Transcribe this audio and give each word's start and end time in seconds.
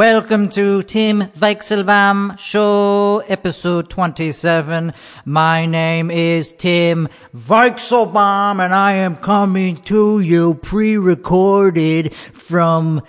welcome 0.00 0.48
to 0.48 0.82
Tim 0.84 1.24
Weichselbaum 1.38 2.38
Show, 2.38 3.18
episode 3.28 3.90
27. 3.90 4.94
My 5.26 5.66
name 5.66 6.10
is 6.10 6.52
Tim 6.54 7.06
Weichselbaum 7.36 8.64
and 8.64 8.72
I 8.72 8.92
am 8.94 9.16
coming 9.16 9.76
to 9.82 10.20
you 10.20 10.54
pre-recorded 10.54 12.14
from 12.14 13.02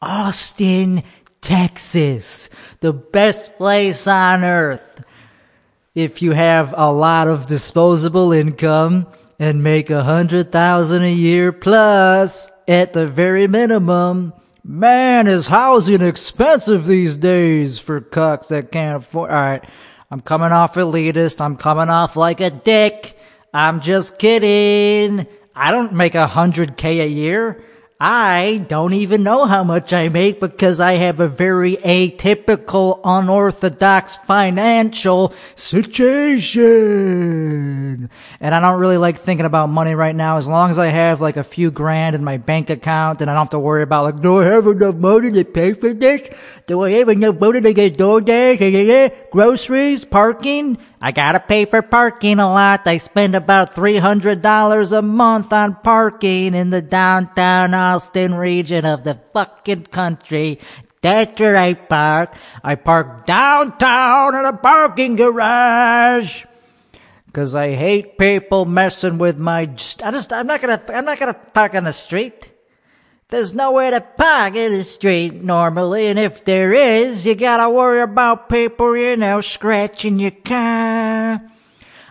Austin, 0.00 1.02
Texas, 1.42 2.48
the 2.80 2.94
best 2.94 3.58
place 3.58 4.06
on 4.06 4.42
earth. 4.42 5.04
If 5.94 6.22
you 6.22 6.32
have 6.32 6.72
a 6.74 6.90
lot 6.90 7.28
of 7.28 7.46
disposable 7.46 8.32
income 8.32 9.06
and 9.38 9.62
make 9.62 9.90
a 9.90 10.02
hundred 10.02 10.50
thousand 10.50 11.02
a 11.02 11.12
year 11.12 11.52
plus 11.52 12.50
at 12.66 12.94
the 12.94 13.06
very 13.06 13.46
minimum, 13.46 14.32
Man, 14.70 15.28
is 15.28 15.48
housing 15.48 16.02
expensive 16.02 16.84
these 16.86 17.16
days 17.16 17.78
for 17.78 18.02
cucks 18.02 18.48
that 18.48 18.70
can't 18.70 19.02
afford. 19.02 19.30
All 19.30 19.36
right, 19.36 19.64
I'm 20.10 20.20
coming 20.20 20.52
off 20.52 20.74
elitist. 20.74 21.40
I'm 21.40 21.56
coming 21.56 21.88
off 21.88 22.16
like 22.16 22.42
a 22.42 22.50
dick. 22.50 23.18
I'm 23.54 23.80
just 23.80 24.18
kidding. 24.18 25.26
I 25.54 25.70
don't 25.70 25.94
make 25.94 26.14
a 26.14 26.26
hundred 26.26 26.76
K 26.76 27.00
a 27.00 27.06
year. 27.06 27.64
I 28.00 28.64
don't 28.68 28.92
even 28.92 29.24
know 29.24 29.44
how 29.44 29.64
much 29.64 29.92
I 29.92 30.08
make 30.08 30.38
because 30.38 30.78
I 30.78 30.92
have 30.92 31.18
a 31.18 31.26
very 31.26 31.76
atypical, 31.78 33.00
unorthodox 33.02 34.18
financial 34.18 35.34
situation. 35.56 36.78
And 38.38 38.54
I 38.54 38.60
don't 38.60 38.78
really 38.78 38.98
like 38.98 39.18
thinking 39.18 39.46
about 39.46 39.70
money 39.70 39.96
right 39.96 40.14
now. 40.14 40.36
As 40.36 40.46
long 40.46 40.70
as 40.70 40.78
I 40.78 40.86
have 40.86 41.20
like 41.20 41.36
a 41.36 41.42
few 41.42 41.72
grand 41.72 42.14
in 42.14 42.22
my 42.22 42.36
bank 42.36 42.70
account 42.70 43.20
and 43.20 43.28
I 43.28 43.34
don't 43.34 43.40
have 43.40 43.50
to 43.50 43.58
worry 43.58 43.82
about 43.82 44.04
like, 44.04 44.22
do 44.22 44.42
I 44.42 44.44
have 44.44 44.68
enough 44.68 44.94
money 44.94 45.32
to 45.32 45.44
pay 45.44 45.72
for 45.72 45.92
this? 45.92 46.22
Do 46.68 46.82
I 46.82 46.92
have 46.92 47.08
enough 47.08 47.40
money 47.40 47.60
to 47.62 47.72
get 47.72 47.98
DoorDash, 47.98 49.30
groceries, 49.32 50.04
parking? 50.04 50.78
I 51.00 51.12
gotta 51.12 51.38
pay 51.38 51.64
for 51.64 51.80
parking 51.80 52.40
a 52.40 52.50
lot. 52.50 52.86
I 52.86 52.96
spend 52.96 53.36
about 53.36 53.74
$300 53.74 54.42
a 54.92 55.02
month 55.02 55.52
on 55.52 55.76
parking 55.76 56.54
in 56.54 56.70
the 56.70 56.82
downtown 56.82 57.72
Austin 57.72 58.34
region 58.34 58.84
of 58.84 59.04
the 59.04 59.20
fucking 59.32 59.86
country. 59.86 60.58
That's 61.00 61.38
where 61.38 61.56
I 61.56 61.74
park. 61.74 62.34
I 62.64 62.74
park 62.74 63.26
downtown 63.26 64.34
in 64.34 64.44
a 64.44 64.52
parking 64.52 65.14
garage. 65.14 66.44
Cause 67.32 67.54
I 67.54 67.74
hate 67.74 68.18
people 68.18 68.64
messing 68.64 69.18
with 69.18 69.38
my, 69.38 69.60
I 69.60 69.66
just, 70.10 70.32
I'm 70.32 70.46
not 70.46 70.60
gonna, 70.60 70.82
I'm 70.88 71.04
not 71.04 71.20
gonna 71.20 71.34
park 71.34 71.76
on 71.76 71.84
the 71.84 71.92
street. 71.92 72.50
There's 73.30 73.52
nowhere 73.52 73.90
to 73.90 74.00
park 74.00 74.56
in 74.56 74.72
the 74.72 74.84
street 74.84 75.34
normally, 75.44 76.06
and 76.06 76.18
if 76.18 76.46
there 76.46 76.72
is, 76.72 77.26
you 77.26 77.34
gotta 77.34 77.68
worry 77.68 78.00
about 78.00 78.48
people, 78.48 78.96
you 78.96 79.18
know, 79.18 79.42
scratching 79.42 80.18
your 80.18 80.30
car. 80.30 81.42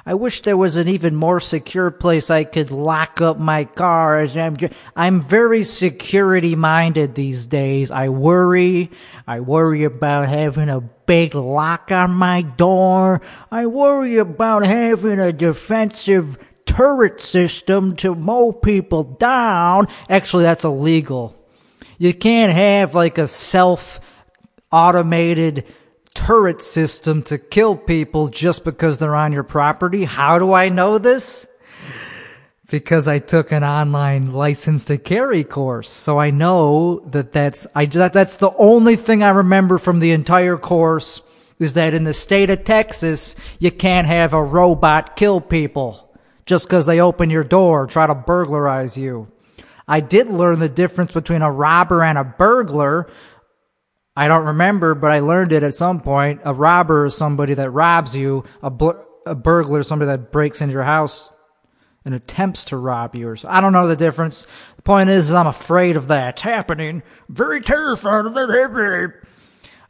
I 0.06 0.14
wish 0.14 0.44
there 0.44 0.56
was 0.56 0.78
an 0.78 0.88
even 0.88 1.16
more 1.16 1.40
secure 1.40 1.90
place 1.90 2.30
I 2.30 2.44
could 2.44 2.70
lock 2.70 3.20
up 3.20 3.40
my 3.40 3.66
car. 3.66 4.20
I'm, 4.20 4.58
I'm 4.96 5.20
very 5.20 5.64
security 5.64 6.56
minded 6.56 7.16
these 7.16 7.48
days. 7.48 7.90
I 7.90 8.10
worry. 8.10 8.92
I 9.26 9.40
worry 9.40 9.86
about 9.86 10.30
having 10.30 10.70
a 10.70 10.82
big 10.82 11.34
lock 11.34 11.92
on 11.92 12.12
my 12.12 12.44
door. 12.44 13.22
I 13.52 13.66
worry 13.66 14.18
about 14.18 14.64
having 14.64 15.20
a 15.20 15.34
defensive 15.34 16.38
turret 16.68 17.20
system 17.20 17.96
to 17.96 18.14
mow 18.14 18.52
people 18.52 19.04
down. 19.04 19.88
Actually, 20.08 20.44
that's 20.44 20.64
illegal. 20.64 21.36
You 21.98 22.14
can't 22.14 22.54
have 22.54 22.94
like 22.94 23.18
a 23.18 23.28
self 23.28 24.00
automated 24.72 25.66
turret 26.14 26.62
system 26.62 27.24
to 27.24 27.38
kill 27.38 27.76
people 27.76 28.28
just 28.28 28.64
because 28.64 28.98
they're 28.98 29.16
on 29.16 29.34
your 29.34 29.44
property. 29.44 30.04
How 30.04 30.38
do 30.38 30.54
I 30.54 30.70
know 30.70 30.98
this? 30.98 31.48
Because 32.70 33.08
I 33.08 33.20
took 33.20 33.52
an 33.52 33.64
online 33.64 34.34
license 34.34 34.86
to 34.86 34.98
carry 34.98 35.44
course. 35.44 35.90
So 35.90 36.20
I 36.20 36.32
know 36.32 37.00
that 37.12 37.32
that's, 37.32 37.66
I, 37.74 37.86
that, 37.86 38.14
that's 38.14 38.36
the 38.36 38.52
only 38.58 38.98
thing 38.98 39.24
I 39.24 39.30
remember 39.30 39.78
from 39.78 40.00
the 40.00 40.12
entire 40.12 40.58
course 40.58 41.22
is 41.60 41.74
that 41.76 41.94
in 41.94 42.04
the 42.04 42.14
state 42.14 42.50
of 42.50 42.66
Texas, 42.66 43.36
you 43.60 43.72
can't 43.72 44.06
have 44.06 44.34
a 44.34 44.44
robot 44.44 45.16
kill 45.16 45.40
people 45.40 46.07
just 46.48 46.66
because 46.66 46.86
they 46.86 47.00
open 47.00 47.30
your 47.30 47.44
door, 47.44 47.86
try 47.86 48.08
to 48.08 48.16
burglarize 48.16 48.98
you. 48.98 49.28
I 49.88 50.00
did 50.00 50.28
learn 50.28 50.60
the 50.60 50.70
difference 50.70 51.12
between 51.12 51.42
a 51.42 51.52
robber 51.52 52.04
and 52.04 52.18
a 52.18 52.24
burglar. 52.24 53.08
I 54.16 54.28
don't 54.28 54.46
remember, 54.46 54.96
but 54.96 55.12
I 55.12 55.20
learned 55.20 55.52
it 55.52 55.64
at 55.64 55.76
some 55.76 56.02
point. 56.02 56.42
A 56.44 56.54
robber 56.54 57.06
is 57.06 57.16
somebody 57.16 57.54
that 57.54 57.70
robs 57.70 58.16
you. 58.16 58.44
A, 58.64 58.72
a 59.26 59.36
burglar 59.36 59.82
is 59.82 59.88
somebody 59.88 60.08
that 60.08 60.32
breaks 60.32 60.62
into 60.62 60.74
your 60.74 60.84
house 60.84 61.30
and 62.04 62.16
attempts 62.16 62.66
to 62.66 62.78
rob 62.78 63.16
you. 63.16 63.36
I 63.46 63.62
don't 63.62 63.74
know 63.74 63.88
the 63.88 63.96
difference. 63.96 64.48
The 64.78 64.82
point 64.82 65.10
is, 65.10 65.28
is 65.28 65.34
I'm 65.34 65.48
afraid 65.48 65.98
of 65.98 66.08
that 66.08 66.40
happening. 66.40 67.04
Very 67.30 67.62
terrified 67.62 68.26
of 68.26 68.34
that 68.34 68.50
happening. 68.50 69.14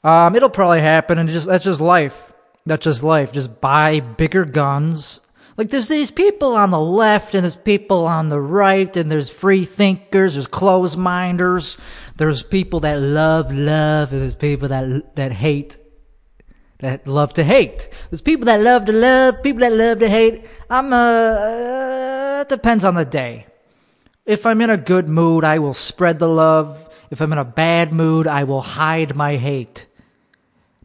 Um, 0.03 0.35
it'll 0.35 0.49
probably 0.49 0.81
happen, 0.81 1.17
and 1.17 1.29
just 1.29 1.45
that's 1.47 1.63
just 1.63 1.81
life. 1.81 2.33
That's 2.65 2.83
just 2.83 3.03
life. 3.03 3.31
Just 3.31 3.61
buy 3.61 3.99
bigger 3.99 4.45
guns 4.45 5.19
like 5.57 5.69
there's 5.69 5.87
these 5.87 6.11
people 6.11 6.55
on 6.55 6.69
the 6.69 6.79
left 6.79 7.33
and 7.33 7.43
there's 7.43 7.55
people 7.55 8.05
on 8.05 8.29
the 8.29 8.39
right 8.39 8.95
and 8.95 9.11
there's 9.11 9.29
free 9.29 9.65
thinkers, 9.65 10.35
there's 10.35 10.45
closed 10.45 10.97
minders, 10.97 11.77
there's 12.17 12.43
people 12.43 12.79
that 12.81 12.99
love 12.99 13.51
love 13.51 14.13
and 14.13 14.21
there's 14.21 14.35
people 14.35 14.67
that 14.67 15.15
that 15.15 15.31
hate 15.31 15.77
that 16.79 17.07
love 17.07 17.33
to 17.33 17.43
hate. 17.43 17.89
There's 18.11 18.21
people 18.21 18.45
that 18.45 18.61
love 18.61 18.85
to 18.85 18.91
love, 18.91 19.41
people 19.41 19.61
that 19.61 19.73
love 19.73 19.97
to 19.99 20.07
hate. 20.09 20.45
I'm 20.69 20.93
uh, 20.93 20.95
uh 20.95 22.43
depends 22.43 22.85
on 22.85 22.93
the 22.93 23.05
day. 23.05 23.47
If 24.27 24.45
I'm 24.45 24.61
in 24.61 24.69
a 24.69 24.77
good 24.77 25.09
mood, 25.09 25.43
I 25.43 25.57
will 25.57 25.73
spread 25.73 26.19
the 26.19 26.29
love. 26.29 26.87
If 27.09 27.19
I'm 27.19 27.31
in 27.33 27.39
a 27.39 27.45
bad 27.45 27.91
mood, 27.91 28.27
I 28.27 28.43
will 28.43 28.61
hide 28.61 29.15
my 29.15 29.37
hate. 29.37 29.86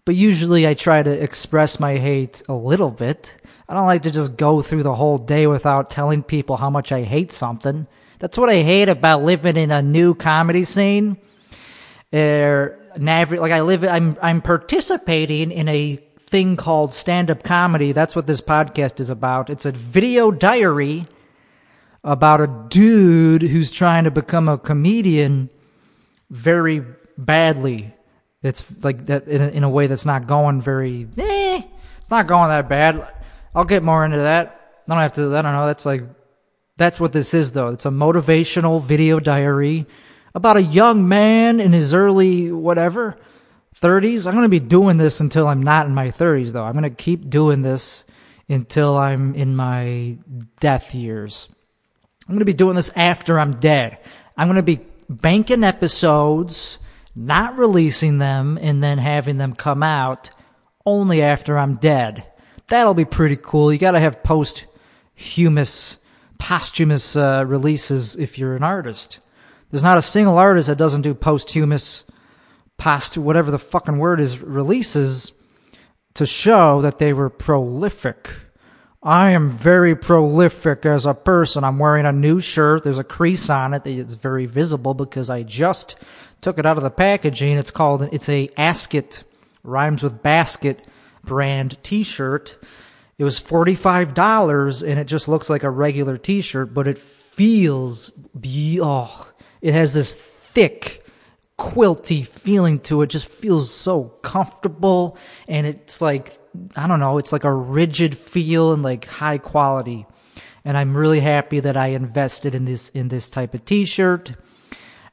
But 0.05 0.17
usually 0.17 0.67
I 0.67 0.75
try 0.75 1.03
to 1.03 1.11
express 1.11 1.79
my 1.79 1.97
hate 1.97 2.43
a 2.49 2.55
little 2.55 2.91
bit. 2.91 3.37
I 3.69 3.75
don't 3.75 3.87
like 3.87 4.03
to 4.03 4.11
just 4.11 4.37
go 4.37 4.61
through 4.61 4.83
the 4.83 4.95
whole 4.95 5.17
day 5.19 5.47
without 5.47 5.91
telling 5.91 6.25
people 6.25 6.57
how 6.57 6.71
much 6.71 6.91
I 6.91 7.03
hate 7.03 7.33
something. 7.33 7.87
That's 8.19 8.37
what 8.37 8.49
I 8.49 8.63
hate 8.63 8.89
about 8.89 9.23
living 9.23 9.57
in 9.57 9.71
a 9.71 9.81
new 9.81 10.15
comedy 10.15 10.65
scene. 10.65 11.19
Er, 12.13 12.79
like 12.99 13.53
I 13.53 13.63
live, 13.63 13.85
I'm 13.85 14.19
I'm 14.21 14.43
participating 14.43 15.51
in 15.51 15.69
a 15.69 15.97
thing 16.19 16.57
called 16.57 16.95
stand-up 16.95 17.43
comedy. 17.43 17.93
That's 17.93 18.17
what 18.17 18.27
this 18.27 18.41
podcast 18.41 19.01
is 19.01 19.09
about. 19.09 19.51
It's 19.51 19.67
a 19.67 19.73
video 19.73 20.31
diary 20.31 21.07
about 22.03 22.41
a 22.41 22.67
dude 22.69 23.43
who's 23.43 23.71
trying 23.71 24.05
to 24.05 24.11
become 24.11 24.49
a 24.49 24.59
comedian 24.59 25.49
very 26.29 26.85
badly. 27.17 27.95
It's 28.43 28.65
like 28.83 29.07
that 29.07 29.29
in 29.29 29.43
a, 29.43 29.49
in 29.49 29.65
a 29.65 29.71
way 29.71 29.87
that's 29.87 30.07
not 30.07 30.27
going 30.27 30.61
very. 30.61 31.09
Eh, 31.17 31.63
it's 31.99 32.11
not 32.11 32.27
going 32.27 32.49
that 32.49 32.69
bad. 32.69 33.07
I'll 33.55 33.65
get 33.65 33.83
more 33.83 34.05
into 34.05 34.19
that. 34.19 34.83
I 34.89 34.93
don't 34.93 35.03
have 35.03 35.15
to, 35.15 35.37
I 35.37 35.43
don't 35.43 35.53
know. 35.53 35.67
That's 35.67 35.87
like, 35.87 36.03
that's 36.77 36.99
what 36.99 37.13
this 37.13 37.35
is 37.35 37.53
though. 37.53 37.69
It's 37.69 37.87
a 37.87 37.91
motivational 37.91 38.83
video 38.83 39.21
diary 39.21 39.87
about 40.35 40.57
a 40.57 40.63
young 40.63 41.09
man 41.09 41.61
in 41.61 41.73
his 41.73 41.95
early 41.95 42.51
whatever 42.51 43.17
30s. 43.81 44.27
I'm 44.27 44.35
going 44.35 44.45
to 44.45 44.49
be 44.49 44.61
doing 44.61 44.97
this 44.97 45.21
until 45.21 45.47
I'm 45.47 45.63
not 45.63 45.87
in 45.87 45.95
my 45.95 46.09
30s 46.09 46.53
though. 46.53 46.65
I'm 46.65 46.73
going 46.73 46.83
to 46.85 46.91
keep 46.91 47.31
doing 47.31 47.63
this 47.63 48.05
until 48.49 48.97
I'm 48.97 49.35
in 49.35 49.55
my 49.55 50.19
death 50.61 50.95
years. 50.95 51.49
I'm 52.29 52.35
going 52.35 52.41
to 52.41 52.45
be 52.45 52.53
doing 52.53 52.77
this 52.77 52.91
after 52.97 53.39
I'm 53.39 53.61
dead. 53.61 53.99
I'm 54.37 54.49
going 54.49 54.57
to 54.57 54.63
be 54.63 54.81
banking 55.09 55.65
episodes, 55.65 56.79
not 57.15 57.59
releasing 57.59 58.19
them, 58.19 58.59
and 58.61 58.83
then 58.83 58.99
having 58.99 59.37
them 59.37 59.55
come 59.55 59.83
out 59.83 60.31
only 60.87 61.23
after 61.23 61.59
I'm 61.59 61.77
dead. 61.77 62.27
That'll 62.69 62.95
be 62.95 63.05
pretty 63.05 63.37
cool. 63.37 63.73
You 63.73 63.79
got 63.79 63.93
to 63.93 64.01
have 64.01 64.23
posthumous, 64.23 65.99
posthumous 66.39 67.17
uh, 67.17 67.45
releases 67.47 68.17
if 68.17 68.39
you're 68.39 68.57
an 68.57 68.63
artist. 68.63 69.21
There's 69.71 69.83
not 69.83 69.99
a 69.99 70.03
single 70.03 70.39
artist 70.39 70.69
that 70.69 70.79
doesn't 70.79 71.03
do 71.03 71.15
posthumous, 71.15 72.05
post 72.79 73.19
whatever 73.19 73.51
the 73.51 73.59
fucking 73.59 73.99
word 73.99 74.21
is 74.21 74.39
releases 74.41 75.33
to 76.15 76.27
show 76.27 76.83
that 76.83 76.99
they 76.99 77.13
were 77.13 77.31
prolific. 77.31 78.31
I 79.03 79.31
am 79.31 79.51
very 79.51 79.97
prolific 79.97 80.87
as 80.87 81.07
a 81.07 81.15
person. 81.15 81.65
I'm 81.65 81.79
wearing 81.79 82.07
a 82.07 82.13
new 82.13 82.39
shirt. 82.39 82.85
There's 82.85 82.99
a 82.99 83.05
crease 83.05 83.51
on 83.51 83.75
it 83.75 83.87
It's 83.87 84.15
very 84.15 84.47
visible 84.47 84.95
because 84.95 85.29
I 85.29 85.43
just 85.43 85.97
took 86.43 86.59
it 86.59 86.67
out 86.67 86.77
of 86.77 86.83
the 86.83 86.91
packaging. 86.91 87.57
It's 87.57 87.71
called 87.71 88.03
it's 88.13 88.29
a 88.29 88.49
Asket 88.49 89.23
rhymes 89.63 90.03
with 90.03 90.23
basket 90.23 90.87
brand 91.25 91.83
t-shirt. 91.83 92.59
It 93.17 93.25
was 93.25 93.41
$45 93.41 94.87
and 94.87 94.99
it 94.99 95.07
just 95.07 95.29
looks 95.29 95.49
like 95.49 95.63
a 95.63 95.71
regular 95.71 96.19
t-shirt, 96.19 96.75
but 96.75 96.87
it 96.87 96.99
feels, 96.99 98.11
oh, 98.45 99.33
it 99.61 99.73
has 99.73 99.95
this 99.95 100.13
thick, 100.13 101.07
quilty 101.59 102.27
feeling 102.27 102.81
to 102.81 103.03
it. 103.03 103.11
Just 103.11 103.27
feels 103.27 103.73
so 103.73 104.05
comfortable, 104.23 105.17
and 105.49 105.67
it's 105.67 106.01
like 106.01 106.39
I 106.77 106.87
don't 106.87 107.01
know, 107.01 107.19
it's 107.19 107.33
like 107.33 107.45
a 107.45 107.53
rigid 107.53 108.17
feel 108.17 108.73
and 108.73 108.83
like 108.83 109.07
high 109.07 109.39
quality. 109.39 110.07
And 110.65 110.77
I'm 110.77 110.97
really 110.97 111.21
happy 111.21 111.61
that 111.61 111.77
I 111.77 111.89
invested 111.89 112.55
in 112.55 112.65
this 112.65 112.91
in 112.91 113.09
this 113.09 113.31
type 113.31 113.55
of 113.55 113.65
T-shirt. 113.65 114.35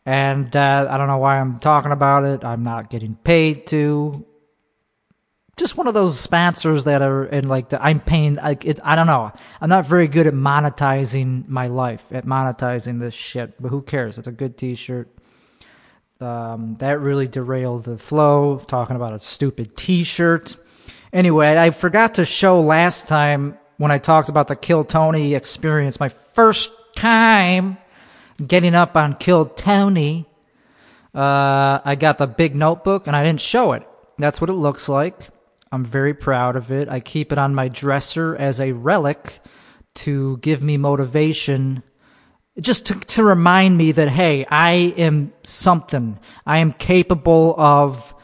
And 0.05 0.55
uh, 0.55 0.87
I 0.89 0.97
don't 0.97 1.07
know 1.07 1.17
why 1.17 1.39
I'm 1.39 1.59
talking 1.59 1.91
about 1.91 2.23
it. 2.23 2.43
I'm 2.43 2.63
not 2.63 2.89
getting 2.89 3.15
paid 3.15 3.67
to 3.67 4.25
just 5.59 5.75
one 5.75 5.87
of 5.87 5.93
those 5.93 6.17
sponsors 6.17 6.85
that 6.85 7.01
are 7.01 7.25
in 7.25 7.47
like 7.47 7.69
the 7.69 7.83
I'm 7.83 7.99
paying 7.99 8.35
like 8.35 8.65
it 8.65 8.79
I 8.81 8.95
don't 8.95 9.07
know. 9.07 9.31
I'm 9.59 9.69
not 9.69 9.85
very 9.85 10.07
good 10.07 10.25
at 10.25 10.33
monetizing 10.33 11.47
my 11.47 11.67
life, 11.67 12.03
at 12.11 12.25
monetizing 12.25 12.99
this 12.99 13.13
shit, 13.13 13.61
but 13.61 13.69
who 13.69 13.81
cares? 13.81 14.17
It's 14.17 14.27
a 14.27 14.31
good 14.31 14.57
t-shirt. 14.57 15.09
Um, 16.21 16.75
that 16.79 16.99
really 16.99 17.27
derailed 17.27 17.85
the 17.85 17.97
flow 17.97 18.57
talking 18.67 18.95
about 18.95 19.13
a 19.13 19.19
stupid 19.19 19.77
t-shirt. 19.77 20.57
Anyway, 21.13 21.57
I 21.57 21.71
forgot 21.71 22.15
to 22.15 22.25
show 22.25 22.61
last 22.61 23.07
time 23.07 23.57
when 23.77 23.91
I 23.91 23.97
talked 23.97 24.29
about 24.29 24.47
the 24.47 24.55
Kill 24.55 24.83
Tony 24.83 25.33
experience, 25.33 25.99
my 25.99 26.09
first 26.09 26.71
time 26.95 27.77
getting 28.45 28.75
up 28.75 28.95
on 28.95 29.15
Kill 29.15 29.45
Tony. 29.45 30.25
Uh, 31.13 31.79
I 31.83 31.95
got 31.99 32.17
the 32.17 32.27
big 32.27 32.55
notebook 32.55 33.07
and 33.07 33.15
I 33.15 33.23
didn't 33.23 33.41
show 33.41 33.73
it. 33.73 33.87
That's 34.17 34.39
what 34.39 34.49
it 34.49 34.53
looks 34.53 34.87
like. 34.89 35.29
I'm 35.71 35.85
very 35.85 36.13
proud 36.13 36.55
of 36.55 36.71
it. 36.71 36.89
I 36.89 36.99
keep 36.99 37.31
it 37.31 37.37
on 37.37 37.55
my 37.55 37.67
dresser 37.67 38.35
as 38.35 38.59
a 38.59 38.71
relic 38.71 39.39
to 39.95 40.37
give 40.37 40.61
me 40.61 40.77
motivation, 40.77 41.83
just 42.59 42.87
to, 42.87 42.95
to 42.95 43.23
remind 43.23 43.77
me 43.77 43.91
that, 43.91 44.09
hey, 44.09 44.45
I 44.45 44.71
am 44.97 45.33
something. 45.43 46.19
I 46.45 46.59
am 46.59 46.71
capable 46.71 47.55
of 47.59 48.15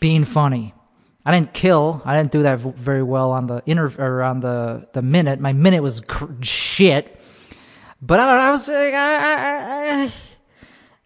being 0.00 0.24
funny. 0.24 0.74
I 1.24 1.32
didn't 1.32 1.52
kill. 1.52 2.00
I 2.04 2.16
didn't 2.16 2.32
do 2.32 2.42
that 2.42 2.60
very 2.60 3.02
well 3.02 3.32
on 3.32 3.46
the 3.46 3.62
inter 3.66 3.92
or 3.98 4.22
on 4.22 4.40
the 4.40 4.88
the 4.94 5.02
minute. 5.02 5.38
My 5.38 5.52
minute 5.52 5.82
was 5.82 6.00
cr- 6.00 6.32
shit. 6.40 7.19
But 8.02 8.20
I 8.20 8.26
don't 8.26 8.36
know. 8.36 8.42
I 8.42 8.50
was 8.50 8.68
like, 8.68 8.94
I, 8.94 10.04
I, 10.04 10.12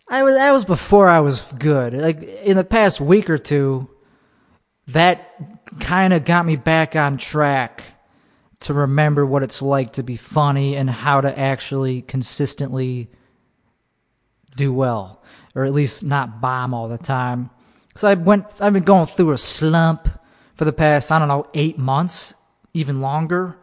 I, 0.08 0.22
was 0.22 0.34
that 0.34 0.52
was 0.52 0.64
before 0.64 1.08
I 1.08 1.20
was 1.20 1.42
good. 1.58 1.94
Like 1.94 2.22
in 2.22 2.56
the 2.56 2.64
past 2.64 3.00
week 3.00 3.28
or 3.28 3.38
two, 3.38 3.88
that 4.88 5.80
kind 5.80 6.12
of 6.12 6.24
got 6.24 6.46
me 6.46 6.56
back 6.56 6.94
on 6.94 7.16
track 7.16 7.82
to 8.60 8.74
remember 8.74 9.26
what 9.26 9.42
it's 9.42 9.60
like 9.60 9.94
to 9.94 10.02
be 10.02 10.16
funny 10.16 10.76
and 10.76 10.88
how 10.88 11.20
to 11.20 11.38
actually 11.38 12.02
consistently 12.02 13.10
do 14.56 14.72
well 14.72 15.22
or 15.54 15.64
at 15.64 15.72
least 15.72 16.02
not 16.02 16.40
bomb 16.40 16.72
all 16.72 16.88
the 16.88 16.96
time 16.96 17.50
because 17.88 18.04
i 18.04 18.14
went 18.14 18.46
i've 18.60 18.72
been 18.72 18.84
going 18.84 19.04
through 19.04 19.32
a 19.32 19.38
slump 19.38 20.08
for 20.54 20.64
the 20.64 20.72
past 20.72 21.10
i 21.10 21.18
don't 21.18 21.28
know 21.28 21.46
eight 21.54 21.76
months 21.76 22.34
even 22.72 23.00
longer 23.00 23.58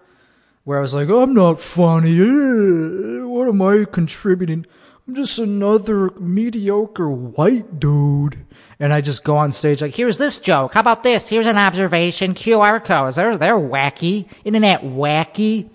where 0.63 0.77
i 0.77 0.81
was 0.81 0.93
like 0.93 1.09
i'm 1.09 1.33
not 1.33 1.59
funny 1.59 2.19
eh, 2.19 3.23
what 3.23 3.47
am 3.47 3.61
i 3.61 3.85
contributing 3.85 4.65
I'm 5.11 5.15
just 5.15 5.39
another 5.39 6.11
mediocre 6.19 7.09
white 7.09 7.79
dude. 7.79 8.45
And 8.79 8.93
I 8.93 9.01
just 9.01 9.23
go 9.23 9.35
on 9.35 9.51
stage 9.51 9.81
like, 9.81 9.93
here's 9.93 10.17
this 10.17 10.39
joke. 10.39 10.73
How 10.73 10.79
about 10.79 11.03
this? 11.03 11.27
Here's 11.27 11.47
an 11.47 11.57
observation. 11.57 12.33
QR 12.33 12.83
codes. 12.83 13.17
They're, 13.17 13.37
they're 13.37 13.55
wacky. 13.55 14.27
That 14.45 14.83
wacky? 14.83 15.69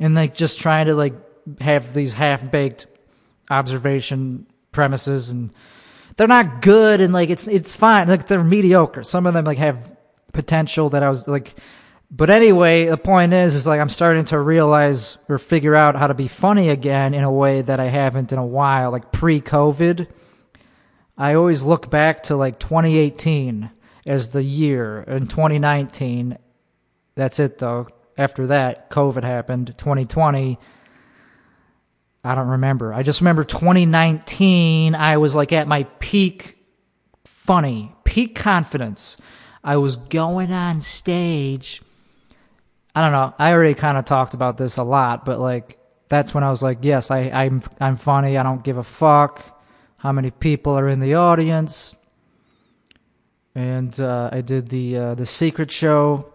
And 0.00 0.14
like 0.14 0.34
just 0.34 0.58
trying 0.58 0.86
to 0.86 0.94
like 0.94 1.14
have 1.60 1.92
these 1.92 2.14
half 2.14 2.50
baked 2.50 2.86
observation 3.50 4.46
premises 4.72 5.28
and 5.30 5.52
they're 6.16 6.26
not 6.26 6.62
good 6.62 7.00
and 7.00 7.12
like 7.12 7.30
it's, 7.30 7.46
it's 7.46 7.74
fine. 7.74 8.08
Like 8.08 8.26
they're 8.26 8.42
mediocre. 8.42 9.04
Some 9.04 9.26
of 9.26 9.34
them 9.34 9.44
like 9.44 9.58
have 9.58 9.90
potential 10.32 10.88
that 10.90 11.02
I 11.02 11.08
was 11.08 11.28
like, 11.28 11.58
but 12.10 12.30
anyway, 12.30 12.86
the 12.86 12.96
point 12.96 13.34
is, 13.34 13.54
is 13.54 13.66
like 13.66 13.80
I'm 13.80 13.90
starting 13.90 14.24
to 14.26 14.40
realize 14.40 15.18
or 15.28 15.38
figure 15.38 15.74
out 15.74 15.94
how 15.94 16.06
to 16.06 16.14
be 16.14 16.28
funny 16.28 16.70
again 16.70 17.12
in 17.12 17.22
a 17.22 17.32
way 17.32 17.60
that 17.60 17.80
I 17.80 17.86
haven't 17.86 18.32
in 18.32 18.38
a 18.38 18.46
while, 18.46 18.90
like 18.90 19.12
pre-COVID. 19.12 20.08
I 21.18 21.34
always 21.34 21.62
look 21.62 21.90
back 21.90 22.22
to 22.24 22.36
like 22.36 22.58
2018 22.58 23.70
as 24.06 24.30
the 24.30 24.42
year, 24.42 25.00
and 25.00 25.28
2019. 25.28 26.38
That's 27.14 27.38
it 27.38 27.58
though. 27.58 27.88
After 28.16 28.46
that, 28.48 28.88
COVID 28.90 29.22
happened. 29.22 29.74
2020. 29.76 30.58
I 32.24 32.34
don't 32.34 32.48
remember. 32.48 32.94
I 32.94 33.02
just 33.02 33.20
remember 33.20 33.44
2019. 33.44 34.94
I 34.94 35.18
was 35.18 35.34
like 35.34 35.52
at 35.52 35.68
my 35.68 35.84
peak 35.98 36.58
funny, 37.24 37.94
peak 38.04 38.34
confidence. 38.34 39.18
I 39.62 39.76
was 39.76 39.96
going 39.96 40.52
on 40.52 40.80
stage 40.80 41.82
I 42.94 43.02
don't 43.02 43.12
know. 43.12 43.34
I 43.38 43.52
already 43.52 43.74
kind 43.74 43.98
of 43.98 44.04
talked 44.04 44.34
about 44.34 44.58
this 44.58 44.76
a 44.76 44.82
lot, 44.82 45.24
but 45.24 45.38
like 45.38 45.78
that's 46.08 46.34
when 46.34 46.42
I 46.42 46.50
was 46.50 46.62
like, 46.62 46.78
yes, 46.82 47.10
I, 47.10 47.30
I'm 47.30 47.62
I'm 47.80 47.96
funny. 47.96 48.36
I 48.36 48.42
don't 48.42 48.64
give 48.64 48.78
a 48.78 48.84
fuck 48.84 49.44
how 49.98 50.12
many 50.12 50.30
people 50.30 50.78
are 50.78 50.88
in 50.88 51.00
the 51.00 51.14
audience. 51.14 51.94
And 53.54 53.98
uh, 54.00 54.30
I 54.32 54.40
did 54.40 54.68
the 54.68 54.96
uh, 54.96 55.14
the 55.14 55.26
secret 55.26 55.70
show 55.70 56.32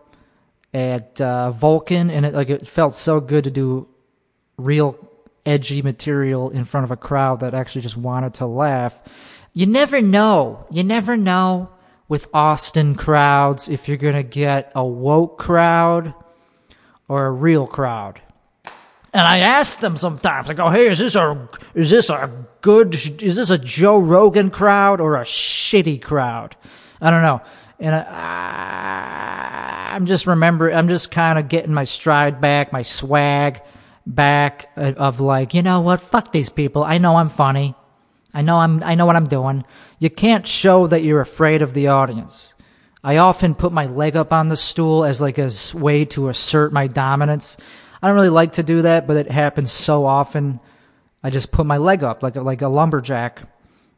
at 0.73 1.19
uh, 1.21 1.51
Vulcan, 1.51 2.09
and 2.09 2.25
it 2.25 2.33
like 2.33 2.49
it 2.49 2.67
felt 2.67 2.95
so 2.95 3.19
good 3.19 3.45
to 3.45 3.51
do 3.51 3.87
real 4.57 4.97
edgy 5.45 5.81
material 5.81 6.49
in 6.49 6.65
front 6.65 6.83
of 6.85 6.91
a 6.91 6.97
crowd 6.97 7.39
that 7.41 7.53
actually 7.53 7.81
just 7.81 7.97
wanted 7.97 8.35
to 8.35 8.45
laugh. 8.45 8.99
You 9.53 9.65
never 9.65 10.01
know. 10.01 10.65
You 10.69 10.83
never 10.83 11.15
know 11.15 11.69
with 12.07 12.27
Austin 12.33 12.95
crowds 12.95 13.69
if 13.69 13.87
you're 13.87 13.97
gonna 13.97 14.23
get 14.23 14.71
a 14.75 14.85
woke 14.85 15.39
crowd 15.39 16.13
or 17.07 17.25
a 17.25 17.31
real 17.31 17.67
crowd. 17.67 18.21
And 19.13 19.21
I 19.21 19.39
ask 19.39 19.79
them 19.79 19.95
sometimes, 19.95 20.49
I 20.49 20.53
go, 20.53 20.69
hey, 20.69 20.89
is 20.89 20.97
this 20.97 21.15
a, 21.15 21.47
is 21.75 21.91
this 21.91 22.09
a 22.09 22.31
good, 22.61 22.95
is 23.21 23.35
this 23.35 23.51
a 23.51 23.59
Joe 23.59 23.99
Rogan 23.99 24.49
crowd 24.49 24.99
or 24.99 25.17
a 25.17 25.23
shitty 25.23 26.01
crowd? 26.01 26.55
I 26.99 27.11
don't 27.11 27.21
know. 27.21 27.41
And 27.79 27.93
I, 27.93 29.89
I'm 29.93 30.07
just 30.07 30.25
remember, 30.25 30.71
I'm 30.71 30.87
just 30.87 31.11
kind 31.11 31.37
of 31.37 31.47
getting 31.47 31.73
my 31.73 31.83
stride 31.83 32.41
back, 32.41 32.73
my 32.73 32.81
swag 32.81 33.61
back 34.07 34.71
uh, 34.75 34.93
of 34.97 35.19
like, 35.19 35.53
you 35.53 35.61
know 35.61 35.81
what? 35.81 36.01
Fuck 36.01 36.31
these 36.31 36.49
people. 36.49 36.83
I 36.83 36.97
know 36.97 37.17
I'm 37.17 37.29
funny. 37.29 37.75
I 38.33 38.41
know 38.41 38.57
I'm, 38.57 38.83
I 38.83 38.95
know 38.95 39.05
what 39.05 39.15
I'm 39.15 39.27
doing. 39.27 39.63
You 39.99 40.09
can't 40.09 40.47
show 40.47 40.87
that 40.87 41.03
you're 41.03 41.21
afraid 41.21 41.61
of 41.61 41.75
the 41.75 41.87
audience. 41.87 42.52
I 43.03 43.17
often 43.17 43.53
put 43.53 43.73
my 43.73 43.85
leg 43.85 44.15
up 44.15 44.31
on 44.31 44.47
the 44.47 44.55
stool 44.55 45.03
as 45.03 45.19
like 45.19 45.37
a 45.37 45.51
way 45.73 46.05
to 46.05 46.29
assert 46.29 46.71
my 46.71 46.87
dominance. 46.87 47.57
I 48.01 48.07
don't 48.07 48.15
really 48.15 48.29
like 48.29 48.53
to 48.53 48.63
do 48.63 48.83
that, 48.83 49.07
but 49.07 49.17
it 49.17 49.29
happens 49.29 49.71
so 49.71 50.05
often. 50.05 50.61
I 51.21 51.29
just 51.29 51.51
put 51.51 51.65
my 51.65 51.77
leg 51.77 52.03
up 52.03 52.23
like 52.23 52.37
a, 52.37 52.41
like 52.41 52.61
a 52.61 52.69
lumberjack 52.69 53.41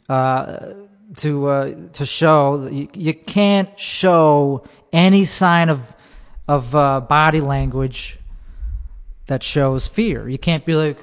uh, 0.09 0.73
to 1.17 1.47
uh, 1.47 1.75
to 1.93 2.05
show 2.05 2.67
you, 2.67 2.87
you, 2.93 3.13
can't 3.13 3.79
show 3.79 4.63
any 4.91 5.25
sign 5.25 5.69
of 5.69 5.95
of 6.47 6.75
uh, 6.75 7.01
body 7.01 7.41
language 7.41 8.19
that 9.27 9.43
shows 9.43 9.87
fear. 9.87 10.27
You 10.27 10.37
can't 10.37 10.65
be 10.65 10.75
like 10.75 10.97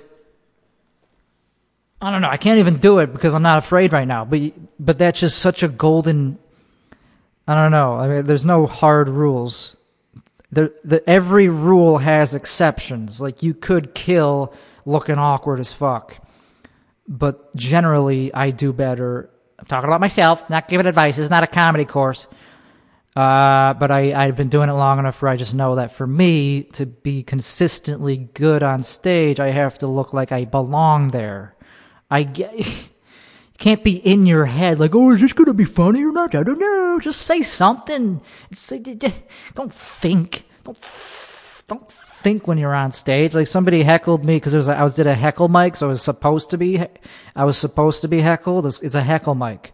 I 2.00 2.10
don't 2.10 2.20
know. 2.20 2.28
I 2.28 2.36
can't 2.36 2.58
even 2.58 2.78
do 2.78 2.98
it 2.98 3.12
because 3.12 3.32
I'm 3.32 3.42
not 3.42 3.58
afraid 3.58 3.92
right 3.92 4.06
now. 4.06 4.24
But 4.24 4.52
but 4.78 4.98
that's 4.98 5.20
just 5.20 5.38
such 5.38 5.62
a 5.62 5.68
golden 5.68 6.38
I 7.46 7.54
don't 7.54 7.70
know. 7.70 7.94
I 7.94 8.08
mean, 8.08 8.26
there's 8.26 8.44
no 8.44 8.66
hard 8.66 9.08
rules. 9.08 9.76
The, 10.50 10.72
the, 10.84 11.08
every 11.08 11.48
rule 11.48 11.98
has 11.98 12.34
exceptions. 12.34 13.20
Like 13.20 13.42
you 13.42 13.54
could 13.54 13.94
kill 13.94 14.54
looking 14.84 15.18
awkward 15.18 15.60
as 15.60 15.72
fuck, 15.72 16.18
but 17.08 17.54
generally 17.56 18.32
I 18.32 18.50
do 18.50 18.72
better. 18.72 19.30
I'm 19.58 19.66
talking 19.66 19.88
about 19.88 20.00
myself, 20.00 20.48
not 20.50 20.68
giving 20.68 20.86
advice. 20.86 21.18
It's 21.18 21.30
not 21.30 21.42
a 21.42 21.48
comedy 21.48 21.84
course. 21.84 22.26
Uh, 23.14 23.74
but 23.74 23.90
I, 23.90 24.14
I've 24.14 24.36
been 24.36 24.48
doing 24.48 24.70
it 24.70 24.72
long 24.72 24.98
enough 24.98 25.20
where 25.20 25.30
I 25.30 25.36
just 25.36 25.54
know 25.54 25.76
that 25.76 25.92
for 25.92 26.06
me 26.06 26.62
to 26.74 26.86
be 26.86 27.22
consistently 27.22 28.16
good 28.16 28.62
on 28.62 28.82
stage, 28.82 29.38
I 29.38 29.50
have 29.50 29.78
to 29.78 29.86
look 29.86 30.14
like 30.14 30.32
I 30.32 30.44
belong 30.44 31.08
there. 31.08 31.54
I 32.10 32.22
get. 32.22 32.88
can't 33.58 33.84
be 33.84 33.96
in 33.96 34.26
your 34.26 34.44
head 34.44 34.78
like, 34.78 34.94
oh, 34.94 35.10
is 35.10 35.20
this 35.20 35.32
going 35.32 35.46
to 35.46 35.54
be 35.54 35.64
funny 35.64 36.02
or 36.02 36.12
not? 36.12 36.34
I 36.34 36.42
don't 36.42 36.58
know. 36.58 36.98
Just 37.00 37.22
say 37.22 37.42
something. 37.42 38.20
Uh, 38.52 39.10
don't 39.54 39.72
think. 39.72 40.44
Don't 40.64 40.78
don't 41.68 41.92
think 41.92 42.46
when 42.46 42.58
you're 42.58 42.74
on 42.74 42.92
stage. 42.92 43.34
Like 43.34 43.46
somebody 43.46 43.82
heckled 43.82 44.24
me 44.24 44.36
because 44.36 44.68
I 44.68 44.82
was 44.82 44.96
did 44.96 45.06
a 45.06 45.14
heckle 45.14 45.48
mic, 45.48 45.76
so 45.76 45.86
I 45.86 45.90
was 45.90 46.02
supposed 46.02 46.50
to 46.50 46.58
be 46.58 46.80
I 47.36 47.44
was 47.44 47.56
supposed 47.58 48.00
to 48.02 48.08
be 48.08 48.20
heckled. 48.20 48.66
It's 48.66 48.94
a 48.94 49.02
heckle 49.02 49.34
mic. 49.34 49.72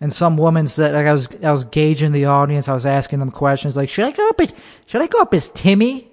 And 0.00 0.12
some 0.12 0.36
woman 0.36 0.66
said, 0.66 0.94
like 0.94 1.06
I 1.06 1.12
was, 1.12 1.28
I 1.44 1.52
was 1.52 1.62
gauging 1.62 2.10
the 2.10 2.24
audience. 2.24 2.68
I 2.68 2.74
was 2.74 2.86
asking 2.86 3.20
them 3.20 3.30
questions, 3.30 3.76
like, 3.76 3.88
should 3.88 4.04
I 4.04 4.10
go 4.10 4.28
up 4.30 4.40
as, 4.40 4.52
should 4.86 5.00
I 5.00 5.06
go 5.06 5.20
up 5.20 5.32
as 5.32 5.48
Timmy? 5.50 6.11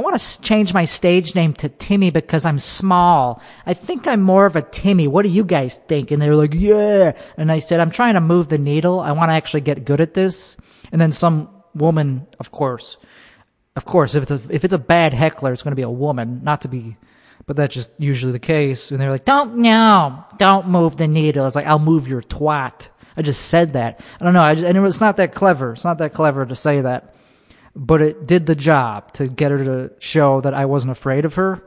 I 0.00 0.02
want 0.02 0.18
to 0.18 0.40
change 0.40 0.72
my 0.72 0.86
stage 0.86 1.34
name 1.34 1.52
to 1.52 1.68
Timmy 1.68 2.08
because 2.08 2.46
I'm 2.46 2.58
small. 2.58 3.42
I 3.66 3.74
think 3.74 4.06
I'm 4.06 4.22
more 4.22 4.46
of 4.46 4.56
a 4.56 4.62
Timmy. 4.62 5.06
What 5.06 5.24
do 5.24 5.28
you 5.28 5.44
guys 5.44 5.78
think? 5.88 6.10
And 6.10 6.22
they 6.22 6.30
were 6.30 6.36
like, 6.36 6.54
yeah. 6.54 7.12
And 7.36 7.52
I 7.52 7.58
said, 7.58 7.80
I'm 7.80 7.90
trying 7.90 8.14
to 8.14 8.22
move 8.22 8.48
the 8.48 8.56
needle. 8.56 9.00
I 9.00 9.12
want 9.12 9.28
to 9.28 9.34
actually 9.34 9.60
get 9.60 9.84
good 9.84 10.00
at 10.00 10.14
this. 10.14 10.56
And 10.90 10.98
then 10.98 11.12
some 11.12 11.50
woman, 11.74 12.26
of 12.38 12.50
course, 12.50 12.96
of 13.76 13.84
course, 13.84 14.14
if 14.14 14.22
it's 14.22 14.30
a, 14.30 14.40
if 14.48 14.64
it's 14.64 14.72
a 14.72 14.78
bad 14.78 15.12
heckler, 15.12 15.52
it's 15.52 15.62
going 15.62 15.72
to 15.72 15.76
be 15.76 15.82
a 15.82 15.90
woman, 15.90 16.40
not 16.42 16.62
to 16.62 16.68
be, 16.68 16.96
but 17.44 17.56
that's 17.56 17.74
just 17.74 17.90
usually 17.98 18.32
the 18.32 18.38
case. 18.38 18.90
And 18.90 18.98
they're 18.98 19.10
like, 19.10 19.26
don't, 19.26 19.56
no, 19.56 20.24
don't 20.38 20.66
move 20.66 20.96
the 20.96 21.08
needle. 21.08 21.46
It's 21.46 21.56
like, 21.56 21.66
I'll 21.66 21.78
move 21.78 22.08
your 22.08 22.22
twat. 22.22 22.88
I 23.18 23.20
just 23.20 23.48
said 23.48 23.74
that. 23.74 24.00
I 24.18 24.24
don't 24.24 24.32
know. 24.32 24.40
I 24.40 24.54
just, 24.54 24.66
and 24.66 24.78
it's 24.78 25.02
not 25.02 25.18
that 25.18 25.34
clever. 25.34 25.72
It's 25.72 25.84
not 25.84 25.98
that 25.98 26.14
clever 26.14 26.46
to 26.46 26.54
say 26.56 26.80
that 26.80 27.14
but 27.74 28.02
it 28.02 28.26
did 28.26 28.46
the 28.46 28.54
job 28.54 29.12
to 29.14 29.28
get 29.28 29.50
her 29.50 29.64
to 29.64 29.92
show 29.98 30.40
that 30.40 30.54
I 30.54 30.66
wasn't 30.66 30.92
afraid 30.92 31.24
of 31.24 31.34
her. 31.34 31.66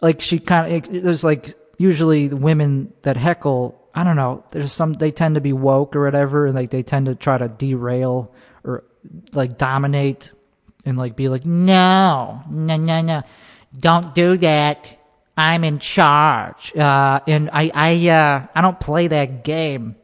Like 0.00 0.20
she 0.20 0.38
kind 0.38 0.86
of, 0.86 1.02
there's 1.02 1.24
like 1.24 1.54
usually 1.76 2.28
the 2.28 2.36
women 2.36 2.92
that 3.02 3.16
heckle, 3.16 3.88
I 3.94 4.04
don't 4.04 4.16
know, 4.16 4.44
there's 4.50 4.72
some, 4.72 4.92
they 4.94 5.10
tend 5.10 5.36
to 5.36 5.40
be 5.40 5.52
woke 5.52 5.96
or 5.96 6.04
whatever, 6.04 6.46
and 6.46 6.54
like 6.54 6.70
they 6.70 6.82
tend 6.82 7.06
to 7.06 7.14
try 7.14 7.38
to 7.38 7.48
derail 7.48 8.32
or 8.64 8.84
like 9.32 9.58
dominate 9.58 10.32
and 10.84 10.96
like 10.96 11.16
be 11.16 11.28
like, 11.28 11.46
no, 11.46 12.42
no, 12.50 12.76
no, 12.76 13.00
no, 13.00 13.22
don't 13.78 14.14
do 14.14 14.36
that. 14.38 14.94
I'm 15.36 15.62
in 15.62 15.78
charge. 15.78 16.76
Uh, 16.76 17.20
and 17.28 17.48
I, 17.52 17.70
I, 17.72 18.08
uh, 18.08 18.46
I 18.52 18.60
don't 18.60 18.80
play 18.80 19.06
that 19.06 19.44
game. 19.44 19.94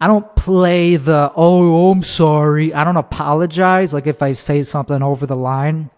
I 0.00 0.06
don't 0.06 0.34
play 0.34 0.96
the, 0.96 1.30
oh, 1.36 1.90
I'm 1.90 2.02
sorry. 2.02 2.72
I 2.72 2.84
don't 2.84 2.96
apologize. 2.96 3.92
Like 3.92 4.06
if 4.06 4.22
I 4.22 4.32
say 4.32 4.62
something 4.62 5.02
over 5.02 5.26
the 5.26 5.36
line, 5.36 5.90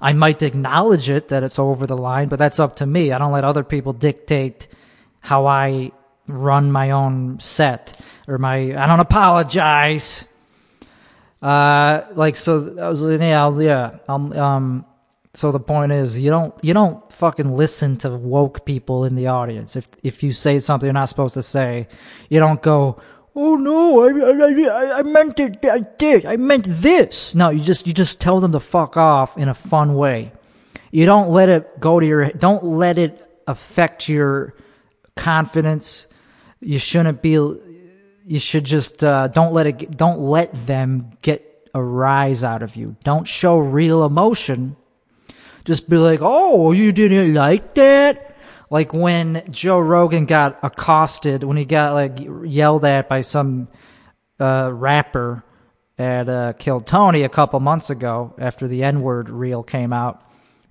I 0.00 0.14
might 0.14 0.42
acknowledge 0.42 1.10
it 1.10 1.28
that 1.28 1.42
it's 1.42 1.58
over 1.58 1.86
the 1.86 1.96
line, 1.96 2.28
but 2.28 2.38
that's 2.38 2.58
up 2.58 2.76
to 2.76 2.86
me. 2.86 3.12
I 3.12 3.18
don't 3.18 3.32
let 3.32 3.44
other 3.44 3.62
people 3.62 3.92
dictate 3.92 4.68
how 5.20 5.46
I 5.46 5.92
run 6.26 6.72
my 6.72 6.92
own 6.92 7.40
set 7.40 8.00
or 8.26 8.38
my, 8.38 8.74
I 8.74 8.86
don't 8.86 9.00
apologize. 9.00 10.24
Uh, 11.42 12.04
like, 12.14 12.36
so 12.36 12.74
I 12.80 12.88
was, 12.88 13.02
yeah, 13.20 13.42
I'll, 13.42 13.60
yeah, 13.60 13.98
I'll, 14.08 14.40
um, 14.40 14.86
so 15.34 15.50
the 15.50 15.60
point 15.60 15.90
is, 15.90 16.16
you 16.16 16.30
don't 16.30 16.54
you 16.62 16.72
don't 16.72 17.10
fucking 17.12 17.56
listen 17.56 17.96
to 17.98 18.10
woke 18.10 18.64
people 18.64 19.04
in 19.04 19.16
the 19.16 19.26
audience. 19.26 19.74
If 19.74 19.88
if 20.02 20.22
you 20.22 20.32
say 20.32 20.60
something 20.60 20.86
you're 20.86 20.94
not 20.94 21.08
supposed 21.08 21.34
to 21.34 21.42
say, 21.42 21.88
you 22.28 22.38
don't 22.38 22.62
go, 22.62 23.00
"Oh 23.34 23.56
no, 23.56 24.02
I 24.02 24.10
I, 24.68 24.98
I 25.00 25.02
meant 25.02 25.40
it. 25.40 25.58
I 25.64 25.80
did. 25.80 26.24
I 26.24 26.36
meant 26.36 26.66
this." 26.68 27.34
No, 27.34 27.50
you 27.50 27.60
just 27.60 27.88
you 27.88 27.92
just 27.92 28.20
tell 28.20 28.38
them 28.38 28.52
to 28.52 28.60
fuck 28.60 28.96
off 28.96 29.36
in 29.36 29.48
a 29.48 29.54
fun 29.54 29.96
way. 29.96 30.32
You 30.92 31.04
don't 31.04 31.30
let 31.30 31.48
it 31.48 31.80
go 31.80 31.98
to 31.98 32.06
your. 32.06 32.30
Don't 32.30 32.62
let 32.62 32.96
it 32.96 33.20
affect 33.48 34.08
your 34.08 34.54
confidence. 35.16 36.06
You 36.60 36.78
shouldn't 36.78 37.22
be. 37.22 37.32
You 37.32 38.38
should 38.38 38.64
just 38.64 39.02
uh, 39.02 39.26
don't 39.28 39.52
let 39.52 39.66
it. 39.66 39.96
Don't 39.96 40.20
let 40.20 40.66
them 40.68 41.10
get 41.22 41.68
a 41.74 41.82
rise 41.82 42.44
out 42.44 42.62
of 42.62 42.76
you. 42.76 42.94
Don't 43.02 43.26
show 43.26 43.58
real 43.58 44.04
emotion 44.04 44.76
just 45.64 45.88
be 45.88 45.96
like, 45.96 46.20
oh, 46.22 46.72
you 46.72 46.92
didn't 46.92 47.34
like 47.34 47.74
that? 47.74 48.36
Like 48.70 48.92
when 48.92 49.44
Joe 49.50 49.78
Rogan 49.80 50.26
got 50.26 50.58
accosted, 50.62 51.44
when 51.44 51.56
he 51.56 51.64
got 51.64 51.92
like 51.94 52.18
yelled 52.44 52.84
at 52.84 53.08
by 53.08 53.20
some 53.20 53.68
uh, 54.40 54.70
rapper 54.72 55.44
at 55.98 56.28
uh, 56.28 56.52
Kill 56.54 56.80
Tony 56.80 57.22
a 57.22 57.28
couple 57.28 57.60
months 57.60 57.90
ago 57.90 58.34
after 58.38 58.66
the 58.66 58.82
N 58.82 59.00
word 59.00 59.28
reel 59.28 59.62
came 59.62 59.92
out. 59.92 60.22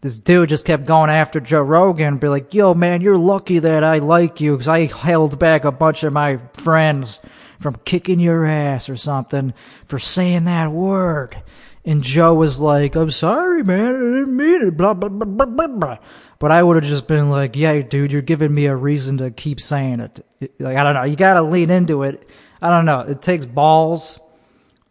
This 0.02 0.20
dude 0.20 0.50
just 0.50 0.66
kept 0.66 0.86
going 0.86 1.10
after 1.10 1.40
Joe 1.40 1.62
Rogan 1.62 2.18
be 2.18 2.28
like, 2.28 2.54
yo, 2.54 2.74
man, 2.74 3.00
you're 3.00 3.18
lucky 3.18 3.60
that 3.60 3.86
I 3.86 4.00
like 4.00 4.42
you 4.42 4.52
because 4.52 4.68
I 4.68 4.88
held 4.88 5.40
back 5.40 5.64
a 5.64 5.72
bunch 5.72 6.04
of 6.04 6.12
my 6.12 6.40
friends 6.56 7.22
from 7.62 7.78
kicking 7.86 8.20
your 8.20 8.46
ass 8.46 8.90
or 8.90 8.98
something 8.98 9.54
for 9.86 9.98
saying 9.98 10.44
that 10.44 10.74
word. 10.74 11.42
And 11.86 12.02
Joe 12.02 12.34
was 12.34 12.60
like, 12.62 12.96
I'm 12.96 13.12
sorry, 13.12 13.62
man. 13.62 13.88
I 13.88 14.00
didn't 14.00 14.36
mean 14.36 14.68
it. 14.68 14.78
Blah, 14.78 14.94
blah, 14.94 15.10
blah, 15.10 15.46
blah, 15.46 15.68
blah. 15.68 15.98
But 16.40 16.52
I 16.52 16.64
would 16.64 16.78
have 16.78 16.86
just 16.86 17.08
been 17.08 17.30
like, 17.30 17.56
yeah, 17.56 17.82
dude, 17.82 18.12
you're 18.12 18.22
giving 18.22 18.54
me 18.54 18.68
a 18.68 18.76
reason 18.76 19.18
to 19.18 19.32
keep 19.32 19.60
saying 19.60 20.00
it. 20.00 20.26
Like, 20.60 20.78
I 20.78 20.84
don't 20.84 20.94
know. 20.94 21.04
You 21.04 21.18
got 21.18 21.34
to 21.34 21.42
lean 21.42 21.70
into 21.70 22.04
it. 22.04 22.28
I 22.62 22.70
don't 22.70 22.86
know. 22.86 23.02
It 23.02 23.22
takes 23.22 23.46
balls, 23.46 24.20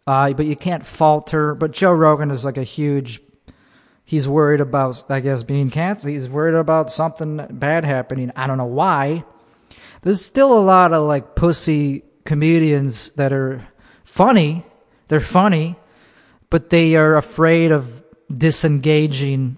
uh, 0.05 0.33
but 0.33 0.45
you 0.45 0.55
can't 0.55 0.85
falter. 0.85 1.55
But 1.55 1.71
Joe 1.71 1.91
Rogan 1.93 2.29
is 2.29 2.45
like 2.45 2.57
a 2.57 2.63
huge, 2.63 3.21
he's 4.05 4.27
worried 4.27 4.61
about, 4.61 5.03
I 5.09 5.19
guess, 5.19 5.41
being 5.41 5.71
canceled. 5.71 6.13
He's 6.13 6.29
worried 6.29 6.55
about 6.55 6.91
something 6.91 7.47
bad 7.49 7.85
happening. 7.85 8.31
I 8.35 8.45
don't 8.45 8.59
know 8.59 8.65
why. 8.65 9.23
There's 10.03 10.23
still 10.23 10.55
a 10.55 10.61
lot 10.61 10.93
of 10.93 11.07
like 11.07 11.33
pussy 11.33 12.03
comedians 12.23 13.09
that 13.15 13.33
are 13.33 13.67
funny. 14.03 14.63
They're 15.07 15.19
funny 15.19 15.75
but 16.53 16.69
they 16.69 16.93
are 16.93 17.15
afraid 17.15 17.71
of 17.71 18.03
disengaging 18.29 19.57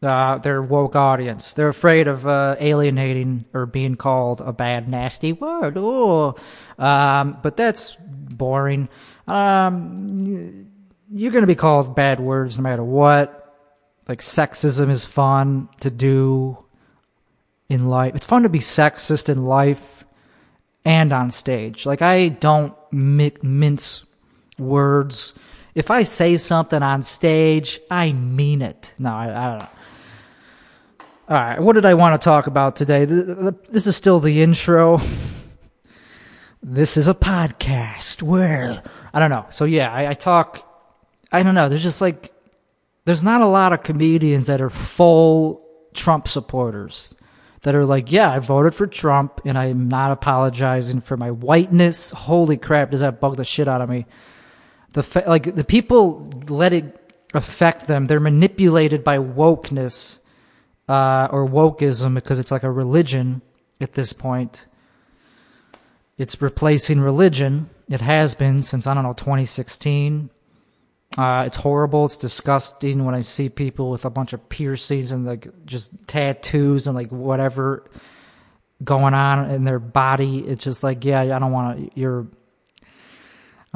uh, 0.00 0.38
their 0.38 0.62
woke 0.62 0.94
audience. 0.94 1.54
They're 1.54 1.68
afraid 1.68 2.06
of 2.06 2.24
uh, 2.24 2.54
alienating 2.60 3.44
or 3.52 3.66
being 3.66 3.96
called 3.96 4.40
a 4.40 4.52
bad, 4.52 4.88
nasty 4.88 5.32
word. 5.32 5.76
Ooh. 5.76 6.32
Um, 6.78 7.38
but 7.42 7.56
that's 7.56 7.96
boring. 8.00 8.88
Um, 9.26 10.70
you're 11.10 11.32
going 11.32 11.42
to 11.42 11.48
be 11.48 11.56
called 11.56 11.96
bad 11.96 12.20
words 12.20 12.56
no 12.56 12.62
matter 12.62 12.84
what. 12.84 13.56
Like 14.06 14.20
sexism 14.20 14.88
is 14.88 15.04
fun 15.04 15.68
to 15.80 15.90
do 15.90 16.56
in 17.68 17.86
life. 17.86 18.14
It's 18.14 18.26
fun 18.26 18.44
to 18.44 18.48
be 18.48 18.60
sexist 18.60 19.28
in 19.28 19.44
life 19.44 20.04
and 20.84 21.12
on 21.12 21.32
stage. 21.32 21.84
Like 21.84 22.00
I 22.00 22.28
don't 22.28 22.76
mince 22.92 24.04
words 24.56 25.32
if 25.76 25.90
I 25.90 26.04
say 26.04 26.38
something 26.38 26.82
on 26.82 27.02
stage, 27.02 27.80
I 27.90 28.10
mean 28.12 28.62
it. 28.62 28.94
No, 28.98 29.10
I, 29.10 29.24
I 29.24 29.48
don't 29.50 29.58
know. 29.58 29.68
All 31.28 31.36
right, 31.36 31.60
what 31.60 31.74
did 31.74 31.84
I 31.84 31.92
want 31.92 32.20
to 32.20 32.24
talk 32.24 32.46
about 32.46 32.76
today? 32.76 33.04
This 33.04 33.86
is 33.86 33.94
still 33.94 34.18
the 34.18 34.40
intro. 34.40 35.00
This 36.62 36.96
is 36.96 37.08
a 37.08 37.14
podcast 37.14 38.22
where 38.22 38.82
I 39.12 39.20
don't 39.20 39.28
know. 39.28 39.44
So 39.50 39.66
yeah, 39.66 39.92
I, 39.92 40.10
I 40.10 40.14
talk. 40.14 40.66
I 41.30 41.42
don't 41.42 41.54
know. 41.54 41.68
There's 41.68 41.82
just 41.82 42.00
like 42.00 42.32
there's 43.04 43.22
not 43.22 43.42
a 43.42 43.46
lot 43.46 43.74
of 43.74 43.82
comedians 43.82 44.46
that 44.46 44.62
are 44.62 44.70
full 44.70 45.62
Trump 45.92 46.26
supporters 46.26 47.14
that 47.62 47.74
are 47.74 47.84
like, 47.84 48.10
yeah, 48.10 48.30
I 48.30 48.38
voted 48.38 48.74
for 48.74 48.86
Trump 48.86 49.42
and 49.44 49.58
I'm 49.58 49.88
not 49.88 50.10
apologizing 50.10 51.02
for 51.02 51.18
my 51.18 51.32
whiteness. 51.32 52.12
Holy 52.12 52.56
crap, 52.56 52.92
does 52.92 53.00
that 53.00 53.20
bug 53.20 53.36
the 53.36 53.44
shit 53.44 53.68
out 53.68 53.82
of 53.82 53.90
me? 53.90 54.06
The 54.96 55.24
like 55.26 55.54
the 55.54 55.64
people 55.64 56.28
let 56.48 56.72
it 56.72 56.98
affect 57.34 57.86
them. 57.86 58.06
They're 58.06 58.18
manipulated 58.18 59.04
by 59.04 59.18
wokeness 59.18 60.18
uh, 60.88 61.28
or 61.30 61.46
wokeism 61.46 62.14
because 62.14 62.38
it's 62.38 62.50
like 62.50 62.62
a 62.62 62.70
religion 62.70 63.42
at 63.80 63.92
this 63.92 64.12
point. 64.12 64.66
It's 66.16 66.40
replacing 66.40 67.00
religion. 67.00 67.68
It 67.90 68.00
has 68.00 68.34
been 68.34 68.62
since 68.62 68.86
I 68.86 68.94
don't 68.94 69.04
know 69.04 69.12
2016. 69.12 70.30
Uh, 71.18 71.44
it's 71.46 71.56
horrible. 71.56 72.06
It's 72.06 72.16
disgusting 72.16 73.04
when 73.04 73.14
I 73.14 73.20
see 73.20 73.48
people 73.48 73.90
with 73.90 74.04
a 74.06 74.10
bunch 74.10 74.32
of 74.32 74.48
piercings 74.48 75.12
and 75.12 75.26
like 75.26 75.48
just 75.66 75.92
tattoos 76.06 76.86
and 76.86 76.96
like 76.96 77.12
whatever 77.12 77.84
going 78.82 79.14
on 79.14 79.50
in 79.50 79.64
their 79.64 79.78
body. 79.78 80.38
It's 80.38 80.64
just 80.64 80.82
like, 80.82 81.04
yeah, 81.04 81.20
I 81.20 81.38
don't 81.38 81.52
want 81.52 81.78
to. 81.78 82.00
You're 82.00 82.26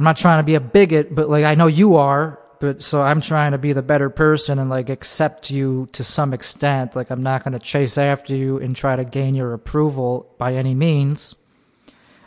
I'm 0.01 0.05
not 0.05 0.17
trying 0.17 0.39
to 0.39 0.45
be 0.45 0.55
a 0.55 0.61
bigot, 0.61 1.15
but 1.15 1.29
like 1.29 1.45
I 1.45 1.55
know 1.55 1.67
you 1.67 1.97
are, 1.97 2.41
but 2.59 2.83
so 2.83 3.03
I'm 3.03 3.21
trying 3.21 3.53
to 3.53 3.59
be 3.59 3.75
the 3.75 3.83
better 3.83 4.09
person 4.09 4.59
and 4.59 4.71
like 4.71 4.89
accept 4.89 5.51
you 5.51 5.91
to 5.93 6.03
some 6.03 6.33
extent. 6.33 6.97
Like 6.97 7.11
I'm 7.11 7.23
not 7.23 7.45
going 7.45 7.53
to 7.53 7.59
chase 7.59 7.99
after 7.99 8.35
you 8.35 8.57
and 8.57 8.75
try 8.75 8.97
to 8.97 9.05
gain 9.05 9.35
your 9.35 9.53
approval 9.53 10.35
by 10.39 10.55
any 10.55 10.75
means. 10.75 11.35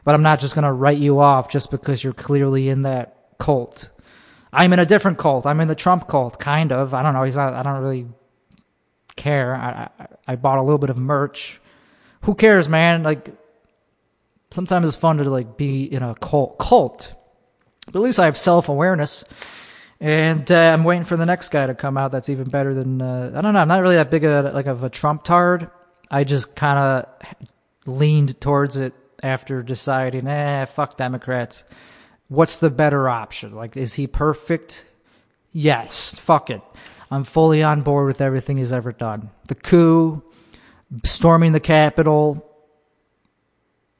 But 0.06 0.14
I'm 0.14 0.22
not 0.22 0.40
just 0.40 0.54
going 0.54 0.66
to 0.66 0.72
write 0.72 1.00
you 1.00 1.18
off 1.18 1.50
just 1.50 1.72
because 1.72 2.04
you're 2.04 2.14
clearly 2.14 2.70
in 2.70 2.84
that 2.84 3.18
cult. 3.40 3.90
I'm 4.52 4.72
in 4.72 4.78
a 4.78 4.86
different 4.86 5.18
cult. 5.18 5.48
I'm 5.48 5.60
in 5.60 5.68
the 5.68 5.74
Trump 5.74 6.08
cult, 6.08 6.38
kind 6.38 6.72
of. 6.72 6.94
I 6.94 7.02
don't 7.02 7.16
know. 7.16 7.24
He's 7.24 7.38
not. 7.38 7.56
I 7.56 7.64
don't 7.64 7.82
really 7.82 8.06
care. 9.16 9.56
I, 9.56 9.90
I, 9.98 10.08
I 10.28 10.36
bought 10.36 10.60
a 10.60 10.64
little 10.64 10.78
bit 10.78 10.92
of 10.92 11.00
merch. 11.00 11.60
Who 12.22 12.36
cares, 12.36 12.70
man? 12.70 13.02
Like 13.02 13.32
sometimes 14.52 14.86
it's 14.88 14.96
fun 14.96 15.18
to 15.18 15.24
like 15.24 15.58
be 15.58 15.92
in 15.92 16.04
a 16.04 16.14
cult. 16.14 16.60
Cult 16.60 17.16
but 17.94 18.00
at 18.00 18.04
least 18.04 18.20
I 18.20 18.26
have 18.26 18.38
self 18.38 18.68
awareness. 18.68 19.24
And 20.02 20.52
uh, 20.52 20.74
I'm 20.74 20.84
waiting 20.84 21.06
for 21.06 21.16
the 21.16 21.26
next 21.26 21.48
guy 21.50 21.66
to 21.66 21.74
come 21.74 21.98
out 21.98 22.12
that's 22.12 22.28
even 22.28 22.50
better 22.50 22.74
than 22.74 23.02
uh, 23.02 23.32
I 23.34 23.40
don't 23.40 23.54
know. 23.54 23.62
I'm 23.62 23.70
not 23.70 23.82
really 23.82 23.96
that 23.96 24.12
big 24.12 24.26
a 24.26 24.52
like 24.54 24.66
of 24.66 24.84
a 24.84 24.90
Trump 24.90 25.24
tard. 25.24 25.70
I 26.12 26.26
just 26.26 26.56
kind 26.56 26.78
of 26.78 27.36
leaned 27.86 28.42
towards 28.42 28.76
it 28.76 28.94
after 29.22 29.64
deciding, 29.64 30.28
eh, 30.28 30.66
fuck 30.66 30.98
Democrats. 30.98 31.64
What's 32.28 32.58
the 32.58 32.70
better 32.70 33.08
option? 33.08 33.56
Like, 33.56 33.78
is 33.78 33.94
he 33.94 34.08
perfect? 34.08 34.86
Yes, 35.54 36.16
fuck 36.16 36.50
it. 36.50 36.62
I'm 37.10 37.24
fully 37.24 37.64
on 37.64 37.82
board 37.82 38.08
with 38.08 38.22
everything 38.22 38.58
he's 38.58 38.74
ever 38.74 38.92
done. 38.92 39.30
The 39.48 39.56
coup, 39.56 40.24
storming 41.06 41.54
the 41.54 41.60
Capitol, 41.60 42.46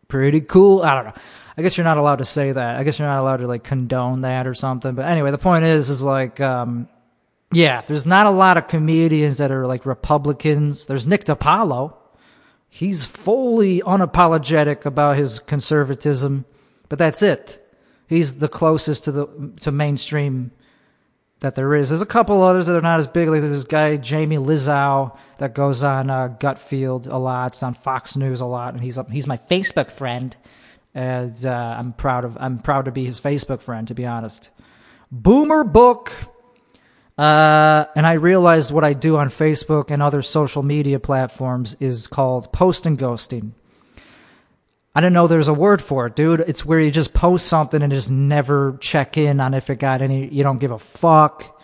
pretty 0.08 0.42
cool. 0.42 0.82
I 0.82 0.96
don't 0.96 1.06
know. 1.06 1.22
I 1.56 1.62
guess 1.62 1.78
you're 1.78 1.84
not 1.84 1.98
allowed 1.98 2.18
to 2.18 2.26
say 2.26 2.52
that. 2.52 2.76
I 2.78 2.84
guess 2.84 2.98
you're 2.98 3.08
not 3.08 3.22
allowed 3.22 3.38
to 3.38 3.48
like 3.48 3.64
condone 3.64 4.22
that 4.22 4.48
or 4.48 4.54
something. 4.54 4.96
But 4.96 5.06
anyway, 5.06 5.32
the 5.32 5.38
point 5.38 5.66
is, 5.66 5.90
is 5.90 6.02
like, 6.02 6.40
um, 6.42 6.88
yeah, 7.52 7.82
there's 7.82 8.08
not 8.08 8.26
a 8.26 8.32
lot 8.32 8.58
of 8.58 8.68
comedians 8.68 9.38
that 9.38 9.52
are 9.52 9.68
like 9.68 9.86
Republicans. 9.86 10.88
There's 10.88 11.06
Nick 11.06 11.26
DiPaolo. 11.26 11.96
He's 12.70 13.06
fully 13.06 13.82
unapologetic 13.82 14.86
about 14.86 15.18
his 15.18 15.38
conservatism, 15.38 16.46
but 16.90 16.98
that's 16.98 17.22
it. 17.22 17.60
He's 18.08 18.36
the 18.36 18.48
closest 18.48 19.04
to 19.04 19.12
the 19.12 19.52
to 19.62 19.72
mainstream 19.72 20.52
that 21.42 21.56
there 21.56 21.76
is. 21.76 21.90
There's 21.90 22.02
a 22.02 22.08
couple 22.08 22.42
others 22.42 22.68
that 22.68 22.76
are 22.78 22.82
not 22.82 23.00
as 23.00 23.08
big. 23.08 23.30
Like 23.30 23.42
this 23.42 23.64
guy 23.64 23.98
Jamie 23.98 24.38
Lissow 24.38 25.16
that 25.38 25.54
goes 25.54 25.84
on 25.84 26.10
uh, 26.10 26.36
Gutfeld 26.40 27.08
a 27.08 27.18
lot. 27.18 27.54
It's 27.54 27.62
on 27.62 27.76
Fox 27.76 28.16
News 28.16 28.42
a 28.42 28.46
lot, 28.46 28.74
and 28.74 28.82
he's 28.82 28.98
he's 29.12 29.28
my 29.28 29.38
Facebook 29.38 29.92
friend. 29.92 30.36
And 30.96 31.46
uh, 31.46 31.76
I'm 31.78 31.94
proud 31.94 32.26
of 32.26 32.38
I'm 32.40 32.60
proud 32.60 32.86
to 32.86 32.92
be 32.92 33.06
his 33.06 33.20
Facebook 33.20 33.62
friend. 33.62 33.88
To 33.88 33.96
be 33.96 34.06
honest, 34.06 34.50
Boomer 35.12 35.64
Book. 35.64 36.14
Uh, 37.16 37.86
and 37.96 38.08
I 38.08 38.14
realized 38.14 38.72
what 38.72 38.84
I 38.84 38.94
do 38.94 39.18
on 39.18 39.30
Facebook 39.30 39.92
and 39.92 40.02
other 40.02 40.24
social 40.24 40.64
media 40.64 41.00
platforms 41.00 41.78
is 41.80 42.08
called 42.08 42.52
post 42.52 42.88
and 42.88 42.98
ghosting. 42.98 43.52
I 44.96 45.02
didn't 45.02 45.14
know 45.14 45.28
there's 45.28 45.48
a 45.48 45.54
word 45.54 45.82
for 45.82 46.08
it, 46.08 46.16
dude. 46.16 46.42
It's 46.42 46.66
where 46.66 46.80
you 46.80 46.92
just 46.92 47.14
post 47.14 47.48
something 47.48 47.82
and 47.82 47.92
just 47.92 48.12
never 48.12 48.78
check 48.80 49.18
in 49.18 49.40
on 49.40 49.54
if 49.54 49.70
it 49.70 49.78
got 49.78 50.02
any, 50.02 50.28
you 50.28 50.44
don't 50.44 50.60
give 50.60 50.72
a 50.72 50.80
fuck 50.80 51.62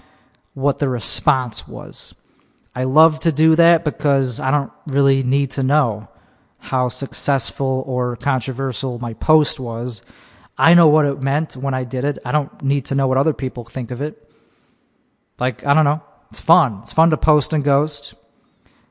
what 0.54 0.80
the 0.80 0.90
response 0.90 1.68
was. 1.68 2.16
I 2.76 2.84
love 2.84 3.20
to 3.22 3.32
do 3.32 3.56
that 3.56 3.84
because 3.84 4.40
I 4.40 4.52
don't 4.52 4.72
really 4.88 5.22
need 5.22 5.52
to 5.52 5.64
know 5.64 6.10
how 6.60 6.90
successful 6.90 7.84
or 7.88 8.16
controversial 8.16 9.00
my 9.00 9.14
post 9.14 9.60
was. 9.60 10.02
I 10.58 10.74
know 10.74 10.88
what 10.88 11.06
it 11.06 11.22
meant 11.22 11.56
when 11.56 11.74
I 11.74 11.86
did 11.86 12.04
it. 12.04 12.20
I 12.26 12.32
don't 12.32 12.62
need 12.62 12.86
to 12.86 12.96
know 12.96 13.08
what 13.08 13.18
other 13.18 13.34
people 13.34 13.64
think 13.64 13.92
of 13.92 14.02
it. 14.02 14.30
Like, 15.40 15.66
I 15.66 15.74
don't 15.74 15.86
know. 15.86 16.04
It's 16.32 16.40
fun. 16.40 16.80
It's 16.84 16.94
fun 16.94 17.10
to 17.12 17.18
post 17.18 17.54
and 17.54 17.64
ghost. 17.64 18.14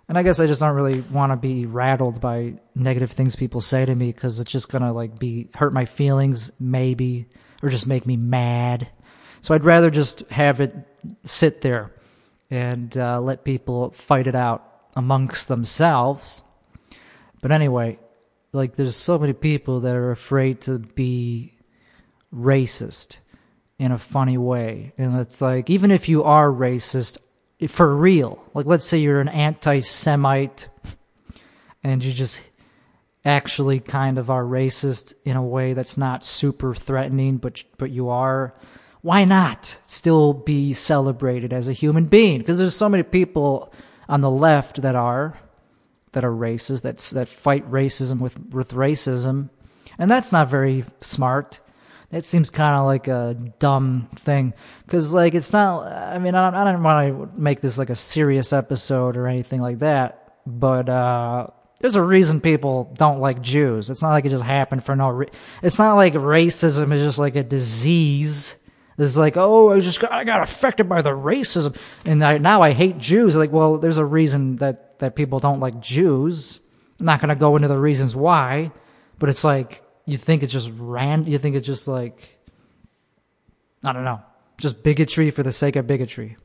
And 0.09 0.17
I 0.17 0.23
guess 0.23 0.41
I 0.41 0.47
just 0.47 0.61
don't 0.61 0.75
really 0.75 1.03
want 1.03 1.33
to 1.33 1.37
be 1.37 1.67
rattled 1.67 2.21
by 2.21 2.55
negative 2.75 3.11
things 3.11 3.37
people 3.37 3.61
say 3.61 3.85
to 3.85 3.95
me 3.95 4.11
because 4.11 4.41
it's 4.41 4.51
just 4.51 4.71
gonna 4.71 4.93
like 4.93 5.19
be 5.19 5.49
hurt 5.55 5.75
my 5.75 5.85
feelings, 5.85 6.51
maybe, 6.59 7.27
or 7.63 7.69
just 7.69 7.87
make 7.87 8.07
me 8.07 8.17
mad. 8.17 8.89
So 9.43 9.55
I'd 9.55 9.65
rather 9.65 9.91
just 9.91 10.21
have 10.31 10.61
it 10.61 10.75
sit 11.25 11.61
there 11.61 11.93
and 12.51 12.97
uh, 12.97 13.21
let 13.21 13.45
people 13.45 13.91
fight 13.91 14.27
it 14.27 14.35
out 14.35 14.65
amongst 14.97 15.49
themselves. 15.49 16.41
But 17.41 17.53
anyway, 17.53 17.99
like 18.53 18.77
there's 18.77 18.97
so 18.97 19.19
many 19.19 19.33
people 19.33 19.81
that 19.81 19.97
are 19.97 20.11
afraid 20.11 20.61
to 20.63 20.79
be 20.79 21.55
racist 22.35 23.19
in 23.79 23.93
a 23.93 23.99
funny 23.99 24.39
way. 24.39 24.93
And 24.99 25.19
it's 25.21 25.41
like, 25.41 25.71
even 25.71 25.91
if 25.91 26.09
you 26.09 26.25
are 26.25 26.49
racist, 26.49 27.19
for 27.67 27.95
real. 27.95 28.43
Like, 28.55 28.67
let's 28.67 28.85
say 28.85 28.99
you're 28.99 29.21
an 29.21 29.29
anti 29.29 29.81
Semite 29.81 30.69
and 31.83 32.05
you 32.05 32.13
just 32.13 32.41
actually 33.25 33.81
kind 33.81 34.19
of 34.19 34.31
are 34.31 34.45
racist 34.45 35.13
in 35.25 35.37
a 35.37 35.43
way 35.43 35.75
that's 35.75 35.97
not 35.97 36.25
super 36.25 36.75
threatening, 36.75 37.39
but, 37.39 37.63
but 37.77 37.91
you 37.91 38.09
are. 38.09 38.55
Why 39.01 39.25
not 39.25 39.79
still 39.85 40.33
be 40.33 40.73
celebrated 40.73 41.53
as 41.53 41.69
a 41.69 41.73
human 41.73 42.07
being? 42.07 42.39
Because 42.39 42.59
there's 42.59 42.77
so 42.77 42.89
many 42.89 43.03
people 43.03 43.73
on 44.09 44.21
the 44.21 44.31
left 44.31 44.83
that 44.83 44.95
are 44.95 45.39
that 46.13 46.25
are 46.25 46.33
racist 46.33 46.83
that 46.83 46.99
that 47.15 47.29
fight 47.29 47.71
racism 47.71 48.21
with 48.21 48.39
with 48.53 48.73
racism, 48.73 49.51
and 49.99 50.11
that's 50.11 50.33
not 50.33 50.49
very 50.49 50.85
smart. 50.99 51.61
That 52.11 52.25
seems 52.25 52.49
kind 52.49 52.75
of 52.75 52.87
like 52.87 53.07
a 53.07 53.37
dumb 53.59 54.09
thing. 54.17 54.55
Because 54.87 55.13
like 55.13 55.35
it's 55.35 55.53
not 55.53 55.93
i 55.93 56.19
mean 56.19 56.35
i 56.35 56.51
don't, 56.51 56.55
I 56.55 56.73
don't 56.73 56.83
want 56.83 57.35
to 57.35 57.41
make 57.41 57.61
this 57.61 57.77
like 57.77 57.91
a 57.91 57.95
serious 57.95 58.53
episode 58.53 59.17
or 59.17 59.27
anything 59.27 59.61
like 59.61 59.81
that 59.81 60.33
but 60.47 60.89
uh 60.89 61.49
there's 61.81 61.95
a 61.95 62.03
reason 62.03 62.41
people 62.41 62.93
don't 62.97 63.21
like 63.21 63.41
jews. 63.41 63.89
It's 63.89 64.03
not 64.03 64.11
like 64.11 64.25
it 64.25 64.31
just 64.31 64.43
happened 64.43 64.85
for 64.85 64.97
no 64.97 65.11
re- 65.11 65.31
it's 65.63 65.79
not 65.79 65.95
like 65.95 66.15
racism 66.15 66.93
is 66.93 67.01
just 67.01 67.19
like 67.21 67.37
a 67.37 67.45
disease. 67.45 68.57
It's 68.97 69.17
like 69.17 69.37
oh 69.37 69.71
i 69.71 69.79
just 69.79 70.01
got, 70.01 70.11
i 70.11 70.25
got 70.25 70.43
affected 70.43 70.89
by 70.89 71.03
the 71.03 71.11
racism. 71.11 71.77
And 72.05 72.25
I, 72.25 72.39
now 72.39 72.63
i 72.63 72.73
hate 72.73 72.99
jews. 72.99 73.37
Like 73.37 73.53
well 73.53 73.79
there's 73.79 73.99
a 73.99 74.05
reason 74.05 74.57
that 74.57 74.88
that 74.99 75.17
people 75.17 75.39
don't 75.39 75.61
like 75.61 75.81
jews 75.81 76.61
i'm 77.01 77.07
not 77.07 77.21
going 77.21 77.29
to 77.29 77.37
go 77.37 77.57
into 77.57 77.69
the 77.69 77.79
reasons 77.79 78.15
why 78.15 78.71
but 79.19 79.29
it's 79.29 79.45
like 79.45 79.83
you 80.09 80.17
think 80.17 80.43
it's 80.43 80.53
just 80.53 80.71
random. 80.79 81.31
You 81.31 81.39
think 81.39 81.55
it's 81.55 81.67
just 81.67 81.87
like, 81.87 82.39
I 83.85 83.93
don't 83.93 84.05
know, 84.05 84.23
just 84.57 84.83
bigotry 84.83 85.31
for 85.31 85.43
the 85.43 85.53
sake 85.53 85.77
of 85.77 85.87
bigotry. 85.87 86.39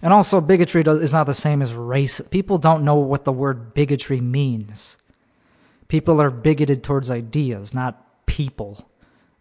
And 0.00 0.14
also, 0.14 0.40
bigotry 0.40 0.82
is 0.82 1.12
not 1.12 1.26
the 1.26 1.34
same 1.34 1.60
as 1.60 1.74
race. 1.74 2.22
People 2.30 2.56
don't 2.56 2.84
know 2.84 2.96
what 2.96 3.24
the 3.24 3.32
word 3.32 3.74
bigotry 3.74 4.20
means. 4.20 4.96
People 5.88 6.22
are 6.22 6.30
bigoted 6.30 6.82
towards 6.82 7.10
ideas, 7.10 7.74
not 7.74 8.26
people. 8.26 8.88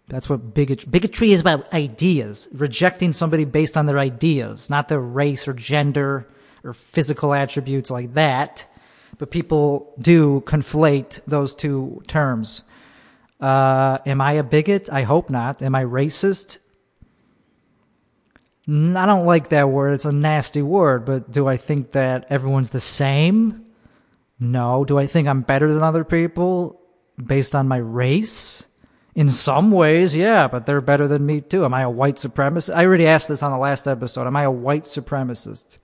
That's 0.09 0.29
what 0.29 0.53
bigotry, 0.53 0.89
bigotry 0.89 1.31
is 1.31 1.39
about 1.39 1.71
ideas, 1.71 2.49
rejecting 2.51 3.13
somebody 3.13 3.45
based 3.45 3.77
on 3.77 3.85
their 3.85 3.99
ideas, 3.99 4.69
not 4.69 4.89
their 4.89 4.99
race 4.99 5.47
or 5.47 5.53
gender 5.53 6.27
or 6.63 6.73
physical 6.73 7.33
attributes 7.33 7.89
like 7.89 8.13
that. 8.13 8.65
But 9.17 9.31
people 9.31 9.93
do 9.99 10.41
conflate 10.45 11.21
those 11.25 11.53
two 11.53 12.01
terms. 12.07 12.63
Uh, 13.39 13.99
am 14.05 14.21
I 14.21 14.33
a 14.33 14.43
bigot? 14.43 14.89
I 14.91 15.03
hope 15.03 15.29
not. 15.29 15.61
Am 15.61 15.75
I 15.75 15.83
racist? 15.83 16.59
I 18.67 19.05
don't 19.05 19.25
like 19.25 19.49
that 19.49 19.69
word. 19.69 19.93
It's 19.93 20.05
a 20.05 20.11
nasty 20.11 20.61
word, 20.61 21.05
but 21.05 21.31
do 21.31 21.47
I 21.47 21.57
think 21.57 21.93
that 21.93 22.27
everyone's 22.29 22.69
the 22.69 22.79
same? 22.79 23.65
No. 24.39 24.85
Do 24.85 24.99
I 24.99 25.07
think 25.07 25.27
I'm 25.27 25.41
better 25.41 25.73
than 25.73 25.81
other 25.81 26.03
people 26.03 26.79
based 27.17 27.55
on 27.55 27.67
my 27.67 27.77
race? 27.77 28.65
In 29.15 29.27
some 29.27 29.71
ways, 29.71 30.15
yeah, 30.15 30.47
but 30.47 30.65
they're 30.65 30.81
better 30.81 31.07
than 31.07 31.25
me 31.25 31.41
too. 31.41 31.65
Am 31.65 31.73
I 31.73 31.81
a 31.81 31.89
white 31.89 32.15
supremacist? 32.15 32.73
I 32.73 32.85
already 32.85 33.07
asked 33.07 33.27
this 33.27 33.41
on 33.41 33.51
the 33.51 33.57
last 33.57 33.87
episode. 33.87 34.27
Am 34.27 34.35
I 34.35 34.43
a 34.43 34.51
white 34.51 34.83
supremacist? 34.83 35.79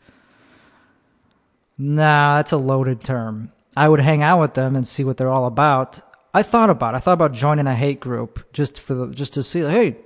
Nah, 1.78 2.38
that's 2.38 2.52
a 2.52 2.58
loaded 2.58 3.04
term. 3.04 3.52
I 3.76 3.90
would 3.90 4.00
hang 4.00 4.24
out 4.24 4.40
with 4.40 4.54
them 4.54 4.76
and 4.76 4.88
see 4.88 5.04
what 5.04 5.18
they're 5.18 5.32
all 5.32 5.46
about. 5.46 6.00
I 6.34 6.44
thought 6.44 6.70
about 6.70 6.94
it. 6.94 6.98
I 6.98 7.00
thought 7.00 7.14
about 7.14 7.34
joining 7.34 7.68
a 7.68 7.76
hate 7.76 8.00
group 8.00 8.52
just 8.54 8.80
for 8.80 8.94
the 8.94 9.08
just 9.08 9.34
to 9.34 9.44
see 9.44 9.62
hey, 9.62 9.98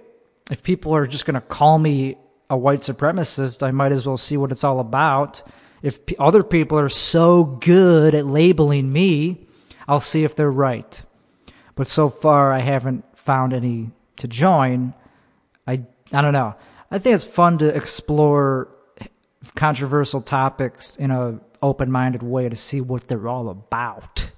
if 0.50 0.64
people 0.64 0.96
are 0.96 1.08
just 1.08 1.26
going 1.26 1.36
to 1.36 1.42
call 1.42 1.78
me 1.78 2.18
a 2.50 2.58
white 2.58 2.82
supremacist, 2.82 3.62
I 3.62 3.72
might 3.72 3.92
as 3.92 4.08
well 4.08 4.18
see 4.18 4.38
what 4.38 4.52
it's 4.52 4.64
all 4.64 4.80
about. 4.80 5.44
If 5.82 6.06
p- 6.06 6.16
other 6.18 6.44
people 6.44 6.80
are 6.80 6.90
so 6.90 7.44
good 7.44 8.16
at 8.16 8.26
labeling 8.26 8.92
me, 8.92 9.48
I'll 9.88 10.00
see 10.00 10.24
if 10.24 10.36
they're 10.36 10.52
right. 10.52 11.02
But 11.76 11.88
so 11.88 12.10
far 12.10 12.52
I 12.52 12.60
haven't 12.60 13.06
found 13.18 13.54
any 13.54 13.92
to 14.18 14.28
join. 14.28 14.94
I 15.68 15.84
I 16.12 16.22
don't 16.22 16.34
know. 16.34 16.56
I 16.92 16.98
think 16.98 17.14
it's 17.14 17.24
fun 17.24 17.60
to 17.60 17.76
explore 17.76 18.70
controversial 19.56 20.22
topics 20.22 20.96
in 20.96 21.12
a 21.12 21.40
open-minded 21.62 22.24
way 22.24 22.50
to 22.50 22.56
see 22.56 22.82
what 22.82 23.08
they're 23.08 23.28
all 23.28 23.50
about 23.50 24.32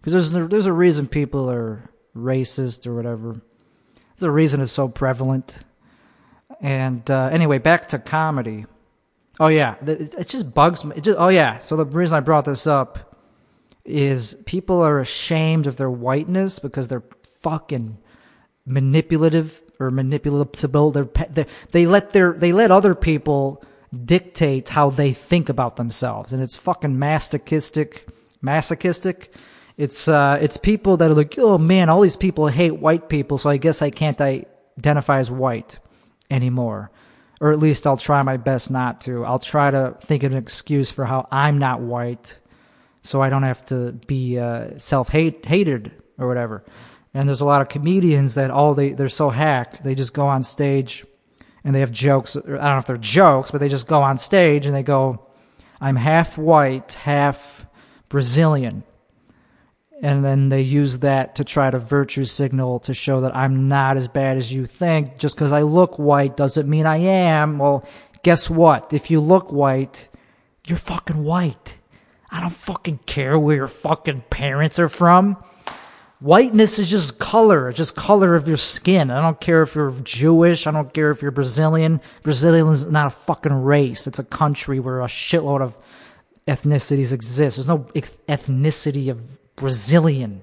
because 0.00 0.32
there's 0.32 0.48
there's 0.48 0.66
a 0.66 0.72
reason 0.72 1.06
people 1.06 1.50
are 1.50 1.90
racist 2.16 2.86
or 2.86 2.94
whatever. 2.94 3.40
There's 4.16 4.22
a 4.22 4.30
reason 4.30 4.60
it's 4.60 4.72
so 4.72 4.88
prevalent. 4.88 5.58
And 6.60 7.08
uh, 7.10 7.30
anyway, 7.32 7.58
back 7.58 7.88
to 7.90 7.98
comedy. 7.98 8.66
Oh 9.38 9.48
yeah, 9.48 9.76
it 9.86 10.28
just 10.28 10.52
bugs 10.52 10.84
me. 10.84 10.96
It 10.96 11.04
just, 11.04 11.18
oh 11.18 11.28
yeah. 11.28 11.58
So 11.58 11.76
the 11.76 11.86
reason 11.86 12.16
I 12.16 12.20
brought 12.20 12.44
this 12.44 12.66
up 12.66 13.16
is 13.84 14.34
people 14.44 14.82
are 14.82 15.00
ashamed 15.00 15.66
of 15.66 15.76
their 15.76 15.90
whiteness 15.90 16.58
because 16.58 16.88
they're 16.88 17.04
fucking 17.40 17.96
manipulative 18.66 19.62
or 19.78 19.90
manipulable. 19.90 20.92
They're, 20.92 21.26
they 21.30 21.46
they 21.70 21.86
let 21.86 22.10
their 22.10 22.34
they 22.34 22.52
let 22.52 22.70
other 22.70 22.94
people 22.94 23.64
dictate 24.04 24.70
how 24.70 24.90
they 24.90 25.12
think 25.12 25.48
about 25.48 25.76
themselves, 25.76 26.32
and 26.32 26.42
it's 26.42 26.56
fucking 26.56 26.98
masochistic. 26.98 28.06
Masochistic 28.42 29.34
it's 29.80 30.08
uh, 30.08 30.38
it's 30.42 30.58
people 30.58 30.98
that 30.98 31.10
are 31.10 31.14
like, 31.14 31.38
oh 31.38 31.56
man, 31.56 31.88
all 31.88 32.02
these 32.02 32.14
people 32.14 32.48
hate 32.48 32.72
white 32.72 33.08
people, 33.08 33.38
so 33.38 33.48
I 33.48 33.56
guess 33.56 33.80
I 33.80 33.88
can't 33.88 34.20
identify 34.20 35.20
as 35.20 35.30
white 35.30 35.78
anymore, 36.30 36.90
or 37.40 37.50
at 37.50 37.58
least 37.58 37.86
I'll 37.86 37.96
try 37.96 38.22
my 38.22 38.36
best 38.36 38.70
not 38.70 39.00
to. 39.02 39.24
I'll 39.24 39.38
try 39.38 39.70
to 39.70 39.96
think 40.02 40.22
of 40.22 40.32
an 40.32 40.38
excuse 40.38 40.90
for 40.90 41.06
how 41.06 41.26
I'm 41.32 41.56
not 41.56 41.80
white, 41.80 42.38
so 43.02 43.22
I 43.22 43.30
don't 43.30 43.42
have 43.42 43.64
to 43.68 43.92
be 43.92 44.38
uh, 44.38 44.76
self 44.76 45.08
hate 45.08 45.46
hated 45.46 45.92
or 46.18 46.28
whatever. 46.28 46.62
And 47.14 47.26
there's 47.26 47.40
a 47.40 47.46
lot 47.46 47.62
of 47.62 47.70
comedians 47.70 48.34
that 48.34 48.50
all 48.50 48.74
they 48.74 48.92
they're 48.92 49.08
so 49.08 49.30
hack, 49.30 49.82
they 49.82 49.94
just 49.94 50.12
go 50.12 50.26
on 50.26 50.42
stage 50.42 51.06
and 51.64 51.74
they 51.74 51.80
have 51.80 51.92
jokes. 51.92 52.36
I 52.36 52.40
don't 52.40 52.60
know 52.60 52.78
if 52.78 52.86
they're 52.86 52.96
jokes, 52.96 53.50
but 53.50 53.58
they 53.58 53.68
just 53.68 53.86
go 53.86 54.02
on 54.02 54.18
stage 54.18 54.66
and 54.66 54.74
they 54.74 54.82
go, 54.82 55.26
I'm 55.80 55.96
half 55.96 56.36
white, 56.38 56.94
half 56.94 57.66
Brazilian. 58.08 58.84
And 60.02 60.24
then 60.24 60.48
they 60.48 60.62
use 60.62 61.00
that 61.00 61.34
to 61.36 61.44
try 61.44 61.70
to 61.70 61.78
virtue 61.78 62.24
signal 62.24 62.80
to 62.80 62.94
show 62.94 63.20
that 63.20 63.36
I'm 63.36 63.68
not 63.68 63.98
as 63.98 64.08
bad 64.08 64.38
as 64.38 64.50
you 64.50 64.64
think. 64.64 65.18
Just 65.18 65.36
because 65.36 65.52
I 65.52 65.62
look 65.62 65.98
white 65.98 66.36
doesn't 66.36 66.68
mean 66.68 66.86
I 66.86 66.96
am. 66.98 67.58
Well, 67.58 67.86
guess 68.22 68.48
what? 68.48 68.94
If 68.94 69.10
you 69.10 69.20
look 69.20 69.52
white, 69.52 70.08
you're 70.66 70.78
fucking 70.78 71.22
white. 71.22 71.76
I 72.30 72.40
don't 72.40 72.50
fucking 72.50 73.00
care 73.06 73.38
where 73.38 73.56
your 73.56 73.68
fucking 73.68 74.24
parents 74.30 74.78
are 74.78 74.88
from. 74.88 75.36
Whiteness 76.20 76.78
is 76.78 76.90
just 76.90 77.18
color, 77.18 77.72
just 77.72 77.96
color 77.96 78.34
of 78.34 78.46
your 78.46 78.58
skin. 78.58 79.10
I 79.10 79.22
don't 79.22 79.40
care 79.40 79.62
if 79.62 79.74
you're 79.74 79.92
Jewish. 80.02 80.66
I 80.66 80.70
don't 80.70 80.92
care 80.92 81.10
if 81.10 81.22
you're 81.22 81.30
Brazilian. 81.30 82.00
Brazilian 82.22 82.68
is 82.68 82.84
not 82.86 83.06
a 83.06 83.10
fucking 83.10 83.62
race. 83.62 84.06
It's 84.06 84.18
a 84.18 84.24
country 84.24 84.78
where 84.80 85.00
a 85.00 85.06
shitload 85.06 85.62
of 85.62 85.78
ethnicities 86.46 87.14
exist. 87.14 87.56
There's 87.56 87.66
no 87.66 87.78
ethnicity 87.94 89.10
of 89.10 89.38
Brazilian. 89.56 90.42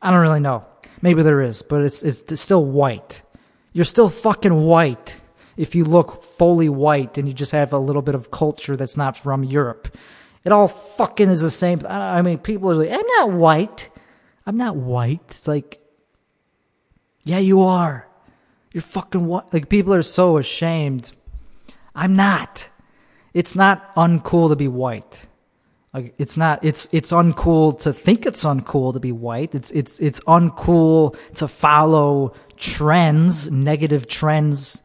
I 0.00 0.10
don't 0.10 0.20
really 0.20 0.40
know. 0.40 0.64
Maybe 1.02 1.22
there 1.22 1.42
is, 1.42 1.60
but 1.60 1.82
it's, 1.82 2.02
it's, 2.02 2.22
it's 2.22 2.40
still 2.40 2.64
white. 2.64 3.22
You're 3.74 3.84
still 3.84 4.08
fucking 4.08 4.54
white 4.54 5.16
if 5.58 5.74
you 5.74 5.84
look 5.84 6.22
fully 6.22 6.70
white 6.70 7.18
and 7.18 7.28
you 7.28 7.34
just 7.34 7.52
have 7.52 7.74
a 7.74 7.78
little 7.78 8.00
bit 8.00 8.14
of 8.14 8.30
culture 8.30 8.74
that's 8.74 8.96
not 8.96 9.18
from 9.18 9.44
Europe. 9.44 9.94
It 10.44 10.52
all 10.52 10.68
fucking 10.68 11.28
is 11.28 11.42
the 11.42 11.50
same. 11.50 11.80
I 11.86 12.22
mean, 12.22 12.38
people 12.38 12.70
are 12.70 12.74
like, 12.74 12.90
I'm 12.90 13.06
not 13.06 13.32
white. 13.32 13.90
I'm 14.46 14.56
not 14.56 14.76
white. 14.76 15.20
It's 15.28 15.48
like, 15.48 15.80
yeah, 17.24 17.38
you 17.38 17.62
are. 17.62 18.06
You're 18.72 18.82
fucking 18.82 19.26
what? 19.26 19.52
Like, 19.52 19.68
people 19.68 19.92
are 19.92 20.02
so 20.02 20.38
ashamed. 20.38 21.12
I'm 21.94 22.14
not. 22.14 22.68
It's 23.34 23.56
not 23.56 23.94
uncool 23.96 24.48
to 24.50 24.56
be 24.56 24.68
white. 24.68 25.26
Like, 25.92 26.14
it's 26.18 26.36
not, 26.36 26.64
it's, 26.64 26.88
it's 26.92 27.10
uncool 27.10 27.80
to 27.80 27.92
think 27.92 28.26
it's 28.26 28.44
uncool 28.44 28.92
to 28.92 29.00
be 29.00 29.12
white. 29.12 29.54
It's, 29.54 29.70
it's, 29.72 29.98
it's 29.98 30.20
uncool 30.20 31.16
to 31.34 31.48
follow 31.48 32.34
trends, 32.56 33.50
negative 33.50 34.06
trends 34.06 34.82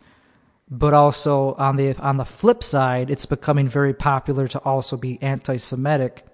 but 0.72 0.94
also 0.94 1.54
on 1.56 1.76
the 1.76 1.94
on 1.98 2.16
the 2.16 2.24
flip 2.24 2.64
side, 2.64 3.12
it's 3.12 3.26
becoming 3.26 3.68
very 3.68 3.94
popular 3.94 4.48
to 4.48 4.60
also 4.60 4.96
be 4.96 5.22
anti-Semitic, 5.22 6.26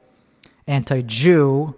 anti-Jew, 0.68 1.76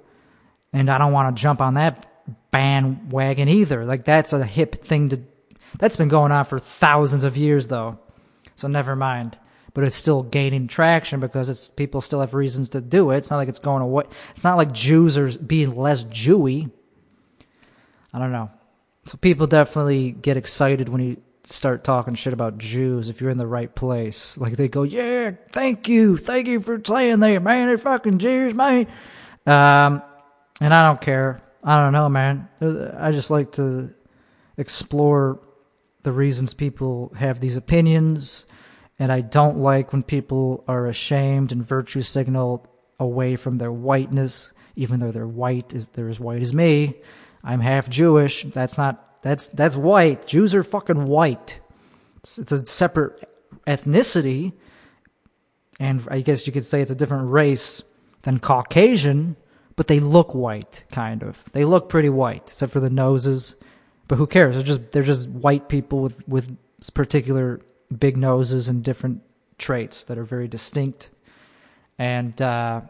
and 0.73 0.89
I 0.89 0.97
don't 0.97 1.13
want 1.13 1.35
to 1.35 1.41
jump 1.41 1.61
on 1.61 1.75
that 1.75 2.05
bandwagon 2.51 3.47
either. 3.47 3.85
Like 3.85 4.05
that's 4.05 4.33
a 4.33 4.45
hip 4.45 4.83
thing 4.83 5.09
to. 5.09 5.21
That's 5.77 5.95
been 5.95 6.07
going 6.07 6.31
on 6.31 6.45
for 6.45 6.59
thousands 6.59 7.23
of 7.23 7.37
years, 7.37 7.67
though. 7.67 7.99
So 8.55 8.67
never 8.67 8.95
mind. 8.95 9.37
But 9.73 9.83
it's 9.83 9.95
still 9.95 10.23
gaining 10.23 10.67
traction 10.67 11.19
because 11.19 11.49
it's 11.49 11.69
people 11.69 12.01
still 12.01 12.21
have 12.21 12.33
reasons 12.33 12.69
to 12.71 12.81
do 12.81 13.11
it. 13.11 13.17
It's 13.17 13.29
not 13.29 13.37
like 13.37 13.49
it's 13.49 13.59
going 13.59 13.83
away. 13.83 14.05
It's 14.31 14.43
not 14.43 14.57
like 14.57 14.71
Jews 14.71 15.17
are 15.17 15.29
being 15.37 15.75
less 15.75 16.03
Jewy. 16.05 16.71
I 18.11 18.19
don't 18.19 18.31
know. 18.31 18.49
So 19.05 19.17
people 19.17 19.47
definitely 19.47 20.11
get 20.11 20.37
excited 20.37 20.89
when 20.89 21.01
you 21.01 21.17
start 21.43 21.83
talking 21.83 22.15
shit 22.15 22.33
about 22.33 22.57
Jews 22.57 23.09
if 23.09 23.21
you're 23.21 23.29
in 23.29 23.37
the 23.37 23.47
right 23.47 23.73
place. 23.73 24.37
Like 24.37 24.57
they 24.57 24.67
go, 24.67 24.83
yeah, 24.83 25.31
thank 25.51 25.87
you, 25.87 26.17
thank 26.17 26.47
you 26.47 26.59
for 26.59 26.81
saying 26.83 27.19
that, 27.19 27.41
man. 27.41 27.67
They're 27.67 27.77
fucking 27.77 28.19
Jews, 28.19 28.53
man. 28.53 28.87
Um, 29.45 30.01
and 30.59 30.73
I 30.73 30.85
don't 30.87 31.01
care. 31.01 31.41
I 31.63 31.81
don't 31.81 31.93
know, 31.93 32.09
man. 32.09 32.47
I 32.97 33.11
just 33.11 33.29
like 33.29 33.53
to 33.53 33.93
explore 34.57 35.39
the 36.03 36.11
reasons 36.11 36.53
people 36.53 37.13
have 37.17 37.39
these 37.39 37.57
opinions, 37.57 38.45
and 38.97 39.11
I 39.11 39.21
don't 39.21 39.57
like 39.57 39.91
when 39.91 40.03
people 40.03 40.63
are 40.67 40.87
ashamed 40.87 41.51
and 41.51 41.65
virtue 41.65 42.01
signal 42.01 42.65
away 42.99 43.35
from 43.35 43.57
their 43.57 43.71
whiteness, 43.71 44.51
even 44.75 44.99
though 44.99 45.11
they're 45.11 45.27
white, 45.27 45.73
they're 45.93 46.09
as 46.09 46.19
white 46.19 46.41
as 46.41 46.53
me. 46.53 46.95
I'm 47.43 47.59
half 47.61 47.89
Jewish. 47.89 48.43
That's 48.43 48.77
not 48.77 49.21
that's 49.21 49.47
that's 49.49 49.75
white. 49.75 50.27
Jews 50.27 50.55
are 50.55 50.63
fucking 50.63 51.05
white. 51.05 51.59
It's, 52.17 52.37
it's 52.37 52.51
a 52.51 52.65
separate 52.65 53.27
ethnicity, 53.67 54.53
and 55.79 56.05
I 56.09 56.21
guess 56.21 56.47
you 56.47 56.53
could 56.53 56.65
say 56.65 56.81
it's 56.81 56.91
a 56.91 56.95
different 56.95 57.29
race 57.29 57.81
than 58.23 58.39
Caucasian, 58.39 59.35
but 59.79 59.87
they 59.87 60.01
look 60.01 60.35
white, 60.35 60.83
kind 60.91 61.23
of. 61.23 61.41
They 61.53 61.63
look 61.63 61.87
pretty 61.87 62.09
white, 62.09 62.49
except 62.49 62.73
for 62.73 62.81
the 62.81 62.89
noses. 62.89 63.55
But 64.09 64.17
who 64.17 64.27
cares? 64.27 64.55
They're 64.55 64.63
just 64.65 64.91
they're 64.91 65.03
just 65.03 65.29
white 65.29 65.69
people 65.69 66.01
with 66.01 66.27
with 66.27 66.57
particular 66.93 67.61
big 67.97 68.17
noses 68.17 68.67
and 68.67 68.83
different 68.83 69.21
traits 69.57 70.03
that 70.03 70.17
are 70.17 70.25
very 70.25 70.49
distinct. 70.49 71.11
And 71.97 72.41
uh, 72.41 72.81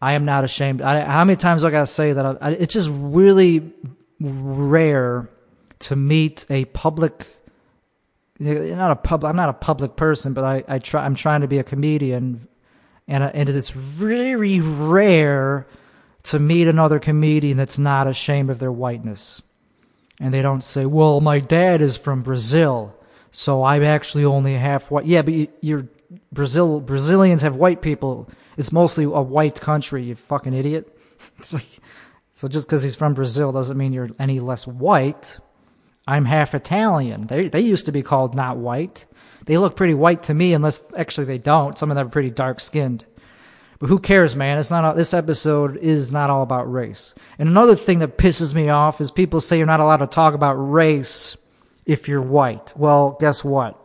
I 0.00 0.14
am 0.14 0.24
not 0.24 0.44
ashamed. 0.44 0.80
I, 0.80 1.04
how 1.04 1.26
many 1.26 1.36
times 1.36 1.60
do 1.60 1.66
I 1.66 1.70
gotta 1.70 1.86
say 1.86 2.14
that? 2.14 2.24
I, 2.24 2.36
I, 2.40 2.50
it's 2.52 2.72
just 2.72 2.88
really 2.90 3.70
rare 4.18 5.28
to 5.80 5.94
meet 5.94 6.46
a 6.48 6.64
public 6.64 7.36
not 8.38 8.92
a 8.92 8.96
public. 8.96 9.28
I'm 9.28 9.36
not 9.36 9.50
a 9.50 9.52
public 9.68 9.94
person 9.94 10.32
but 10.32 10.42
I, 10.42 10.64
I 10.66 10.78
try 10.78 11.04
I'm 11.04 11.14
trying 11.14 11.42
to 11.42 11.48
be 11.48 11.58
a 11.58 11.64
comedian 11.64 12.48
and 13.10 13.22
uh, 13.22 13.30
and 13.34 13.48
it's 13.48 13.70
very 13.70 14.60
rare 14.60 15.66
to 16.22 16.38
meet 16.38 16.66
another 16.68 16.98
comedian 16.98 17.56
that's 17.56 17.78
not 17.78 18.06
ashamed 18.06 18.48
of 18.48 18.58
their 18.58 18.72
whiteness 18.72 19.42
and 20.18 20.32
they 20.32 20.42
don't 20.42 20.62
say 20.62 20.86
well 20.86 21.20
my 21.20 21.38
dad 21.38 21.82
is 21.82 21.96
from 21.96 22.22
Brazil 22.22 22.96
so 23.30 23.62
I'm 23.64 23.82
actually 23.82 24.24
only 24.24 24.54
half 24.56 24.90
white 24.90 25.04
yeah 25.04 25.22
but 25.22 25.34
you're 25.62 25.86
Brazil 26.32 26.80
Brazilians 26.80 27.42
have 27.42 27.56
white 27.56 27.82
people 27.82 28.30
it's 28.56 28.72
mostly 28.72 29.04
a 29.04 29.08
white 29.08 29.60
country 29.60 30.04
you 30.04 30.14
fucking 30.14 30.54
idiot 30.54 30.96
like 31.52 31.80
so 32.40 32.48
just 32.48 32.66
because 32.66 32.82
he's 32.82 32.94
from 32.94 33.12
Brazil 33.12 33.52
doesn't 33.52 33.76
mean 33.76 33.92
you're 33.92 34.08
any 34.18 34.40
less 34.40 34.66
white. 34.66 35.38
I'm 36.08 36.24
half 36.24 36.54
Italian. 36.54 37.26
They 37.26 37.50
they 37.50 37.60
used 37.60 37.84
to 37.84 37.92
be 37.92 38.00
called 38.00 38.34
not 38.34 38.56
white. 38.56 39.04
They 39.50 39.58
look 39.58 39.74
pretty 39.74 39.94
white 39.94 40.22
to 40.24 40.32
me, 40.32 40.52
unless 40.52 40.80
actually 40.96 41.24
they 41.24 41.38
don't. 41.38 41.76
Some 41.76 41.90
of 41.90 41.96
them 41.96 42.06
are 42.06 42.10
pretty 42.10 42.30
dark 42.30 42.60
skinned. 42.60 43.04
But 43.80 43.88
who 43.88 43.98
cares, 43.98 44.36
man? 44.36 44.58
It's 44.58 44.70
not. 44.70 44.94
This 44.94 45.12
episode 45.12 45.76
is 45.78 46.12
not 46.12 46.30
all 46.30 46.44
about 46.44 46.70
race. 46.70 47.14
And 47.36 47.48
another 47.48 47.74
thing 47.74 47.98
that 47.98 48.16
pisses 48.16 48.54
me 48.54 48.68
off 48.68 49.00
is 49.00 49.10
people 49.10 49.40
say 49.40 49.58
you're 49.58 49.66
not 49.66 49.80
allowed 49.80 49.96
to 49.96 50.06
talk 50.06 50.34
about 50.34 50.52
race 50.54 51.36
if 51.84 52.06
you're 52.06 52.22
white. 52.22 52.72
Well, 52.76 53.16
guess 53.18 53.42
what? 53.42 53.76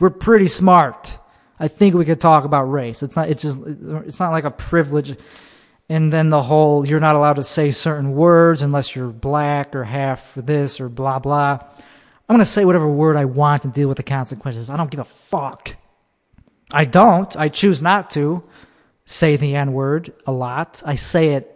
We're 0.00 0.10
pretty 0.10 0.48
smart. 0.48 1.18
I 1.60 1.68
think 1.68 1.94
we 1.94 2.04
could 2.04 2.20
talk 2.20 2.44
about 2.44 2.64
race. 2.64 3.04
It's 3.04 3.14
not. 3.14 3.28
It's 3.28 3.42
just. 3.42 3.62
It's 3.64 4.18
not 4.18 4.32
like 4.32 4.42
a 4.42 4.50
privilege 4.50 5.16
and 5.88 6.12
then 6.12 6.30
the 6.30 6.42
whole 6.42 6.84
you're 6.84 6.98
not 6.98 7.14
allowed 7.14 7.34
to 7.36 7.44
say 7.44 7.70
certain 7.70 8.14
words 8.14 8.60
unless 8.60 8.96
you're 8.96 9.06
black 9.06 9.76
or 9.76 9.84
half 9.84 10.34
this 10.34 10.80
or 10.80 10.88
blah 10.88 11.20
blah. 11.20 11.60
I'm 12.28 12.36
going 12.36 12.44
to 12.44 12.50
say 12.50 12.64
whatever 12.64 12.88
word 12.88 13.16
I 13.16 13.26
want 13.26 13.64
and 13.64 13.72
deal 13.72 13.88
with 13.88 13.98
the 13.98 14.02
consequences. 14.02 14.70
I 14.70 14.76
don't 14.76 14.90
give 14.90 15.00
a 15.00 15.04
fuck. 15.04 15.76
I 16.72 16.86
don't. 16.86 17.36
I 17.36 17.48
choose 17.48 17.82
not 17.82 18.10
to 18.12 18.42
say 19.04 19.36
the 19.36 19.54
N 19.54 19.72
word 19.72 20.12
a 20.26 20.32
lot. 20.32 20.82
I 20.86 20.94
say 20.94 21.30
it 21.30 21.50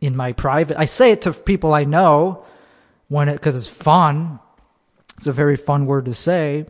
in 0.00 0.16
my 0.16 0.32
private. 0.32 0.78
I 0.78 0.86
say 0.86 1.12
it 1.12 1.22
to 1.22 1.32
people 1.32 1.74
I 1.74 1.84
know 1.84 2.44
when 3.08 3.28
it 3.28 3.34
because 3.34 3.56
it's 3.56 3.68
fun. 3.68 4.40
It's 5.18 5.26
a 5.26 5.32
very 5.32 5.56
fun 5.56 5.84
word 5.84 6.06
to 6.06 6.14
say. 6.14 6.66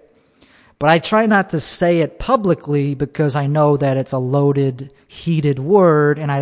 But 0.80 0.88
I 0.88 0.98
try 0.98 1.26
not 1.26 1.50
to 1.50 1.60
say 1.60 2.00
it 2.00 2.18
publicly 2.18 2.94
because 2.94 3.36
I 3.36 3.46
know 3.46 3.76
that 3.76 3.96
it's 3.96 4.12
a 4.12 4.18
loaded, 4.18 4.92
heated 5.06 5.58
word, 5.58 6.18
and 6.18 6.32
I, 6.32 6.40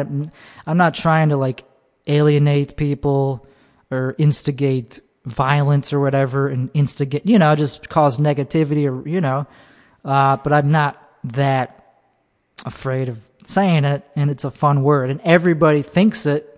I'm 0.64 0.76
not 0.76 0.94
trying 0.94 1.30
to 1.30 1.36
like 1.36 1.64
alienate 2.06 2.76
people 2.76 3.46
or 3.90 4.14
instigate 4.16 5.00
violence 5.32 5.92
or 5.92 6.00
whatever, 6.00 6.48
and 6.48 6.70
instigate, 6.74 7.26
you 7.26 7.38
know, 7.38 7.54
just 7.54 7.88
cause 7.88 8.18
negativity 8.18 8.90
or 8.90 9.06
you 9.08 9.20
know. 9.20 9.46
Uh, 10.04 10.36
but 10.36 10.52
I'm 10.52 10.70
not 10.70 11.02
that 11.24 11.94
afraid 12.64 13.08
of 13.08 13.28
saying 13.44 13.84
it, 13.84 14.04
and 14.16 14.30
it's 14.30 14.44
a 14.44 14.50
fun 14.50 14.82
word, 14.82 15.10
and 15.10 15.20
everybody 15.22 15.82
thinks 15.82 16.26
it. 16.26 16.54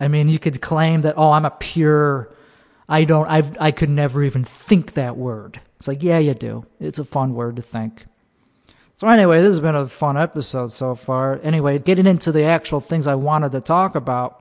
I 0.00 0.08
mean, 0.08 0.28
you 0.28 0.38
could 0.38 0.60
claim 0.60 1.02
that, 1.02 1.14
oh, 1.16 1.32
I'm 1.32 1.44
a 1.44 1.50
pure. 1.50 2.32
I 2.88 3.04
don't. 3.04 3.28
I 3.28 3.42
I 3.60 3.70
could 3.70 3.90
never 3.90 4.22
even 4.22 4.44
think 4.44 4.94
that 4.94 5.16
word 5.16 5.60
it's 5.78 5.86
like, 5.86 6.02
yeah, 6.02 6.18
you 6.18 6.34
do. 6.34 6.66
It's 6.80 6.98
a 6.98 7.04
fun 7.04 7.34
word 7.34 7.56
to 7.56 7.62
think. 7.62 8.04
So 8.96 9.06
anyway, 9.06 9.40
this 9.40 9.54
has 9.54 9.60
been 9.60 9.76
a 9.76 9.86
fun 9.86 10.16
episode 10.16 10.72
so 10.72 10.96
far. 10.96 11.38
Anyway, 11.42 11.78
getting 11.78 12.06
into 12.06 12.32
the 12.32 12.42
actual 12.42 12.80
things 12.80 13.06
I 13.06 13.14
wanted 13.14 13.52
to 13.52 13.60
talk 13.60 13.94
about. 13.94 14.37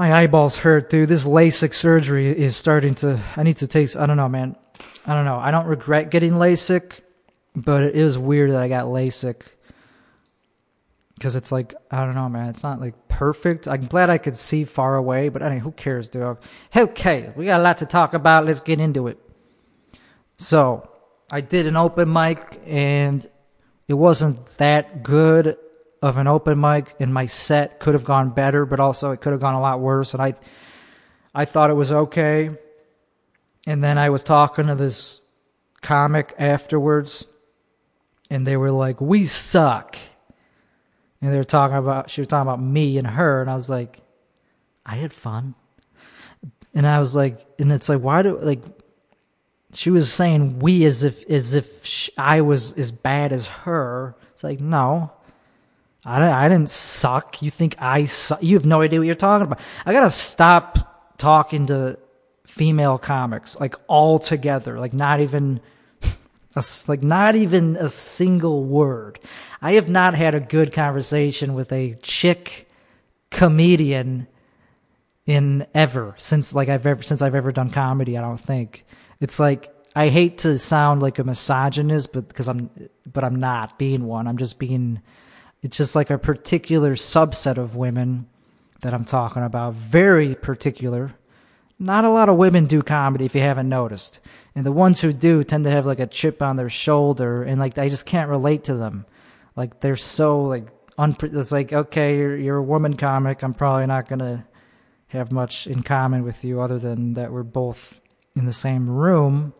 My 0.00 0.14
eyeballs 0.14 0.56
hurt, 0.56 0.88
dude. 0.88 1.10
This 1.10 1.26
LASIK 1.26 1.74
surgery 1.74 2.30
is 2.30 2.56
starting 2.56 2.94
to. 2.94 3.20
I 3.36 3.42
need 3.42 3.58
to 3.58 3.66
take. 3.66 3.94
I 3.96 4.06
don't 4.06 4.16
know, 4.16 4.30
man. 4.30 4.56
I 5.04 5.12
don't 5.12 5.26
know. 5.26 5.36
I 5.36 5.50
don't 5.50 5.66
regret 5.66 6.10
getting 6.10 6.32
LASIK, 6.32 6.92
but 7.54 7.82
it 7.82 7.94
is 7.94 8.16
weird 8.16 8.50
that 8.52 8.62
I 8.62 8.68
got 8.68 8.86
LASIK. 8.86 9.42
because 11.16 11.36
it's 11.36 11.52
like 11.52 11.74
I 11.90 12.06
don't 12.06 12.14
know, 12.14 12.30
man. 12.30 12.48
It's 12.48 12.62
not 12.62 12.80
like 12.80 12.94
perfect. 13.08 13.68
I'm 13.68 13.88
glad 13.88 14.08
I 14.08 14.16
could 14.16 14.36
see 14.36 14.64
far 14.64 14.96
away, 14.96 15.28
but 15.28 15.42
I 15.42 15.50
mean, 15.50 15.58
who 15.58 15.70
cares, 15.70 16.08
dude? 16.08 16.38
Okay, 16.74 17.30
we 17.36 17.44
got 17.44 17.60
a 17.60 17.62
lot 17.62 17.76
to 17.76 17.84
talk 17.84 18.14
about. 18.14 18.46
Let's 18.46 18.62
get 18.62 18.80
into 18.80 19.06
it. 19.06 19.18
So 20.38 20.88
I 21.30 21.42
did 21.42 21.66
an 21.66 21.76
open 21.76 22.10
mic, 22.10 22.58
and 22.66 23.28
it 23.86 23.92
wasn't 23.92 24.46
that 24.56 25.02
good 25.02 25.58
of 26.02 26.16
an 26.16 26.26
open 26.26 26.60
mic, 26.60 26.94
and 26.98 27.12
my 27.12 27.26
set 27.26 27.80
could 27.80 27.94
have 27.94 28.04
gone 28.04 28.30
better, 28.30 28.64
but 28.64 28.80
also 28.80 29.10
it 29.10 29.20
could 29.20 29.32
have 29.32 29.40
gone 29.40 29.54
a 29.54 29.60
lot 29.60 29.80
worse. 29.80 30.14
And 30.14 30.22
I, 30.22 30.34
I 31.34 31.44
thought 31.44 31.70
it 31.70 31.74
was 31.74 31.92
okay. 31.92 32.50
And 33.66 33.84
then 33.84 33.98
I 33.98 34.10
was 34.10 34.22
talking 34.22 34.66
to 34.68 34.74
this 34.74 35.20
comic 35.82 36.34
afterwards, 36.38 37.26
and 38.30 38.46
they 38.46 38.56
were 38.56 38.70
like, 38.70 39.00
"We 39.00 39.24
suck." 39.24 39.96
and 41.20 41.32
they 41.32 41.36
were 41.36 41.44
talking 41.44 41.76
about 41.76 42.10
she 42.10 42.20
was 42.20 42.28
talking 42.28 42.48
about 42.48 42.60
me 42.60 42.98
and 42.98 43.06
her 43.06 43.40
and 43.40 43.50
i 43.50 43.54
was 43.54 43.68
like 43.68 44.00
i 44.84 44.96
had 44.96 45.12
fun 45.12 45.54
and 46.74 46.86
i 46.86 46.98
was 46.98 47.14
like 47.14 47.38
and 47.58 47.72
it's 47.72 47.88
like 47.88 48.00
why 48.00 48.22
do 48.22 48.38
like 48.38 48.62
she 49.72 49.90
was 49.90 50.12
saying 50.12 50.58
we 50.58 50.84
as 50.84 51.04
if 51.04 51.28
as 51.30 51.54
if 51.54 51.84
she, 51.84 52.12
i 52.16 52.40
was 52.40 52.72
as 52.72 52.90
bad 52.90 53.32
as 53.32 53.48
her 53.48 54.16
it's 54.32 54.44
like 54.44 54.60
no 54.60 55.12
I 56.04 56.46
I 56.46 56.48
didn't 56.48 56.70
suck. 56.70 57.42
You 57.42 57.50
think 57.50 57.76
I 57.80 58.04
suck? 58.04 58.42
You 58.42 58.56
have 58.56 58.66
no 58.66 58.80
idea 58.80 58.98
what 58.98 59.06
you're 59.06 59.14
talking 59.14 59.46
about. 59.46 59.60
I 59.84 59.92
gotta 59.92 60.10
stop 60.10 61.18
talking 61.18 61.66
to 61.66 61.98
female 62.46 62.98
comics 62.98 63.58
like 63.60 63.76
all 63.86 64.18
together, 64.18 64.78
like 64.78 64.92
not 64.92 65.20
even 65.20 65.60
a, 66.56 66.64
like 66.86 67.02
not 67.02 67.36
even 67.36 67.76
a 67.76 67.88
single 67.88 68.64
word. 68.64 69.20
I 69.62 69.72
have 69.72 69.88
not 69.88 70.14
had 70.14 70.34
a 70.34 70.40
good 70.40 70.72
conversation 70.72 71.54
with 71.54 71.72
a 71.72 71.96
chick 72.02 72.68
comedian 73.30 74.26
in 75.26 75.66
ever 75.74 76.14
since 76.16 76.54
like 76.54 76.68
I've 76.68 76.86
ever 76.86 77.02
since 77.02 77.22
I've 77.22 77.34
ever 77.34 77.52
done 77.52 77.70
comedy. 77.70 78.16
I 78.18 78.20
don't 78.20 78.40
think 78.40 78.84
it's 79.20 79.38
like 79.38 79.72
I 79.94 80.08
hate 80.08 80.38
to 80.38 80.58
sound 80.58 81.02
like 81.02 81.18
a 81.18 81.24
misogynist, 81.24 82.12
but 82.12 82.28
because 82.28 82.48
I'm 82.48 82.70
but 83.06 83.24
I'm 83.24 83.36
not 83.36 83.78
being 83.78 84.04
one. 84.04 84.26
I'm 84.26 84.38
just 84.38 84.58
being. 84.58 85.02
It's 85.62 85.76
just 85.76 85.94
like 85.94 86.10
a 86.10 86.18
particular 86.18 86.94
subset 86.94 87.58
of 87.58 87.76
women 87.76 88.26
that 88.80 88.94
I'm 88.94 89.04
talking 89.04 89.42
about. 89.42 89.74
Very 89.74 90.34
particular 90.34 91.14
not 91.80 92.04
a 92.04 92.10
lot 92.10 92.28
of 92.28 92.36
women 92.36 92.66
do 92.66 92.82
comedy 92.82 93.24
if 93.24 93.34
you 93.34 93.40
haven't 93.40 93.68
noticed. 93.68 94.20
And 94.54 94.66
the 94.66 94.70
ones 94.70 95.00
who 95.00 95.14
do 95.14 95.42
tend 95.42 95.64
to 95.64 95.70
have 95.70 95.86
like 95.86 95.98
a 95.98 96.06
chip 96.06 96.42
on 96.42 96.56
their 96.56 96.68
shoulder 96.68 97.42
and 97.42 97.58
like 97.58 97.78
I 97.78 97.88
just 97.88 98.04
can't 98.04 98.28
relate 98.28 98.64
to 98.64 98.74
them. 98.74 99.06
Like 99.56 99.80
they're 99.80 99.96
so 99.96 100.42
like 100.42 100.66
unpre- 100.96 101.34
it's 101.34 101.50
like 101.50 101.72
okay, 101.72 102.18
you're 102.18 102.36
you're 102.36 102.58
a 102.58 102.62
woman 102.62 102.96
comic. 102.96 103.42
I'm 103.42 103.54
probably 103.54 103.86
not 103.86 104.08
going 104.08 104.18
to 104.18 104.44
have 105.08 105.32
much 105.32 105.66
in 105.66 105.82
common 105.82 106.22
with 106.22 106.44
you 106.44 106.60
other 106.60 106.78
than 106.78 107.14
that 107.14 107.32
we're 107.32 107.42
both 107.42 107.98
in 108.36 108.44
the 108.44 108.52
same 108.52 108.88
room. 108.88 109.54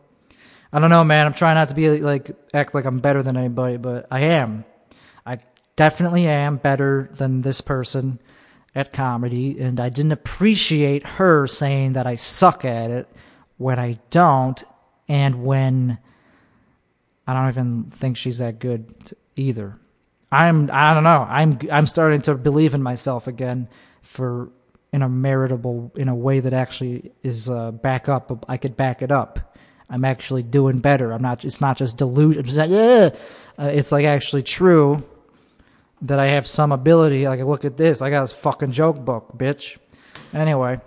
I 0.71 0.79
don't 0.79 0.91
know, 0.91 1.03
man. 1.03 1.25
I'm 1.25 1.33
trying 1.33 1.55
not 1.55 1.69
to 1.69 1.75
be 1.75 1.89
like 1.99 2.29
act 2.53 2.75
like 2.75 2.85
I'm 2.85 2.99
better 2.99 3.23
than 3.23 3.35
anybody, 3.35 3.77
but 3.77 4.05
I 4.11 4.21
am. 4.21 4.63
Definitely 5.81 6.27
am 6.27 6.57
better 6.57 7.09
than 7.11 7.41
this 7.41 7.59
person 7.59 8.19
at 8.75 8.93
comedy, 8.93 9.59
and 9.59 9.79
I 9.79 9.89
didn't 9.89 10.11
appreciate 10.11 11.03
her 11.17 11.47
saying 11.47 11.93
that 11.93 12.05
I 12.05 12.13
suck 12.13 12.63
at 12.65 12.91
it 12.91 13.07
when 13.57 13.79
I 13.79 13.97
don't, 14.11 14.63
and 15.07 15.43
when 15.43 15.97
I 17.25 17.33
don't 17.33 17.49
even 17.49 17.83
think 17.89 18.15
she's 18.15 18.37
that 18.37 18.59
good 18.59 18.93
either. 19.35 19.73
I'm 20.31 20.69
I 20.71 20.93
don't 20.93 21.03
know. 21.03 21.25
I'm 21.27 21.57
I'm 21.71 21.87
starting 21.87 22.21
to 22.21 22.35
believe 22.35 22.75
in 22.75 22.83
myself 22.83 23.25
again 23.25 23.67
for 24.03 24.51
in 24.93 25.01
a 25.01 25.09
meritable 25.09 25.97
in 25.97 26.09
a 26.09 26.15
way 26.15 26.41
that 26.41 26.53
actually 26.53 27.11
is 27.23 27.49
uh, 27.49 27.71
back 27.71 28.07
up. 28.07 28.45
I 28.47 28.57
could 28.57 28.77
back 28.77 29.01
it 29.01 29.11
up. 29.11 29.57
I'm 29.89 30.05
actually 30.05 30.43
doing 30.43 30.77
better. 30.77 31.11
I'm 31.11 31.23
not. 31.23 31.43
It's 31.43 31.59
not 31.59 31.77
just 31.77 31.97
delusion. 31.97 32.45
It's, 32.45 32.53
like, 32.53 32.69
uh, 32.69 33.09
it's 33.57 33.91
like 33.91 34.05
actually 34.05 34.43
true 34.43 35.03
that 36.01 36.19
I 36.19 36.27
have 36.29 36.47
some 36.47 36.71
ability. 36.71 37.27
Like, 37.27 37.43
look 37.43 37.65
at 37.65 37.77
this. 37.77 38.01
I 38.01 38.09
got 38.09 38.21
this 38.21 38.33
fucking 38.33 38.71
joke 38.71 39.03
book, 39.03 39.37
bitch. 39.37 39.77
Anyway, 40.33 40.79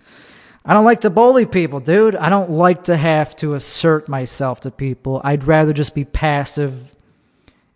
I 0.64 0.74
don't 0.74 0.84
like 0.84 1.02
to 1.02 1.10
bully 1.10 1.46
people, 1.46 1.80
dude. 1.80 2.16
I 2.16 2.28
don't 2.28 2.50
like 2.50 2.84
to 2.84 2.96
have 2.96 3.34
to 3.36 3.54
assert 3.54 4.08
myself 4.08 4.60
to 4.60 4.70
people. 4.70 5.20
I'd 5.24 5.44
rather 5.44 5.72
just 5.72 5.94
be 5.94 6.04
passive 6.04 6.94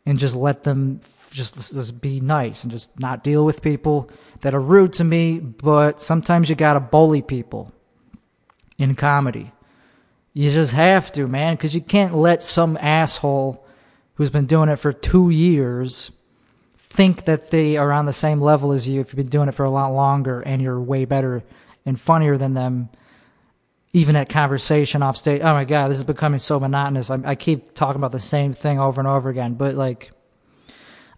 and 0.05 0.19
just 0.19 0.35
let 0.35 0.65
them 0.65 1.01
just, 1.31 1.57
just 1.57 2.01
be 2.01 2.21
nice 2.21 2.63
and 2.63 2.71
just 2.71 2.99
not 3.01 3.25
deal 3.25 3.45
with 3.45 3.63
people 3.63 4.11
that 4.43 4.55
are 4.55 4.61
rude 4.61 4.93
to 4.95 5.05
me. 5.05 5.39
But 5.39 6.01
sometimes 6.01 6.51
you 6.51 6.55
gotta 6.55 6.81
bully 6.81 7.23
people 7.23 7.73
in 8.77 8.95
comedy. 8.95 9.53
You 10.35 10.51
just 10.51 10.73
have 10.73 11.13
to, 11.13 11.27
man, 11.27 11.55
because 11.55 11.75
you 11.75 11.81
can't 11.81 12.15
let 12.15 12.43
some 12.43 12.77
asshole 12.77 13.65
who's 14.15 14.31
been 14.31 14.47
doing 14.47 14.69
it 14.69 14.77
for 14.77 14.93
two 14.93 15.31
years 15.31 16.11
think 16.95 17.25
that 17.25 17.51
they 17.51 17.77
are 17.77 17.91
on 17.91 18.07
the 18.07 18.13
same 18.13 18.41
level 18.41 18.71
as 18.71 18.89
you 18.89 19.01
if 19.01 19.09
you've 19.09 19.17
been 19.17 19.27
doing 19.27 19.49
it 19.49 19.53
for 19.53 19.65
a 19.65 19.71
lot 19.71 19.93
longer 19.93 20.41
and 20.41 20.63
you're 20.63 20.81
way 20.81 21.05
better 21.05 21.43
and 21.85 22.01
funnier 22.01 22.37
than 22.39 22.55
them 22.55 22.89
even 23.93 24.15
at 24.17 24.29
conversation 24.29 25.03
off 25.03 25.17
stage. 25.17 25.41
Oh 25.43 25.53
my 25.53 25.65
god 25.65 25.89
this 25.89 25.99
is 25.99 26.05
becoming 26.05 26.39
so 26.39 26.61
monotonous. 26.61 27.11
I, 27.11 27.19
I 27.25 27.35
keep 27.35 27.75
talking 27.75 27.99
about 27.99 28.13
the 28.13 28.21
same 28.21 28.53
thing 28.53 28.79
over 28.79 29.01
and 29.01 29.09
over 29.09 29.29
again 29.29 29.55
but 29.55 29.75
like 29.75 30.13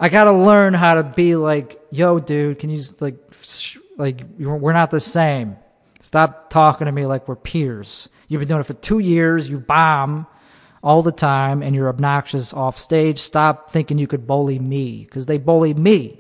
i 0.01 0.09
gotta 0.09 0.33
learn 0.33 0.73
how 0.73 0.95
to 0.95 1.03
be 1.03 1.37
like 1.37 1.79
yo 1.91 2.21
dude 2.21 2.59
can 2.59 2.71
you 2.71 2.79
just, 2.79 3.03
like 3.03 3.17
sh- 3.43 3.77
like 3.99 4.25
we're 4.39 4.73
not 4.73 4.91
the 4.91 5.01
same. 5.01 5.57
Stop 6.01 6.51
talking 6.51 6.87
to 6.87 6.93
me 6.93 7.05
like 7.05 7.29
we're 7.29 7.37
peers. 7.37 8.09
You've 8.29 8.41
been 8.41 8.49
doing 8.49 8.61
it 8.61 8.65
for 8.65 8.75
two 8.75 8.99
years 8.99 9.49
you 9.49 9.59
bomb 9.59 10.27
all 10.87 11.03
the 11.03 11.11
time 11.11 11.65
and 11.65 11.75
you're 11.75 11.89
obnoxious 11.89 12.55
off 12.55 12.79
stage, 12.79 13.19
stop 13.19 13.73
thinking 13.73 13.99
you 13.99 14.07
could 14.07 14.25
bully 14.25 14.57
me 14.57 15.05
because 15.05 15.27
they 15.27 15.37
bully 15.37 15.75
me. 15.75 16.17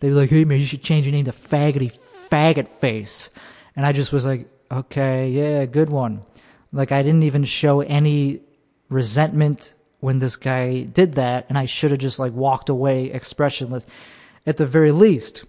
They 0.00 0.10
were 0.10 0.14
like, 0.14 0.28
hey 0.28 0.44
man, 0.44 0.60
you 0.60 0.66
should 0.66 0.82
change 0.82 1.06
your 1.06 1.14
name 1.14 1.24
to 1.24 1.32
Faggoty 1.32 1.96
Faggot 2.30 2.68
Face. 2.68 3.30
And 3.74 3.86
I 3.86 3.92
just 3.92 4.12
was 4.12 4.26
like, 4.26 4.46
okay, 4.70 5.30
yeah, 5.30 5.64
good 5.64 5.88
one. 5.88 6.22
Like, 6.70 6.92
I 6.92 7.02
didn't 7.02 7.22
even 7.22 7.44
show 7.44 7.80
any 7.80 8.42
resentment 8.90 9.72
when 10.00 10.18
this 10.18 10.36
guy 10.36 10.82
did 10.82 11.14
that, 11.14 11.46
and 11.48 11.56
I 11.56 11.64
should 11.64 11.90
have 11.90 12.00
just 12.00 12.18
like 12.18 12.34
walked 12.34 12.68
away 12.68 13.06
expressionless 13.06 13.86
at 14.46 14.58
the 14.58 14.66
very 14.66 14.92
least. 14.92 15.46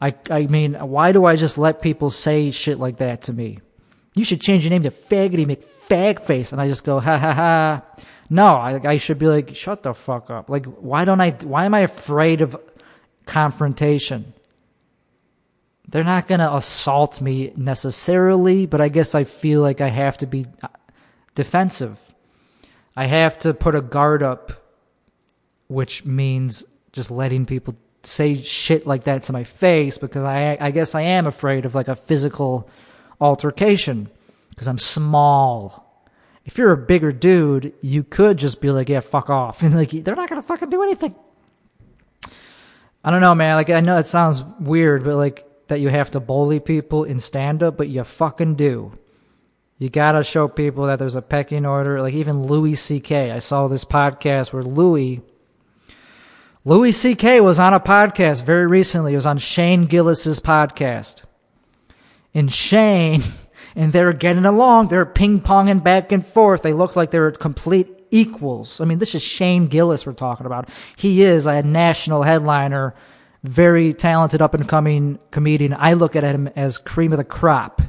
I, 0.00 0.14
I 0.30 0.46
mean, 0.46 0.72
why 0.72 1.12
do 1.12 1.26
I 1.26 1.36
just 1.36 1.58
let 1.58 1.82
people 1.82 2.08
say 2.08 2.50
shit 2.50 2.78
like 2.78 2.96
that 2.96 3.20
to 3.22 3.34
me? 3.34 3.60
You 4.14 4.24
should 4.24 4.40
change 4.40 4.62
your 4.64 4.70
name 4.70 4.84
to 4.84 4.90
Faggoty 4.90 5.46
McFaggot 5.46 5.74
fag 5.88 6.24
face, 6.24 6.52
and 6.52 6.60
I 6.60 6.68
just 6.68 6.84
go 6.84 7.00
ha 7.00 7.18
ha 7.18 7.32
ha. 7.32 7.82
No, 8.30 8.46
I, 8.46 8.80
I 8.84 8.96
should 8.96 9.18
be 9.18 9.26
like, 9.26 9.54
shut 9.54 9.82
the 9.82 9.94
fuck 9.94 10.30
up. 10.30 10.48
Like, 10.48 10.66
why 10.66 11.04
don't 11.04 11.20
I? 11.20 11.30
Why 11.30 11.64
am 11.64 11.74
I 11.74 11.80
afraid 11.80 12.40
of 12.40 12.56
confrontation? 13.26 14.32
They're 15.88 16.04
not 16.04 16.26
gonna 16.26 16.50
assault 16.52 17.20
me 17.20 17.52
necessarily, 17.56 18.66
but 18.66 18.80
I 18.80 18.88
guess 18.88 19.14
I 19.14 19.24
feel 19.24 19.60
like 19.60 19.80
I 19.80 19.88
have 19.88 20.18
to 20.18 20.26
be 20.26 20.46
uh, 20.62 20.68
defensive. 21.34 21.98
I 22.96 23.06
have 23.06 23.38
to 23.40 23.52
put 23.52 23.74
a 23.74 23.82
guard 23.82 24.22
up, 24.22 24.52
which 25.68 26.04
means 26.04 26.64
just 26.92 27.10
letting 27.10 27.44
people 27.44 27.76
say 28.02 28.34
shit 28.34 28.86
like 28.86 29.04
that 29.04 29.24
to 29.24 29.32
my 29.32 29.44
face 29.44 29.98
because 29.98 30.24
I 30.24 30.56
I 30.60 30.70
guess 30.70 30.94
I 30.94 31.02
am 31.02 31.26
afraid 31.26 31.66
of 31.66 31.74
like 31.74 31.88
a 31.88 31.96
physical 31.96 32.68
altercation 33.24 34.10
because 34.50 34.68
I'm 34.68 34.78
small. 34.78 36.06
If 36.44 36.58
you're 36.58 36.72
a 36.72 36.76
bigger 36.76 37.10
dude, 37.10 37.72
you 37.80 38.04
could 38.04 38.36
just 38.36 38.60
be 38.60 38.70
like, 38.70 38.88
yeah, 38.88 39.00
fuck 39.00 39.30
off. 39.30 39.62
And 39.64 39.74
like, 39.74 39.90
they're 39.90 40.14
not 40.14 40.28
going 40.28 40.40
to 40.40 40.46
fucking 40.46 40.70
do 40.70 40.82
anything. 40.82 41.14
I 43.02 43.10
don't 43.10 43.20
know, 43.20 43.34
man. 43.34 43.56
Like, 43.56 43.70
I 43.70 43.80
know 43.80 43.98
it 43.98 44.06
sounds 44.06 44.42
weird, 44.60 45.04
but 45.04 45.16
like, 45.16 45.46
that 45.68 45.80
you 45.80 45.88
have 45.88 46.10
to 46.12 46.20
bully 46.20 46.60
people 46.60 47.04
in 47.04 47.18
stand 47.18 47.62
up, 47.62 47.76
but 47.76 47.88
you 47.88 48.04
fucking 48.04 48.54
do. 48.54 48.92
You 49.78 49.88
gotta 49.88 50.22
show 50.22 50.46
people 50.46 50.86
that 50.86 50.98
there's 50.98 51.16
a 51.16 51.22
pecking 51.22 51.66
order. 51.66 52.00
Like, 52.00 52.14
even 52.14 52.44
Louis 52.44 52.74
C.K. 52.74 53.30
I 53.30 53.38
saw 53.38 53.66
this 53.66 53.84
podcast 53.84 54.52
where 54.52 54.62
Louis. 54.62 55.20
Louis 56.64 56.92
C.K. 56.92 57.40
was 57.40 57.58
on 57.58 57.74
a 57.74 57.80
podcast 57.80 58.44
very 58.44 58.66
recently. 58.66 59.12
It 59.12 59.16
was 59.16 59.26
on 59.26 59.38
Shane 59.38 59.86
Gillis's 59.86 60.40
podcast. 60.40 61.24
And 62.34 62.52
Shane 62.52 63.22
and 63.76 63.92
they're 63.92 64.12
getting 64.12 64.44
along. 64.44 64.88
They're 64.88 65.06
ping 65.06 65.40
ponging 65.40 65.82
back 65.82 66.12
and 66.12 66.26
forth. 66.26 66.62
They 66.62 66.72
look 66.72 66.96
like 66.96 67.10
they're 67.10 67.30
complete 67.30 67.88
equals. 68.10 68.80
I 68.80 68.84
mean, 68.84 68.98
this 68.98 69.14
is 69.14 69.22
Shane 69.22 69.66
Gillis 69.66 70.06
we're 70.06 70.12
talking 70.12 70.46
about. 70.46 70.68
He 70.96 71.22
is 71.22 71.46
a 71.46 71.62
national 71.62 72.22
headliner, 72.22 72.94
very 73.42 73.92
talented 73.92 74.40
up 74.40 74.54
and 74.54 74.68
coming 74.68 75.18
comedian. 75.30 75.74
I 75.74 75.94
look 75.94 76.14
at 76.14 76.24
him 76.24 76.48
as 76.54 76.78
cream 76.78 77.12
of 77.12 77.18
the 77.18 77.24
crop. 77.24 77.82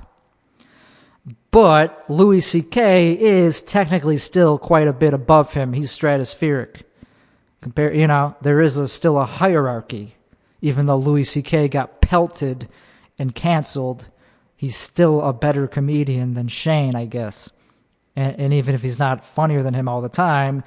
But 1.51 2.03
Louis 2.09 2.41
C.K. 2.41 3.17
is 3.17 3.63
technically 3.63 4.17
still 4.17 4.57
quite 4.57 4.89
a 4.89 4.93
bit 4.93 5.13
above 5.13 5.53
him. 5.53 5.71
He's 5.71 5.97
stratospheric. 5.97 6.81
Compare, 7.61 7.93
you 7.93 8.07
know, 8.07 8.35
there 8.41 8.59
is 8.59 8.77
a, 8.77 8.87
still 8.87 9.17
a 9.17 9.25
hierarchy. 9.25 10.15
even 10.61 10.85
though 10.85 10.97
Louis 10.97 11.23
C.K. 11.23 11.69
got 11.69 12.01
pelted 12.01 12.67
and 13.17 13.33
canceled, 13.33 14.07
he's 14.65 14.75
still 14.75 15.21
a 15.21 15.31
better 15.31 15.67
comedian 15.67 16.33
than 16.33 16.47
Shane, 16.47 16.95
I 16.95 17.05
guess. 17.05 17.51
And, 18.15 18.39
and 18.39 18.51
even 18.51 18.73
if 18.73 18.81
he's 18.81 18.97
not 18.97 19.23
funnier 19.23 19.61
than 19.61 19.75
him 19.75 19.87
all 19.87 20.01
the 20.01 20.09
time, 20.09 20.63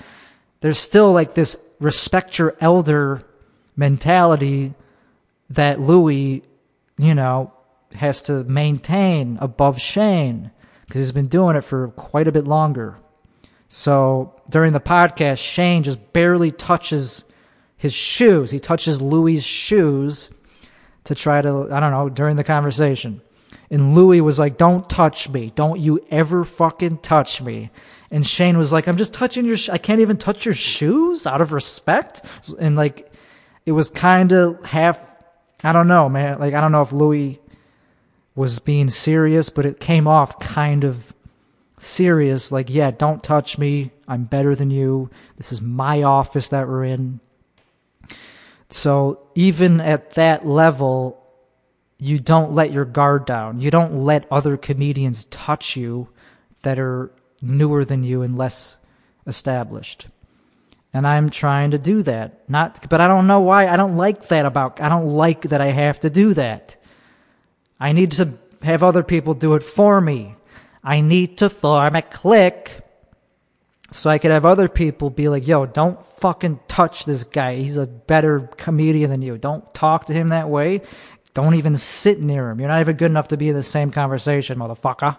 there's 0.61 0.79
still 0.79 1.11
like 1.11 1.35
this 1.35 1.57
respect 1.81 2.39
your 2.39 2.57
elder 2.61 3.25
mentality 3.77 4.73
that 5.51 5.81
Louis, 5.81 6.45
you 6.97 7.13
know, 7.13 7.53
has 7.93 8.23
to 8.25 8.45
maintain 8.45 9.37
above 9.41 9.81
Shane 9.81 10.53
because 10.87 11.01
he's 11.01 11.11
been 11.11 11.27
doing 11.27 11.57
it 11.57 11.63
for 11.63 11.89
quite 11.89 12.29
a 12.29 12.33
bit 12.33 12.45
longer. 12.45 12.99
So 13.69 14.41
during 14.49 14.75
the 14.75 14.81
podcast, 14.81 15.39
Shane 15.39 15.83
just 15.83 16.13
barely 16.13 16.53
touches 16.53 17.25
his 17.77 17.93
shoes. 17.93 18.53
He 18.53 18.61
touches 18.61 19.03
Louis's 19.03 19.45
shoes 19.45 20.31
to 21.03 21.17
try 21.17 21.43
to, 21.43 21.69
I 21.73 21.81
don't 21.81 21.91
know, 21.91 22.09
during 22.09 22.37
the 22.37 22.45
conversation. 22.45 23.23
And 23.71 23.95
Louis 23.95 24.21
was 24.21 24.39
like, 24.39 24.57
Don't 24.57 24.89
touch 24.89 25.29
me. 25.29 25.53
Don't 25.55 25.81
you 25.81 26.05
ever 26.11 26.45
fucking 26.45 26.99
touch 26.99 27.43
me. 27.43 27.71
And 28.11 28.27
Shane 28.27 28.57
was 28.57 28.73
like, 28.73 28.87
I'm 28.87 28.97
just 28.97 29.13
touching 29.13 29.45
your, 29.45 29.57
sh- 29.57 29.69
I 29.69 29.79
can't 29.79 30.01
even 30.01 30.17
touch 30.17 30.45
your 30.45 30.55
shoes 30.55 31.27
out 31.27 31.41
of 31.41 31.53
respect. 31.53 32.23
And 32.59 32.75
like, 32.75 33.13
it 33.67 33.73
was 33.73 33.91
kind 33.91 34.33
of 34.33 34.65
half, 34.65 34.99
I 35.63 35.73
don't 35.73 35.89
know, 35.89 36.09
man. 36.09 36.39
Like, 36.39 36.55
I 36.55 36.61
don't 36.61 36.73
know 36.73 36.81
if 36.81 36.93
Louis 36.93 37.39
was 38.35 38.61
being 38.61 38.89
serious, 38.89 39.51
but 39.51 39.67
it 39.67 39.81
came 39.81 40.07
off 40.07 40.39
kind 40.39 40.85
of 40.85 41.13
serious. 41.79 42.51
Like, 42.51 42.71
yeah, 42.71 42.91
don't 42.91 43.23
touch 43.23 43.59
me. 43.59 43.91
I'm 44.07 44.25
better 44.25 44.55
than 44.55 44.71
you. 44.71 45.11
This 45.37 45.53
is 45.53 45.61
my 45.61 46.03
office 46.03 46.49
that 46.49 46.67
we're 46.67 46.85
in. 46.85 47.21
So 48.71 49.29
even 49.35 49.81
at 49.81 50.13
that 50.13 50.47
level, 50.47 51.23
you 51.99 52.19
don't 52.19 52.53
let 52.53 52.73
your 52.73 52.85
guard 52.85 53.27
down. 53.27 53.61
You 53.61 53.71
don't 53.71 54.05
let 54.05 54.27
other 54.31 54.57
comedians 54.57 55.25
touch 55.27 55.77
you 55.77 56.09
that 56.63 56.79
are 56.79 57.11
newer 57.43 57.85
than 57.85 58.05
you 58.05 58.23
and 58.23 58.39
less 58.39 58.77
established. 59.27 60.07
And 60.93 61.07
I'm 61.07 61.29
trying 61.29 61.73
to 61.73 61.79
do 61.79 62.03
that. 62.05 62.49
Not 62.49 62.89
but 62.89 63.01
I 63.01 63.09
don't 63.09 63.27
know 63.27 63.41
why 63.41 63.67
I 63.69 63.77
don't 63.77 63.97
like 63.97 64.29
that 64.29 64.47
about 64.47 64.81
I 64.81 64.89
don't 64.89 65.09
like 65.09 65.43
that 65.43 65.61
I 65.61 65.67
have 65.67 66.01
to 66.01 66.11
do 66.11 66.35
that. 66.35 66.77
I 67.79 67.93
need 67.93 68.13
to 68.13 68.39
have 68.63 68.83
other 68.83 69.03
people 69.03 69.35
do 69.35 69.55
it 69.55 69.63
for 69.63 70.01
me. 70.01 70.35
I 70.83 71.01
need 71.01 71.39
to 71.39 71.51
form 71.51 71.95
a 71.97 72.03
clique 72.03 72.81
so 73.91 74.11
I 74.11 74.19
could 74.19 74.31
have 74.31 74.45
other 74.45 74.69
people 74.69 75.09
be 75.09 75.29
like, 75.29 75.47
yo, 75.47 75.65
don't 75.65 76.05
fucking 76.05 76.61
touch 76.69 77.05
this 77.05 77.25
guy. 77.25 77.57
He's 77.57 77.79
a 77.79 77.87
better 77.87 78.41
comedian 78.57 79.11
than 79.11 79.23
you. 79.23 79.39
Don't 79.39 79.73
talk 79.73 80.07
to 80.07 80.13
him 80.13 80.29
that 80.29 80.51
way. 80.51 80.83
Don't 81.35 81.55
even 81.55 81.77
sit 81.77 82.21
near 82.21 82.51
him. 82.51 82.61
You're 82.61 82.69
not 82.69 82.81
even 82.81 82.97
good 82.97 83.11
enough 83.11 83.29
to 83.29 83.37
be 83.37 83.49
in 83.49 83.55
the 83.55 83.63
same 83.63 83.91
conversation, 83.91 84.59
motherfucker. 84.59 85.19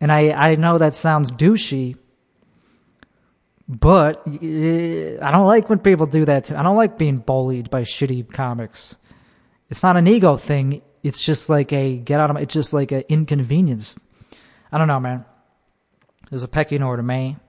And 0.00 0.12
I, 0.12 0.30
I 0.30 0.54
know 0.56 0.78
that 0.78 0.94
sounds 0.94 1.30
douchey, 1.30 1.96
but 3.68 4.22
I 4.26 5.30
don't 5.30 5.46
like 5.46 5.68
when 5.68 5.78
people 5.78 6.06
do 6.06 6.24
that. 6.24 6.52
I 6.52 6.62
don't 6.62 6.76
like 6.76 6.98
being 6.98 7.18
bullied 7.18 7.70
by 7.70 7.82
shitty 7.82 8.32
comics. 8.32 8.96
It's 9.70 9.82
not 9.82 9.96
an 9.96 10.06
ego 10.06 10.36
thing. 10.36 10.82
It's 11.02 11.22
just 11.22 11.48
like 11.48 11.72
a 11.72 11.96
get 11.98 12.20
out 12.20 12.30
of 12.30 12.34
my, 12.34 12.40
it's 12.40 12.54
just 12.54 12.72
like 12.72 12.92
an 12.92 13.04
inconvenience. 13.08 13.98
I 14.72 14.78
don't 14.78 14.88
know, 14.88 15.00
man. 15.00 15.24
There's 16.30 16.42
a 16.42 16.48
pecking 16.48 16.82
order, 16.82 17.02
man. 17.02 17.40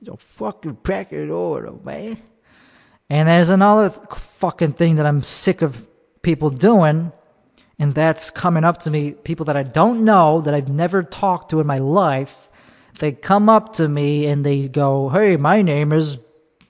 There's 0.00 0.14
a 0.14 0.18
fucking 0.18 0.76
pecking 0.76 1.30
order, 1.30 1.72
man. 1.72 2.20
And 3.08 3.28
there's 3.28 3.48
another 3.48 3.90
fucking 3.90 4.74
thing 4.74 4.96
that 4.96 5.06
I'm 5.06 5.22
sick 5.22 5.62
of 5.62 5.86
people 6.22 6.50
doing, 6.50 7.12
and 7.78 7.94
that's 7.94 8.30
coming 8.30 8.64
up 8.64 8.80
to 8.80 8.90
me, 8.90 9.12
people 9.12 9.46
that 9.46 9.56
I 9.56 9.62
don't 9.62 10.04
know, 10.04 10.40
that 10.42 10.54
I've 10.54 10.68
never 10.68 11.02
talked 11.02 11.50
to 11.50 11.60
in 11.60 11.66
my 11.66 11.78
life. 11.78 12.48
They 12.98 13.12
come 13.12 13.48
up 13.48 13.74
to 13.74 13.88
me 13.88 14.26
and 14.26 14.44
they 14.44 14.68
go, 14.68 15.08
Hey, 15.08 15.36
my 15.36 15.62
name 15.62 15.92
is 15.92 16.18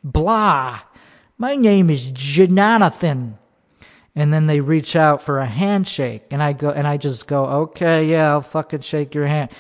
blah. 0.04 0.80
My 1.38 1.56
name 1.56 1.90
is 1.90 2.10
Jonathan. 2.12 3.38
And 4.14 4.32
then 4.32 4.46
they 4.46 4.60
reach 4.60 4.96
out 4.96 5.22
for 5.22 5.38
a 5.38 5.46
handshake, 5.46 6.24
and 6.30 6.42
I 6.42 6.52
go, 6.52 6.70
and 6.70 6.86
I 6.86 6.96
just 6.96 7.28
go, 7.28 7.44
okay, 7.46 8.06
yeah, 8.06 8.32
I'll 8.32 8.40
fucking 8.40 8.80
shake 8.80 9.14
your 9.14 9.26
hand. 9.26 9.50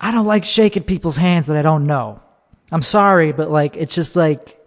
I 0.00 0.10
don't 0.10 0.26
like 0.26 0.44
shaking 0.44 0.82
people's 0.84 1.16
hands 1.16 1.46
that 1.46 1.56
I 1.56 1.62
don't 1.62 1.86
know. 1.86 2.20
I'm 2.70 2.82
sorry, 2.82 3.32
but 3.32 3.50
like, 3.50 3.76
it's 3.76 3.94
just 3.94 4.14
like, 4.14 4.62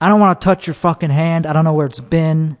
I 0.00 0.08
don't 0.08 0.20
want 0.20 0.40
to 0.40 0.44
touch 0.44 0.66
your 0.66 0.74
fucking 0.74 1.10
hand. 1.10 1.46
I 1.46 1.52
don't 1.52 1.64
know 1.64 1.72
where 1.72 1.86
it's 1.86 2.00
been. 2.00 2.56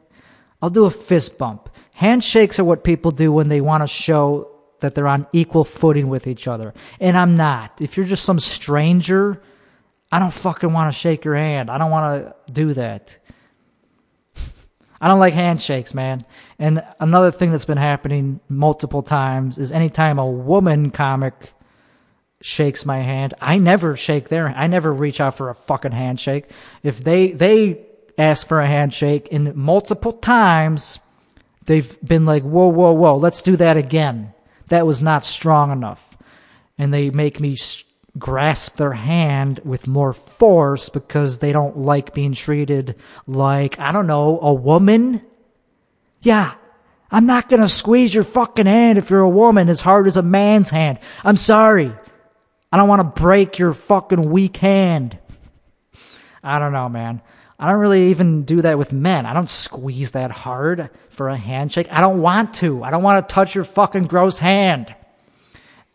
I'll 0.62 0.70
do 0.70 0.84
a 0.84 0.90
fist 0.90 1.38
bump. 1.38 1.70
Handshakes 1.94 2.58
are 2.58 2.64
what 2.64 2.84
people 2.84 3.10
do 3.10 3.32
when 3.32 3.48
they 3.48 3.60
want 3.60 3.82
to 3.82 3.86
show 3.86 4.50
that 4.80 4.94
they're 4.94 5.08
on 5.08 5.26
equal 5.32 5.64
footing 5.64 6.08
with 6.08 6.26
each 6.26 6.48
other. 6.48 6.74
And 6.98 7.16
I'm 7.16 7.34
not. 7.34 7.80
If 7.80 7.96
you're 7.96 8.06
just 8.06 8.24
some 8.24 8.40
stranger, 8.40 9.42
I 10.10 10.18
don't 10.18 10.32
fucking 10.32 10.72
want 10.72 10.92
to 10.92 10.98
shake 10.98 11.24
your 11.24 11.36
hand. 11.36 11.70
I 11.70 11.78
don't 11.78 11.90
want 11.90 12.24
to 12.24 12.52
do 12.52 12.74
that. 12.74 13.18
I 15.00 15.08
don't 15.08 15.20
like 15.20 15.34
handshakes, 15.34 15.94
man. 15.94 16.26
And 16.58 16.84
another 16.98 17.30
thing 17.30 17.52
that's 17.52 17.64
been 17.64 17.78
happening 17.78 18.40
multiple 18.48 19.02
times 19.02 19.56
is 19.56 19.72
anytime 19.72 20.18
a 20.18 20.26
woman 20.26 20.90
comic 20.90 21.52
shakes 22.42 22.84
my 22.84 23.00
hand, 23.00 23.34
I 23.40 23.56
never 23.56 23.96
shake 23.96 24.28
their 24.28 24.48
I 24.48 24.66
never 24.66 24.92
reach 24.92 25.20
out 25.20 25.36
for 25.36 25.48
a 25.48 25.54
fucking 25.54 25.92
handshake. 25.92 26.50
If 26.82 27.02
they 27.02 27.32
they 27.32 27.86
ask 28.18 28.46
for 28.46 28.60
a 28.60 28.66
handshake 28.66 29.28
and 29.32 29.54
multiple 29.54 30.12
times 30.12 31.00
they've 31.66 31.98
been 32.02 32.26
like, 32.26 32.42
"Whoa, 32.42 32.68
whoa, 32.68 32.92
whoa, 32.92 33.16
let's 33.16 33.42
do 33.42 33.56
that 33.56 33.76
again." 33.76 34.32
That 34.68 34.86
was 34.86 35.02
not 35.02 35.24
strong 35.24 35.70
enough. 35.72 36.16
And 36.78 36.94
they 36.94 37.10
make 37.10 37.40
me 37.40 37.56
grasp 38.18 38.76
their 38.76 38.92
hand 38.92 39.60
with 39.64 39.86
more 39.86 40.12
force 40.12 40.88
because 40.88 41.38
they 41.38 41.52
don't 41.52 41.78
like 41.78 42.14
being 42.14 42.32
treated 42.32 42.96
like, 43.26 43.78
I 43.78 43.92
don't 43.92 44.06
know, 44.06 44.38
a 44.40 44.52
woman? 44.52 45.22
Yeah, 46.20 46.54
I'm 47.10 47.26
not 47.26 47.48
gonna 47.48 47.68
squeeze 47.68 48.14
your 48.14 48.24
fucking 48.24 48.66
hand 48.66 48.98
if 48.98 49.10
you're 49.10 49.20
a 49.20 49.28
woman 49.28 49.68
as 49.68 49.82
hard 49.82 50.06
as 50.06 50.16
a 50.16 50.22
man's 50.22 50.70
hand. 50.70 50.98
I'm 51.24 51.36
sorry. 51.36 51.92
I 52.72 52.76
don't 52.76 52.88
want 52.88 53.00
to 53.00 53.22
break 53.22 53.58
your 53.58 53.74
fucking 53.74 54.30
weak 54.30 54.56
hand. 54.58 55.18
I 56.42 56.58
don't 56.58 56.72
know, 56.72 56.88
man. 56.88 57.20
I 57.60 57.70
don't 57.70 57.78
really 57.78 58.08
even 58.08 58.44
do 58.44 58.62
that 58.62 58.78
with 58.78 58.92
men. 58.92 59.26
I 59.26 59.34
don't 59.34 59.48
squeeze 59.48 60.12
that 60.12 60.30
hard 60.30 60.88
for 61.10 61.28
a 61.28 61.36
handshake. 61.36 61.88
I 61.90 62.00
don't 62.00 62.22
want 62.22 62.54
to. 62.54 62.82
I 62.82 62.90
don't 62.90 63.02
want 63.02 63.28
to 63.28 63.34
touch 63.34 63.54
your 63.54 63.64
fucking 63.64 64.06
gross 64.06 64.38
hand. 64.38 64.94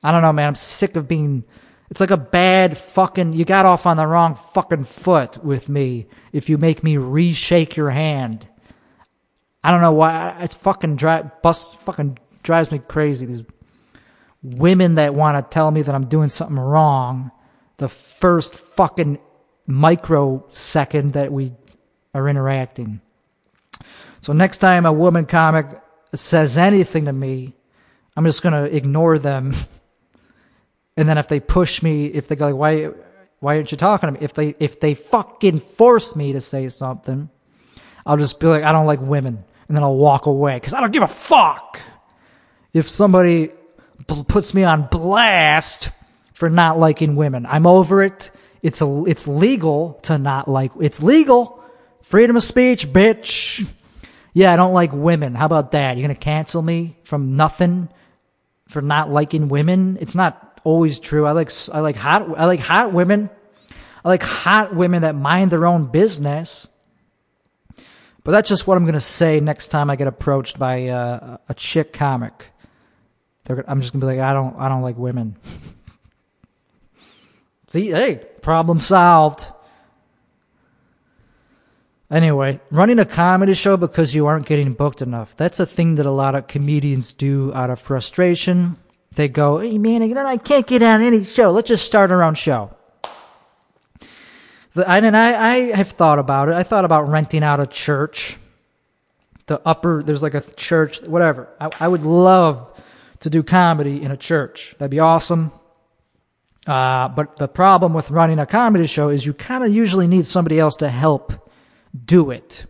I 0.04 0.12
don't 0.12 0.22
know, 0.22 0.32
man. 0.32 0.48
I'm 0.50 0.56
sick 0.56 0.96
of 0.96 1.08
being 1.08 1.44
it's 1.90 2.00
like 2.00 2.12
a 2.12 2.18
bad 2.18 2.78
fucking. 2.78 3.34
You 3.34 3.46
got 3.46 3.66
off 3.66 3.86
on 3.86 3.98
the 3.98 4.08
wrong 4.08 4.36
fucking 4.54 4.86
foot 4.86 5.44
with 5.44 5.70
me 5.70 6.08
if 6.32 6.50
you 6.50 6.58
make 6.58 6.84
me 6.84 6.96
reshake 6.96 7.76
your 7.76 7.92
hand. 7.92 8.48
I 9.64 9.72
don't 9.72 9.82
know 9.82 9.94
why. 9.94 10.36
It's 10.42 10.56
fucking 10.56 10.96
drive 10.96 11.42
bus 11.42 11.74
fucking 11.74 12.20
drives 12.44 12.72
me 12.72 12.80
crazy. 12.80 13.26
These 13.26 13.44
women 14.42 14.96
that 14.96 15.16
want 15.16 15.38
to 15.38 15.54
tell 15.54 15.72
me 15.72 15.82
that 15.82 15.94
I'm 15.94 16.08
doing 16.08 16.30
something 16.30 16.60
wrong. 16.60 17.32
The 17.78 17.90
first 17.90 18.56
fucking 18.56 19.20
microsecond 19.68 21.14
that 21.14 21.32
we 21.32 21.52
are 22.14 22.30
interacting. 22.30 23.02
So 24.22 24.34
next 24.34 24.60
time 24.60 24.86
a 24.86 24.94
woman 24.94 25.26
comic 25.26 25.68
says 26.14 26.58
anything 26.58 27.06
to 27.06 27.14
me, 27.14 27.54
I'm 28.16 28.26
just 28.26 28.42
gonna 28.42 28.64
ignore 28.64 29.20
them 29.20 29.54
And 30.98 31.10
then 31.10 31.18
if 31.18 31.28
they 31.28 31.40
push 31.40 31.84
me, 31.84 32.06
if 32.06 32.28
they 32.28 32.36
go 32.36 32.46
like, 32.46 32.56
why, 32.56 32.90
why 33.40 33.56
aren't 33.56 33.72
you 33.72 33.78
talking 33.78 34.08
to 34.08 34.14
me? 34.14 34.20
If 34.22 34.34
they, 34.34 34.56
if 34.60 34.80
they 34.80 34.94
fucking 34.94 35.60
force 35.60 36.16
me 36.16 36.34
to 36.34 36.42
say 36.42 36.70
something, 36.70 37.30
I'll 38.06 38.18
just 38.18 38.40
be 38.40 38.48
like, 38.48 38.64
I 38.64 38.72
don't 38.72 38.86
like 38.86 39.02
women. 39.02 39.44
And 39.68 39.76
then 39.76 39.84
I'll 39.84 39.98
walk 39.98 40.26
away 40.26 40.56
because 40.56 40.74
I 40.74 40.80
don't 40.80 40.94
give 40.94 41.04
a 41.04 41.08
fuck. 41.08 41.80
If 42.72 42.88
somebody 42.88 43.52
puts 44.08 44.54
me 44.54 44.64
on 44.64 44.88
blast 44.88 45.90
for 46.34 46.50
not 46.50 46.78
liking 46.78 47.16
women, 47.16 47.46
I'm 47.46 47.66
over 47.66 48.04
it. 48.04 48.32
It's 48.66 48.82
a, 48.82 49.04
it's 49.06 49.28
legal 49.28 50.00
to 50.04 50.18
not 50.18 50.48
like, 50.48 50.72
it's 50.82 51.04
legal. 51.04 51.64
Freedom 52.02 52.36
of 52.36 52.42
speech, 52.42 52.92
bitch. 52.92 53.68
Yeah, 54.34 54.52
I 54.52 54.56
don't 54.56 54.74
like 54.74 54.92
women. 54.92 55.36
How 55.36 55.46
about 55.46 55.74
that? 55.74 55.98
You're 55.98 56.08
to 56.16 56.20
cancel 56.20 56.64
me 56.64 56.98
from 57.04 57.36
nothing 57.36 57.90
for 58.68 58.82
not 58.82 59.12
liking 59.12 59.50
women? 59.50 60.00
It's 60.02 60.16
not 60.16 60.60
always 60.64 61.00
true. 61.00 61.28
I 61.28 61.34
like 61.34 61.52
I 61.72 61.82
like 61.82 61.96
hot 61.96 62.40
I 62.40 62.46
like 62.46 62.60
hot 62.60 62.92
women. 62.92 63.30
I 64.04 64.10
like 64.10 64.24
hot 64.24 64.76
women 64.76 65.04
that 65.04 65.14
mind 65.14 65.52
their 65.52 65.68
own 65.68 65.86
business. 65.86 66.68
But 68.24 68.32
that's 68.32 68.50
just 68.50 68.66
what 68.66 68.78
I'm 68.78 68.86
to 68.94 69.00
say 69.02 69.40
next 69.42 69.68
time 69.68 69.92
I 69.92 69.96
get 69.96 70.08
approached 70.08 70.58
by 70.58 70.88
uh, 70.88 71.38
a 71.48 71.54
chick 71.54 71.94
comic. 71.94 72.48
They're, 73.44 73.64
I'm 73.70 73.82
just 73.82 73.94
to 74.02 74.08
be 74.08 74.12
like, 74.12 74.20
I 74.20 74.34
don't, 74.34 74.56
I 74.58 74.70
don't 74.70 74.82
like 74.82 74.98
women. 74.98 75.38
See, 77.76 77.90
hey, 77.90 78.22
problem 78.42 78.80
solved. 78.80 79.48
Anyway, 82.10 82.62
running 82.72 83.00
a 83.00 83.06
comedy 83.06 83.54
show 83.54 83.76
because 83.76 84.16
you 84.16 84.28
aren't 84.28 84.46
getting 84.46 84.72
booked 84.72 85.02
enough. 85.02 85.36
That's 85.36 85.60
a 85.60 85.66
thing 85.66 85.96
that 85.96 86.06
a 86.06 86.12
lot 86.12 86.36
of 86.36 86.48
comedians 86.48 87.12
do 87.12 87.54
out 87.54 87.70
of 87.70 87.82
frustration. 87.82 88.78
They 89.16 89.28
go, 89.28 89.58
hey 89.58 89.78
man, 89.78 90.02
I 90.04 90.38
can't 90.38 90.66
get 90.66 90.84
on 90.84 91.04
any 91.04 91.26
show. 91.26 91.52
Let's 91.52 91.68
just 91.68 91.86
start 91.86 92.12
our 92.12 92.24
own 92.24 92.36
show. 92.36 92.74
The, 94.74 94.90
and 94.90 95.18
I, 95.18 95.56
I 95.56 95.56
have 95.76 95.90
thought 95.90 96.18
about 96.18 96.48
it. 96.48 96.54
I 96.54 96.64
thought 96.64 96.86
about 96.86 97.10
renting 97.10 97.44
out 97.44 97.60
a 97.60 97.68
church. 97.68 98.38
The 99.48 99.60
upper, 99.66 100.02
there's 100.02 100.24
like 100.24 100.34
a 100.34 100.40
church, 100.40 101.02
whatever. 101.02 101.50
I, 101.60 101.70
I 101.82 101.88
would 101.90 102.04
love 102.04 102.72
to 103.20 103.30
do 103.30 103.44
comedy 103.44 104.02
in 104.02 104.12
a 104.12 104.18
church. 104.18 104.76
That'd 104.78 104.92
be 104.92 105.02
awesome. 105.02 105.52
Uh, 106.66 107.08
but 107.10 107.38
the 107.38 107.48
problem 107.48 107.94
with 107.94 108.10
running 108.10 108.40
a 108.40 108.46
comedy 108.46 108.88
show 108.88 109.10
is 109.10 109.26
you 109.26 109.34
kind 109.34 109.64
of 109.64 109.74
usually 109.74 110.08
need 110.08 110.26
somebody 110.26 110.60
else 110.60 110.76
to 110.78 110.90
help 110.90 111.34
do 112.06 112.32
it. 112.32 112.66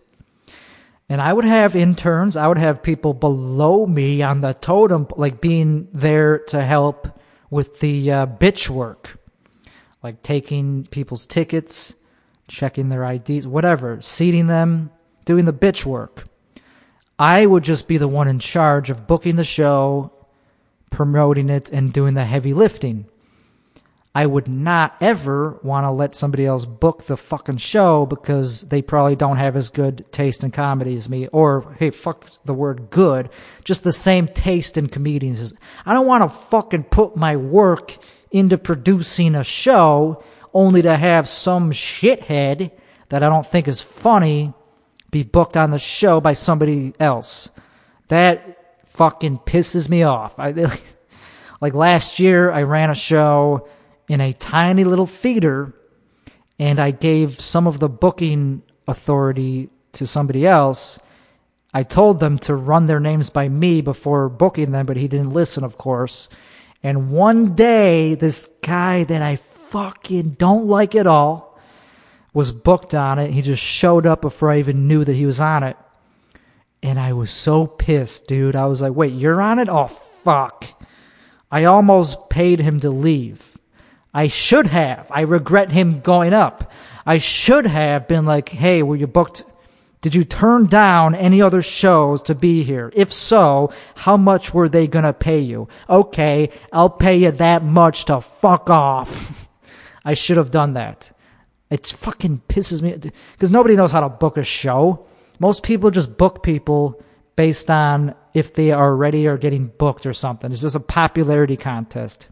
And 1.07 1.21
I 1.21 1.31
would 1.31 1.45
have 1.45 1.75
interns, 1.75 2.35
I 2.35 2.47
would 2.47 2.57
have 2.57 2.81
people 2.81 3.13
below 3.13 3.85
me 3.85 4.21
on 4.21 4.41
the 4.41 4.53
totem, 4.53 5.07
like 5.15 5.39
being 5.39 5.87
there 5.93 6.39
to 6.47 6.63
help 6.63 7.19
with 7.49 7.79
the 7.79 8.11
uh, 8.11 8.25
bitch 8.25 8.69
work, 8.69 9.19
like 10.01 10.23
taking 10.23 10.87
people's 10.87 11.27
tickets, 11.27 11.93
checking 12.47 12.89
their 12.89 13.03
IDs, 13.03 13.45
whatever, 13.45 14.01
seating 14.01 14.47
them, 14.47 14.89
doing 15.25 15.45
the 15.45 15.53
bitch 15.53 15.85
work. 15.85 16.27
I 17.17 17.45
would 17.45 17.63
just 17.63 17.87
be 17.87 17.97
the 17.97 18.07
one 18.07 18.27
in 18.27 18.39
charge 18.39 18.89
of 18.89 19.07
booking 19.07 19.35
the 19.35 19.43
show, 19.43 20.11
promoting 20.89 21.49
it, 21.49 21.69
and 21.69 21.93
doing 21.93 22.15
the 22.15 22.25
heavy 22.25 22.53
lifting. 22.53 23.05
I 24.15 24.25
would 24.25 24.47
not 24.47 24.95
ever 25.01 25.59
want 25.61 25.83
to 25.83 25.91
let 25.91 26.15
somebody 26.15 26.45
else 26.45 26.63
book 26.63 27.05
the 27.05 27.17
fucking 27.17 27.57
show 27.57 28.05
because 28.05 28.61
they 28.61 28.81
probably 28.81 29.17
don't 29.17 29.35
have 29.35 29.57
as 29.57 29.67
good 29.67 30.09
taste 30.13 30.41
in 30.41 30.51
comedy 30.51 30.95
as 30.95 31.09
me. 31.09 31.27
Or, 31.27 31.75
hey, 31.79 31.89
fuck 31.89 32.29
the 32.45 32.53
word 32.53 32.89
good, 32.89 33.29
just 33.65 33.83
the 33.83 33.91
same 33.91 34.29
taste 34.29 34.77
in 34.77 34.87
comedians. 34.87 35.53
I 35.85 35.93
don't 35.93 36.07
want 36.07 36.23
to 36.23 36.39
fucking 36.47 36.85
put 36.85 37.17
my 37.17 37.35
work 37.35 37.97
into 38.31 38.57
producing 38.57 39.35
a 39.35 39.43
show 39.43 40.23
only 40.53 40.81
to 40.81 40.95
have 40.95 41.27
some 41.27 41.71
shithead 41.71 42.71
that 43.09 43.21
I 43.21 43.27
don't 43.27 43.45
think 43.45 43.67
is 43.67 43.81
funny 43.81 44.53
be 45.11 45.23
booked 45.23 45.57
on 45.57 45.71
the 45.71 45.79
show 45.79 46.21
by 46.21 46.33
somebody 46.33 46.93
else. 47.01 47.49
That 48.07 48.85
fucking 48.85 49.39
pisses 49.39 49.89
me 49.89 50.03
off. 50.03 50.39
I, 50.39 50.51
like 51.61 51.73
last 51.73 52.17
year, 52.17 52.49
I 52.49 52.63
ran 52.63 52.89
a 52.89 52.95
show 52.95 53.67
in 54.07 54.21
a 54.21 54.33
tiny 54.33 54.83
little 54.83 55.05
theater 55.05 55.73
and 56.57 56.79
I 56.79 56.91
gave 56.91 57.41
some 57.41 57.67
of 57.67 57.79
the 57.79 57.89
booking 57.89 58.63
authority 58.87 59.69
to 59.93 60.07
somebody 60.07 60.45
else. 60.47 60.99
I 61.73 61.83
told 61.83 62.19
them 62.19 62.39
to 62.39 62.55
run 62.55 62.85
their 62.85 62.99
names 62.99 63.29
by 63.29 63.49
me 63.49 63.81
before 63.81 64.29
booking 64.29 64.71
them, 64.71 64.85
but 64.85 64.97
he 64.97 65.07
didn't 65.07 65.33
listen, 65.33 65.63
of 65.63 65.77
course. 65.77 66.29
And 66.81 67.11
one 67.11 67.55
day, 67.55 68.15
this 68.15 68.47
guy 68.61 69.03
that 69.03 69.21
I 69.21 69.35
fucking 69.35 70.31
don't 70.31 70.67
like 70.67 70.95
at 70.95 71.07
all 71.07 71.59
was 72.33 72.51
booked 72.53 72.93
on 72.93 73.19
it. 73.19 73.31
He 73.31 73.41
just 73.41 73.61
showed 73.61 74.05
up 74.05 74.21
before 74.21 74.51
I 74.51 74.59
even 74.59 74.87
knew 74.87 75.03
that 75.03 75.15
he 75.15 75.25
was 75.25 75.41
on 75.41 75.63
it. 75.63 75.75
And 76.81 76.99
I 76.99 77.13
was 77.13 77.31
so 77.31 77.65
pissed, 77.65 78.27
dude. 78.27 78.55
I 78.55 78.67
was 78.67 78.81
like, 78.81 78.93
wait, 78.93 79.13
you're 79.13 79.41
on 79.41 79.59
it? 79.59 79.67
Oh, 79.67 79.87
fuck. 79.87 80.67
I 81.51 81.63
almost 81.63 82.29
paid 82.29 82.59
him 82.59 82.79
to 82.81 82.89
leave. 82.89 83.54
I 84.15 84.27
should 84.27 84.67
have. 84.67 85.11
I 85.11 85.21
regret 85.21 85.73
him 85.73 85.99
going 85.99 86.33
up. 86.33 86.71
I 87.05 87.17
should 87.17 87.67
have 87.67 88.07
been 88.07 88.25
like, 88.25 88.47
hey, 88.47 88.81
were 88.81 88.95
you 88.95 89.07
booked? 89.07 89.43
Did 89.99 90.15
you 90.15 90.23
turn 90.23 90.67
down 90.67 91.13
any 91.13 91.41
other 91.41 91.61
shows 91.61 92.21
to 92.23 92.33
be 92.33 92.63
here? 92.63 92.93
If 92.95 93.11
so, 93.11 93.73
how 93.93 94.15
much 94.15 94.53
were 94.53 94.69
they 94.69 94.87
gonna 94.87 95.11
pay 95.11 95.39
you? 95.39 95.67
Okay, 95.89 96.49
I'll 96.71 96.89
pay 96.89 97.17
you 97.17 97.31
that 97.31 97.61
much 97.61 98.05
to 98.05 98.21
fuck 98.21 98.69
off. 98.69 99.49
I 100.05 100.13
should 100.13 100.37
have 100.37 100.49
done 100.49 100.73
that. 100.75 101.11
It 101.69 101.85
fucking 101.85 102.43
pisses 102.47 102.81
me 102.81 102.95
because 103.33 103.51
nobody 103.51 103.75
knows 103.75 103.91
how 103.91 103.99
to 103.99 104.07
book 104.07 104.37
a 104.37 104.43
show. 104.43 105.05
Most 105.39 105.61
people 105.61 105.91
just 105.91 106.17
book 106.17 106.41
people 106.41 107.03
based 107.35 107.69
on 107.69 108.15
if 108.33 108.53
they 108.53 108.71
are 108.71 108.95
ready 108.95 109.27
or 109.27 109.37
getting 109.37 109.73
booked 109.77 110.05
or 110.05 110.13
something. 110.13 110.53
It's 110.53 110.61
just 110.61 110.77
a 110.77 110.79
popularity 110.79 111.57
contest. 111.57 112.29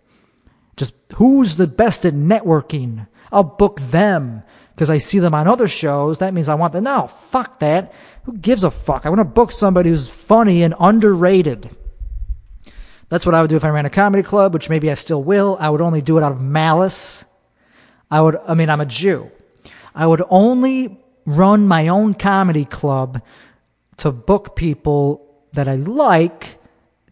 Just 0.76 0.96
who's 1.16 1.58
the 1.58 1.68
best 1.68 2.06
at 2.06 2.14
networking? 2.14 3.08
I'll 3.32 3.44
book 3.44 3.80
them 3.80 4.44
because 4.76 4.90
I 4.90 4.98
see 4.98 5.20
them 5.20 5.36
on 5.36 5.48
other 5.48 5.68
shows. 5.68 6.20
That 6.20 6.34
means 6.34 6.50
I 6.50 6.56
want 6.56 6.74
them. 6.74 6.86
No, 6.86 7.08
fuck 7.08 7.60
that. 7.60 7.94
Who 8.24 8.38
gives 8.38 8.64
a 8.64 8.72
fuck? 8.72 9.06
I 9.06 9.10
want 9.10 9.20
to 9.20 9.26
book 9.26 9.52
somebody 9.52 9.90
who's 9.90 10.08
funny 10.08 10.64
and 10.64 10.74
underrated. 10.80 11.70
That's 13.10 13.26
what 13.26 13.36
I 13.36 13.42
would 13.42 13.50
do 13.50 13.56
if 13.56 13.64
I 13.64 13.70
ran 13.70 13.86
a 13.86 13.92
comedy 13.92 14.24
club, 14.24 14.54
which 14.54 14.70
maybe 14.70 14.90
I 14.90 14.96
still 14.96 15.24
will. 15.24 15.58
I 15.60 15.70
would 15.70 15.82
only 15.82 16.02
do 16.02 16.18
it 16.18 16.24
out 16.24 16.32
of 16.32 16.42
malice. 16.42 17.26
I 18.10 18.22
would, 18.22 18.38
I 18.48 18.56
mean, 18.56 18.70
I'm 18.70 18.82
a 18.82 18.86
Jew. 18.86 19.30
I 19.94 20.08
would 20.08 20.24
only 20.30 21.00
run 21.26 21.68
my 21.68 21.88
own 21.88 22.16
comedy 22.16 22.66
club 22.66 23.22
to 23.98 24.12
book 24.12 24.56
people 24.56 25.46
that 25.54 25.68
I 25.68 25.76
like 25.76 26.58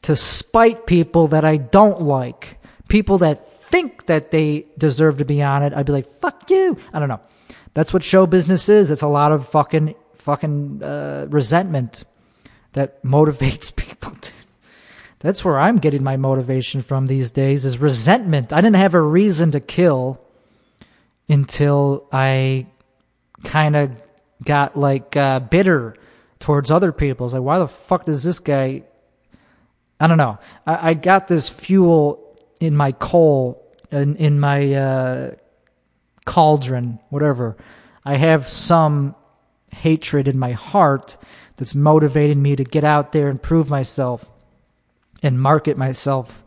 to 0.01 0.16
spite 0.16 0.88
people 0.88 1.28
that 1.28 1.45
I 1.45 1.57
don't 1.57 2.01
like. 2.01 2.59
People 2.88 3.20
that 3.20 3.45
think 3.72 4.05
that 4.07 4.32
they 4.32 4.65
deserve 4.78 5.17
to 5.17 5.26
be 5.26 5.41
on 5.41 5.63
it, 5.63 5.74
I'd 5.74 5.86
be 5.86 5.93
like, 5.93 6.19
fuck 6.19 6.49
you. 6.49 6.78
I 6.93 6.99
don't 6.99 7.09
know. 7.09 7.22
That's 7.74 7.93
what 7.93 8.03
show 8.03 8.28
business 8.28 8.67
is. 8.69 8.91
It's 8.91 9.01
a 9.01 9.07
lot 9.07 9.32
of 9.32 9.47
fucking, 9.47 9.95
fucking 10.15 10.84
uh, 10.84 11.28
resentment 11.30 12.03
that 12.74 13.03
motivates 13.03 13.74
people. 13.76 14.11
To, 14.11 14.32
that's 15.19 15.45
where 15.45 15.59
I'm 15.59 15.78
getting 15.78 16.03
my 16.03 16.17
motivation 16.17 16.82
from 16.82 17.07
these 17.07 17.32
days 17.32 17.63
is 17.63 17.78
resentment. 17.78 18.51
I 18.51 18.57
didn't 18.57 18.76
have 18.76 18.93
a 18.93 19.01
reason 19.01 19.51
to 19.51 19.59
kill 19.59 20.19
until 21.30 22.07
I 22.11 22.67
kind 23.43 23.76
of 23.76 23.91
got 24.43 24.78
like 24.78 25.15
uh, 25.15 25.39
bitter 25.39 25.95
towards 26.39 26.72
other 26.72 26.91
people. 26.91 27.28
It's 27.28 27.34
like, 27.34 27.43
why 27.43 27.59
the 27.59 27.67
fuck 27.67 28.05
does 28.05 28.24
this 28.24 28.39
guy? 28.39 28.84
I 29.99 30.07
don't 30.07 30.17
know. 30.17 30.39
I, 30.65 30.89
I 30.89 30.93
got 30.95 31.28
this 31.28 31.47
fuel 31.47 32.20
in 32.62 32.76
my 32.78 32.93
coal 32.93 33.62
in, 33.91 34.16
in 34.16 34.39
my 34.39 34.74
uh, 34.74 35.32
cauldron, 36.26 36.99
whatever. 37.09 37.57
I 38.05 38.16
have 38.16 38.49
some 38.49 39.16
hatred 39.72 40.28
in 40.28 40.39
my 40.39 40.53
heart 40.53 41.18
that's 41.57 41.76
motivating 41.76 42.41
me 42.41 42.55
to 42.55 42.64
get 42.64 42.84
out 42.84 43.12
there 43.12 43.28
and 43.28 43.41
prove 43.41 43.70
myself 43.70 44.26
and 45.22 45.39
market 45.39 45.78
myself 45.78 46.43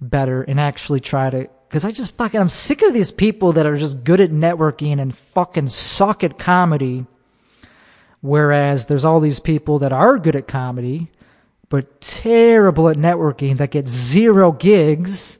better 0.00 0.42
and 0.42 0.60
actually 0.60 1.00
try 1.00 1.30
to 1.30 1.48
because 1.68 1.84
I 1.84 1.90
just 1.90 2.16
fucking 2.16 2.40
I'm 2.40 2.48
sick 2.48 2.82
of 2.82 2.94
these 2.94 3.10
people 3.10 3.52
that 3.54 3.66
are 3.66 3.76
just 3.76 4.04
good 4.04 4.20
at 4.20 4.30
networking 4.30 5.00
and 5.00 5.14
fucking 5.14 5.68
suck 5.68 6.22
at 6.22 6.38
comedy. 6.38 7.06
Whereas 8.20 8.86
there's 8.86 9.04
all 9.04 9.20
these 9.20 9.40
people 9.40 9.80
that 9.80 9.92
are 9.92 10.18
good 10.18 10.36
at 10.36 10.48
comedy, 10.48 11.10
but 11.68 12.00
terrible 12.00 12.88
at 12.88 12.96
networking 12.96 13.58
that 13.58 13.70
get 13.70 13.88
zero 13.88 14.52
gigs 14.52 15.38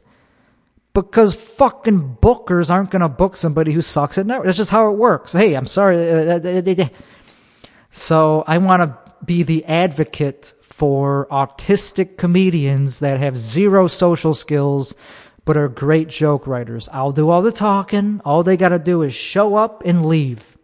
because 0.93 1.35
fucking 1.35 2.16
bookers 2.20 2.70
aren't 2.70 2.91
going 2.91 3.03
to 3.03 3.09
book 3.09 3.37
somebody 3.37 3.72
who 3.72 3.83
sucks 3.83 4.18
at 4.18 4.27
network. 4.27 4.47
That's 4.47 4.57
just 4.57 4.70
how 4.70 4.91
it 4.91 4.97
works. 4.97 5.33
Hey, 5.33 5.55
I'm 5.55 5.66
sorry. 5.66 5.97
Uh, 6.11 6.41
uh, 6.43 6.83
uh, 6.83 6.89
so 7.91 8.45
I 8.47 8.59
want 8.59 8.83
to 8.83 8.99
be 9.24 9.43
the 9.43 9.64
advocate 9.66 10.55
for 10.61 11.27
autistic 11.31 12.16
comedians 12.16 13.01
that 13.01 13.18
have 13.20 13.39
zero 13.39 13.87
social 13.87 14.35
skills 14.35 14.95
but 15.47 15.57
are 15.57 15.68
great 15.68 16.09
joke 16.09 16.47
writers. 16.47 16.89
I'll 16.93 17.12
do 17.12 17.31
all 17.31 17.41
the 17.41 17.53
talking. 17.53 18.20
All 18.24 18.43
they 18.43 18.57
got 18.57 18.70
to 18.70 18.79
do 18.79 19.03
is 19.03 19.14
show 19.14 19.55
up 19.55 19.83
and 19.87 20.05
leave. 20.05 20.59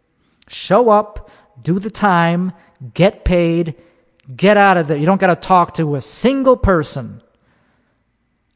Show 0.48 0.90
up, 0.90 1.30
do 1.62 1.78
the 1.78 1.90
time, 1.90 2.52
get 2.92 3.24
paid, 3.24 3.76
get 4.34 4.56
out 4.56 4.76
of 4.76 4.88
there. 4.88 4.96
You 4.96 5.06
don't 5.06 5.20
got 5.20 5.28
to 5.34 5.36
talk 5.36 5.74
to 5.74 5.94
a 5.96 6.00
single 6.00 6.56
person. 6.56 7.22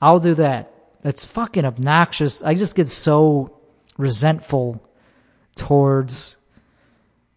I'll 0.00 0.20
do 0.20 0.34
that. 0.34 0.72
That's 1.02 1.24
fucking 1.24 1.64
obnoxious. 1.64 2.42
I 2.42 2.54
just 2.54 2.74
get 2.74 2.88
so 2.88 3.58
resentful 3.96 4.82
towards 5.54 6.36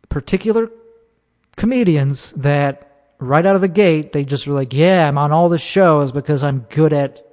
particular 0.09 0.71
comedians 1.55 2.32
that 2.34 3.13
right 3.19 3.45
out 3.45 3.55
of 3.55 3.61
the 3.61 3.67
gate 3.67 4.11
they 4.11 4.25
just 4.25 4.47
were 4.47 4.53
like, 4.53 4.73
"Yeah, 4.73 5.07
I'm 5.07 5.17
on 5.17 5.32
all 5.32 5.49
the 5.49 5.57
shows 5.57 6.11
because 6.11 6.43
I'm 6.43 6.65
good 6.69 6.93
at 6.93 7.25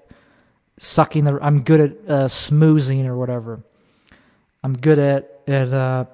sucking 0.79 1.25
the. 1.25 1.39
I'm 1.41 1.63
good 1.63 1.81
at 1.81 1.91
uh, 2.09 2.25
smoozing 2.29 3.07
or 3.07 3.17
whatever. 3.17 3.61
I'm 4.63 4.77
good 4.77 4.99
at 4.99 5.41
at. 5.47 5.73
Uh, 5.73 6.05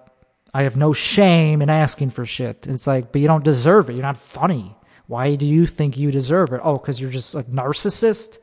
I 0.55 0.63
have 0.65 0.77
no 0.77 0.93
shame 0.93 1.63
in 1.63 1.71
asking 1.71 2.11
for 2.11 2.27
shit. 2.27 2.67
It's 2.67 2.87
like, 2.87 3.11
but 3.11 3.21
you 3.21 3.27
don't 3.27 3.45
deserve 3.45 3.89
it. 3.89 3.95
You're 3.95 4.03
not 4.03 4.19
funny. 4.19 4.77
Why 5.07 5.35
do 5.35 5.47
you 5.47 5.67
think 5.67 5.97
you 5.97 6.11
deserve 6.11 6.53
it? 6.53 6.61
Oh, 6.63 6.79
because 6.79 7.01
you're 7.01 7.11
just 7.11 7.35
a 7.35 7.43
narcissist. 7.45 8.39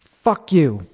Fuck 0.00 0.52
you. 0.52 0.86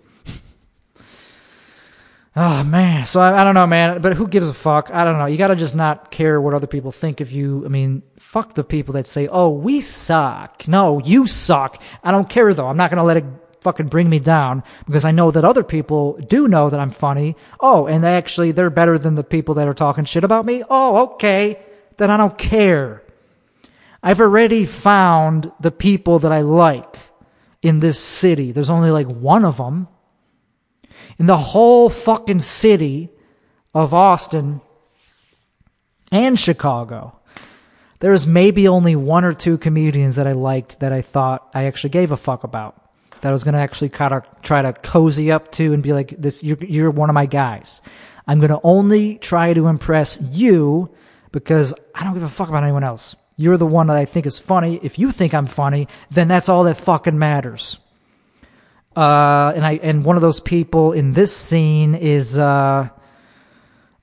Oh 2.35 2.63
man, 2.65 3.07
so 3.07 3.21
I, 3.21 3.41
I, 3.41 3.45
don't 3.45 3.55
know, 3.55 3.67
man. 3.67 4.01
But 4.01 4.15
who 4.15 4.27
gives 4.27 4.49
a 4.49 4.55
fuck? 4.55 4.91
I 4.93 5.05
don't 5.05 5.19
know. 5.19 5.27
You 5.27 5.37
gotta 5.37 5.57
just 5.57 5.75
not 5.75 6.11
care 6.11 6.41
what 6.41 6.55
other 6.55 6.67
people 6.67 6.93
think 6.93 7.21
of 7.21 7.31
you. 7.31 7.65
I 7.65 7.69
mean, 7.69 8.03
fuck 8.19 8.55
the 8.55 8.65
people 8.65 8.95
that 8.95 9.07
say, 9.07 9.29
"Oh, 9.29 9.51
we 9.51 9.81
suck." 9.81 10.67
No, 10.69 11.01
you 11.01 11.27
suck. 11.27 11.83
I 12.03 12.11
don't 12.11 12.29
care 12.29 12.53
though. 12.55 12.69
I'm 12.69 12.77
not 12.77 12.91
gonna 12.91 13.05
let 13.05 13.17
it 13.17 13.25
fucking 13.61 13.89
bring 13.89 14.09
me 14.09 14.19
down 14.19 14.63
because 14.87 15.05
I 15.05 15.11
know 15.11 15.31
that 15.31 15.45
other 15.45 15.63
people 15.63 16.19
do 16.29 16.49
know 16.49 16.71
that 16.71 16.81
I'm 16.81 16.91
funny. 16.91 17.37
Oh, 17.61 17.87
and 17.87 18.03
they 18.03 18.17
actually 18.17 18.53
they're 18.53 18.71
better 18.71 18.99
than 18.99 19.15
the 19.15 19.25
people 19.25 19.55
that 19.57 19.69
are 19.69 19.75
talking 19.75 20.05
shit 20.05 20.25
about 20.25 20.47
me. 20.47 20.63
Oh, 20.69 21.13
okay. 21.13 21.59
Then 21.97 22.11
I 22.11 22.17
don't 22.17 22.39
care. 22.39 23.03
I've 24.03 24.21
already 24.21 24.65
found 24.65 25.53
the 25.61 25.71
people 25.71 26.21
that 26.21 26.33
I 26.33 26.41
like 26.41 26.97
in 27.63 27.81
this 27.81 27.99
city. 27.99 28.53
There's 28.53 28.71
only 28.71 28.91
like 28.91 29.07
one 29.07 29.45
of 29.45 29.59
them 29.59 29.89
in 31.19 31.27
the 31.27 31.37
whole 31.37 31.91
fucking 31.91 32.41
city 32.41 33.11
of 33.75 33.93
Austin 33.93 34.61
and 36.11 36.39
Chicago. 36.39 37.17
There 38.01 38.11
was 38.11 38.27
maybe 38.27 38.67
only 38.67 38.97
one 38.97 39.25
or 39.25 39.33
two 39.33 39.59
comedians 39.59 40.17
that 40.17 40.27
I 40.27 40.33
liked 40.33 40.81
that 40.81 40.93
I 40.93 41.03
thought 41.03 41.51
I 41.55 41.65
actually 41.65 41.91
gave 41.91 42.11
a 42.11 42.17
fuck 42.17 42.45
about. 42.45 42.89
That 43.21 43.29
I 43.29 43.33
was 43.33 43.45
going 43.45 43.55
to 43.55 43.61
actually 43.61 43.91
kind 43.91 44.14
of 44.14 44.25
try 44.43 44.62
to 44.62 44.73
cozy 44.73 45.31
up 45.31 45.53
to 45.53 45.73
and 45.73 45.83
be 45.83 45.93
like, 45.93 46.11
this, 46.18 46.43
you're, 46.43 46.59
you're 46.59 46.91
one 46.91 47.11
of 47.11 47.14
my 47.14 47.27
guys. 47.27 47.81
I'm 48.27 48.39
going 48.39 48.51
to 48.51 48.61
only 48.62 49.16
try 49.18 49.53
to 49.55 49.66
impress 49.66 50.18
you 50.21 50.91
because 51.33 51.75
I 51.95 52.05
don't 52.05 52.14
give 52.14 52.23
a 52.23 52.29
fuck 52.29 52.49
about 52.49 52.62
anyone 52.64 52.85
else. 52.85 53.16
You're 53.37 53.57
the 53.57 53.66
one 53.66 53.87
that 53.87 53.97
I 53.97 54.05
think 54.05 54.27
is 54.27 54.39
funny. 54.39 54.79
If 54.83 54.99
you 54.99 55.11
think 55.11 55.33
I'm 55.35 55.47
funny, 55.47 55.89
then 56.11 56.29
that's 56.29 56.49
all 56.49 56.64
that 56.64 56.77
fucking 56.77 57.18
matters. 57.18 57.79
Uh, 58.95 59.53
and 59.55 59.64
I 59.64 59.79
and 59.83 60.05
one 60.05 60.16
of 60.16 60.23
those 60.23 60.41
people 60.41 60.93
in 60.93 61.12
this 61.12 61.35
scene 61.35 61.95
is 61.95 62.39
uh, 62.39 62.89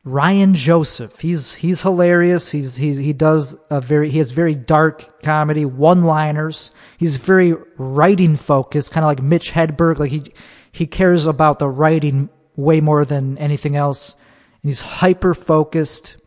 Ryan 0.07 0.53
Joseph. 0.53 1.19
He's 1.19 1.55
he's 1.55 1.81
hilarious. 1.81 2.51
He's 2.51 2.77
he's 2.77 2.97
he 2.97 3.13
does 3.13 3.57
a 3.69 3.81
very 3.81 4.09
he 4.09 4.17
has 4.19 4.31
very 4.31 4.55
dark 4.55 5.21
comedy, 5.21 5.65
one 5.65 6.03
liners. 6.03 6.71
He's 6.97 7.17
very 7.17 7.55
writing 7.77 8.37
focused, 8.37 8.91
kind 8.91 9.03
of 9.03 9.09
like 9.09 9.21
Mitch 9.21 9.51
Hedberg. 9.51 9.99
Like 9.99 10.11
he 10.11 10.23
he 10.71 10.87
cares 10.87 11.25
about 11.25 11.59
the 11.59 11.67
writing 11.67 12.29
way 12.55 12.79
more 12.81 13.05
than 13.05 13.37
anything 13.37 13.75
else, 13.75 14.15
and 14.63 14.69
he's 14.69 14.81
hyper 14.81 15.33
focused 15.33 16.17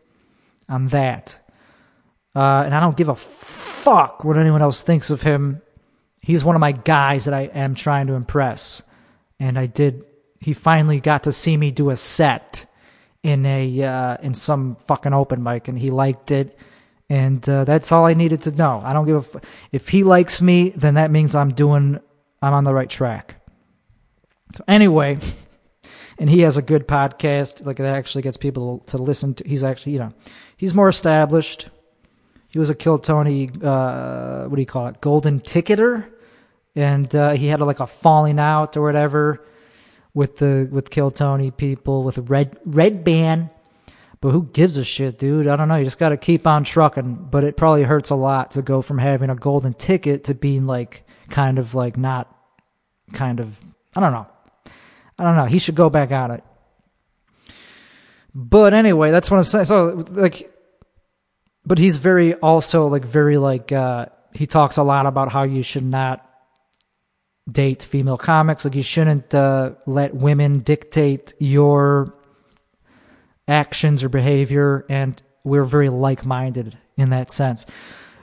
on 0.69 0.87
that. 0.87 1.37
Uh, 2.35 2.63
and 2.65 2.73
I 2.73 2.79
don't 2.79 2.95
give 2.95 3.09
a 3.09 3.15
fuck 3.15 4.23
what 4.23 4.37
anyone 4.37 4.61
else 4.61 4.81
thinks 4.81 5.09
of 5.09 5.21
him 5.23 5.61
he's 6.21 6.43
one 6.43 6.55
of 6.55 6.59
my 6.59 6.71
guys 6.71 7.25
that 7.25 7.33
I 7.33 7.41
am 7.41 7.75
trying 7.75 8.07
to 8.07 8.13
impress. 8.13 8.83
And 9.39 9.57
I 9.57 9.65
did. 9.65 10.05
He 10.39 10.53
finally 10.53 10.99
got 10.99 11.23
to 11.23 11.31
see 11.31 11.57
me 11.57 11.71
do 11.71 11.89
a 11.89 11.97
set 11.97 12.65
in 13.23 13.45
a 13.45 13.83
uh, 13.83 14.17
in 14.21 14.33
some 14.33 14.75
fucking 14.75 15.13
open 15.13 15.43
mic, 15.43 15.67
and 15.67 15.77
he 15.77 15.89
liked 15.89 16.31
it. 16.31 16.57
And 17.09 17.47
uh, 17.49 17.65
that's 17.65 17.91
all 17.91 18.05
I 18.05 18.13
needed 18.13 18.41
to 18.43 18.51
know. 18.51 18.81
I 18.83 18.93
don't 18.93 19.05
give 19.05 19.15
a. 19.15 19.37
F- 19.37 19.43
if 19.71 19.89
he 19.89 20.03
likes 20.03 20.41
me, 20.41 20.69
then 20.69 20.95
that 20.95 21.11
means 21.11 21.35
I'm 21.35 21.53
doing. 21.53 21.99
I'm 22.41 22.53
on 22.53 22.63
the 22.63 22.73
right 22.73 22.89
track. 22.89 23.35
So 24.55 24.63
anyway, 24.67 25.19
and 26.17 26.29
he 26.29 26.41
has 26.41 26.57
a 26.57 26.61
good 26.61 26.87
podcast. 26.87 27.65
Like 27.65 27.77
that 27.77 27.95
actually 27.95 28.23
gets 28.23 28.37
people 28.37 28.79
to 28.87 28.97
listen 28.97 29.33
to. 29.35 29.47
He's 29.47 29.63
actually, 29.63 29.93
you 29.93 29.99
know, 29.99 30.13
he's 30.57 30.73
more 30.73 30.89
established. 30.89 31.69
He 32.47 32.59
was 32.59 32.69
a 32.69 32.75
Kill 32.75 32.99
Tony, 32.99 33.49
uh, 33.63 34.43
what 34.43 34.55
do 34.57 34.61
you 34.61 34.65
call 34.65 34.87
it, 34.87 34.99
golden 34.99 35.39
ticketer, 35.39 36.09
and 36.75 37.13
uh, 37.15 37.31
he 37.31 37.47
had 37.47 37.61
like 37.61 37.79
a 37.79 37.87
falling 37.87 38.39
out 38.39 38.75
or 38.75 38.81
whatever 38.81 39.41
with 40.13 40.37
the 40.37 40.67
with 40.71 40.89
Kill 40.89 41.11
Tony 41.11 41.51
people 41.51 42.03
with 42.03 42.17
a 42.17 42.21
red 42.21 42.57
red 42.65 43.03
band. 43.03 43.49
But 44.19 44.31
who 44.31 44.43
gives 44.53 44.77
a 44.77 44.83
shit, 44.83 45.17
dude? 45.17 45.47
I 45.47 45.55
don't 45.55 45.67
know. 45.67 45.77
You 45.77 45.83
just 45.83 45.97
got 45.97 46.09
to 46.09 46.17
keep 46.17 46.45
on 46.45 46.63
trucking. 46.63 47.29
But 47.31 47.43
it 47.43 47.57
probably 47.57 47.83
hurts 47.83 48.11
a 48.11 48.15
lot 48.15 48.51
to 48.51 48.61
go 48.61 48.83
from 48.83 48.99
having 48.99 49.31
a 49.31 49.35
golden 49.35 49.73
ticket 49.73 50.25
to 50.25 50.35
being 50.35 50.67
like 50.67 51.07
kind 51.29 51.57
of 51.57 51.73
like 51.73 51.97
not 51.97 52.33
kind 53.13 53.39
of 53.39 53.59
I 53.95 53.99
don't 53.99 54.11
know. 54.11 54.27
I 55.17 55.23
don't 55.23 55.35
know. 55.35 55.45
He 55.45 55.59
should 55.59 55.75
go 55.75 55.89
back 55.89 56.11
on 56.11 56.31
it. 56.31 56.43
But 58.33 58.73
anyway, 58.73 59.11
that's 59.11 59.29
what 59.29 59.37
I'm 59.37 59.43
saying. 59.43 59.65
So 59.65 60.05
like 60.09 60.51
but 61.65 61.77
he's 61.77 61.97
very 61.97 62.33
also 62.35 62.87
like 62.87 63.05
very 63.05 63.37
like 63.37 63.71
uh 63.71 64.07
he 64.33 64.47
talks 64.47 64.77
a 64.77 64.83
lot 64.83 65.05
about 65.05 65.31
how 65.31 65.43
you 65.43 65.61
should 65.61 65.83
not 65.83 66.27
date 67.51 67.83
female 67.83 68.17
comics. 68.17 68.65
Like 68.65 68.75
you 68.75 68.83
shouldn't 68.83 69.33
uh, 69.33 69.71
let 69.85 70.15
women 70.15 70.59
dictate 70.59 71.33
your 71.39 72.13
actions 73.47 74.03
or 74.03 74.09
behavior 74.09 74.85
and 74.89 75.21
we're 75.43 75.63
very 75.63 75.89
like-minded 75.89 76.77
in 76.97 77.09
that 77.09 77.31
sense. 77.31 77.65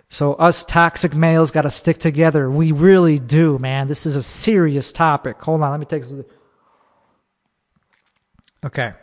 So 0.09 0.35
us 0.35 0.64
toxic 0.64 1.14
males 1.14 1.51
got 1.51 1.62
to 1.62 1.70
stick 1.70 1.99
together. 1.99 2.51
We 2.51 2.72
really 2.72 3.18
do 3.18 3.59
man. 3.59 3.89
This 3.89 4.07
is 4.07 4.16
a 4.16 4.22
serious 4.22 4.93
topic. 4.93 5.41
Hold 5.43 5.62
on 5.62 5.70
let 5.70 5.81
me 5.81 5.87
take 5.87 6.03
this 6.03 6.24
okay. 8.64 8.95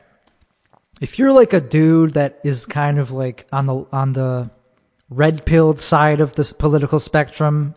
If 1.02 1.20
you're 1.20 1.34
like 1.34 1.54
a 1.54 1.60
dude 1.60 2.14
that 2.14 2.40
is 2.44 2.66
kind 2.66 3.00
of 3.00 3.12
like 3.12 3.46
on 3.52 3.66
the 3.66 3.86
on 3.92 4.14
the 4.14 4.50
red 5.10 5.46
pilled 5.46 5.80
side 5.80 6.22
of 6.22 6.36
this 6.36 6.52
political 6.52 7.00
spectrum 7.00 7.76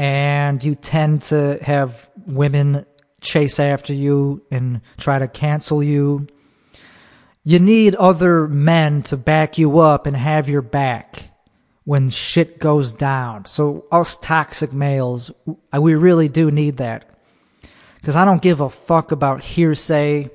and 0.00 0.64
you 0.64 0.74
tend 0.74 1.20
to 1.20 1.58
have 1.62 2.08
women 2.26 2.86
chase 3.20 3.60
after 3.60 3.92
you 3.92 4.42
and 4.50 4.80
try 4.96 5.18
to 5.18 5.28
cancel 5.28 5.82
you. 5.82 6.26
You 7.44 7.58
need 7.58 7.94
other 7.96 8.48
men 8.48 9.02
to 9.02 9.18
back 9.18 9.58
you 9.58 9.80
up 9.80 10.06
and 10.06 10.16
have 10.16 10.48
your 10.48 10.62
back 10.62 11.24
when 11.84 12.08
shit 12.08 12.58
goes 12.58 12.94
down. 12.94 13.44
So 13.44 13.84
us 13.92 14.16
toxic 14.16 14.72
males 14.72 15.30
we 15.78 15.94
really 15.94 16.30
do 16.30 16.50
need 16.50 16.78
that. 16.78 17.04
Because 17.96 18.16
i 18.16 18.24
don't 18.24 18.40
give 18.40 18.62
a 18.62 18.70
fuck 18.70 19.12
about 19.12 19.42
hearsay 19.42 20.30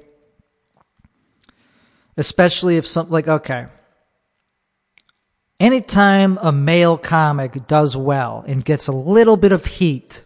especially 2.18 2.78
if 2.78 2.86
something 2.86 3.12
like 3.12 3.28
okay 3.28 3.66
anytime 5.60 6.38
a 6.42 6.52
male 6.52 6.98
comic 6.98 7.68
does 7.68 7.96
well 7.96 8.44
and 8.48 8.64
gets 8.66 8.88
a 8.88 8.92
little 8.92 9.38
bit 9.38 9.52
of 9.52 9.66
heat 9.66 10.24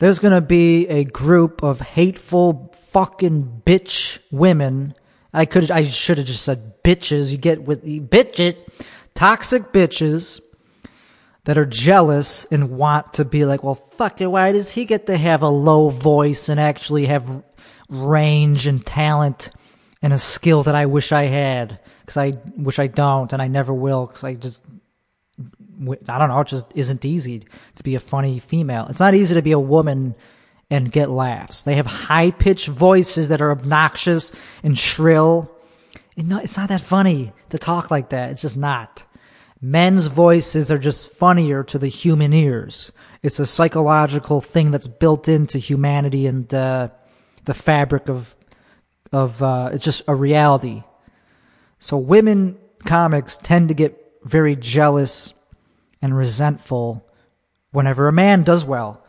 there's 0.00 0.18
going 0.18 0.32
to 0.32 0.40
be 0.40 0.88
a 0.88 1.04
group 1.04 1.62
of 1.62 1.78
hateful 1.80 2.72
fucking 2.88 3.62
bitch 3.66 4.18
women. 4.30 4.94
I 5.32 5.44
could 5.44 5.70
i 5.70 5.84
should 5.84 6.16
have 6.16 6.26
just 6.26 6.42
said 6.42 6.82
bitches. 6.82 7.30
You 7.30 7.36
get 7.36 7.62
with 7.62 7.82
the 7.82 8.00
bitch 8.00 8.40
it, 8.40 8.66
toxic 9.14 9.72
bitches 9.74 10.40
that 11.44 11.58
are 11.58 11.66
jealous 11.66 12.46
and 12.50 12.70
want 12.70 13.12
to 13.14 13.26
be 13.26 13.44
like 13.44 13.62
well 13.62 13.74
fuck 13.74 14.22
it. 14.22 14.26
Why 14.26 14.52
does 14.52 14.70
he 14.70 14.86
get 14.86 15.04
to 15.06 15.18
have 15.18 15.42
a 15.42 15.50
low 15.50 15.90
voice 15.90 16.48
and 16.48 16.58
actually 16.58 17.04
have 17.06 17.42
range 17.90 18.66
and 18.66 18.84
talent 18.84 19.50
and 20.00 20.14
a 20.14 20.18
skill 20.18 20.62
that 20.62 20.74
I 20.74 20.86
wish 20.86 21.12
I 21.12 21.24
had 21.24 21.78
because 22.10 22.34
I 22.34 22.38
which 22.56 22.80
I 22.80 22.88
don't 22.88 23.32
and 23.32 23.40
I 23.40 23.46
never 23.46 23.72
will 23.72 24.06
because 24.06 24.24
I 24.24 24.34
just 24.34 24.62
I 26.08 26.18
don't 26.18 26.28
know 26.28 26.40
it 26.40 26.48
just 26.48 26.66
isn't 26.74 27.04
easy 27.04 27.44
to 27.76 27.82
be 27.84 27.94
a 27.94 28.00
funny 28.00 28.40
female. 28.40 28.88
It's 28.90 28.98
not 28.98 29.14
easy 29.14 29.34
to 29.34 29.42
be 29.42 29.52
a 29.52 29.60
woman 29.60 30.16
and 30.68 30.90
get 30.90 31.08
laughs. 31.08 31.62
They 31.62 31.76
have 31.76 31.86
high 31.86 32.32
pitched 32.32 32.66
voices 32.66 33.28
that 33.28 33.40
are 33.40 33.52
obnoxious 33.52 34.32
and 34.64 34.76
shrill. 34.76 35.50
And 36.16 36.28
no, 36.28 36.38
it's 36.38 36.56
not 36.56 36.68
that 36.70 36.80
funny 36.80 37.32
to 37.50 37.58
talk 37.58 37.90
like 37.92 38.10
that. 38.10 38.30
It's 38.30 38.42
just 38.42 38.56
not. 38.56 39.04
Men's 39.60 40.06
voices 40.06 40.72
are 40.72 40.78
just 40.78 41.12
funnier 41.12 41.62
to 41.64 41.78
the 41.78 41.88
human 41.88 42.32
ears. 42.32 42.90
It's 43.22 43.38
a 43.38 43.46
psychological 43.46 44.40
thing 44.40 44.72
that's 44.72 44.88
built 44.88 45.28
into 45.28 45.58
humanity 45.58 46.26
and 46.26 46.52
uh, 46.52 46.88
the 47.44 47.54
fabric 47.54 48.08
of 48.08 48.36
of 49.12 49.42
uh, 49.42 49.70
it's 49.72 49.84
just 49.84 50.02
a 50.08 50.14
reality. 50.14 50.82
So 51.80 51.96
women 51.96 52.58
comics 52.84 53.38
tend 53.38 53.68
to 53.68 53.74
get 53.74 53.98
very 54.22 54.54
jealous 54.54 55.34
and 56.02 56.16
resentful 56.16 57.04
whenever 57.72 58.06
a 58.06 58.12
man 58.12 58.42
does 58.42 58.64
well. 58.64 59.04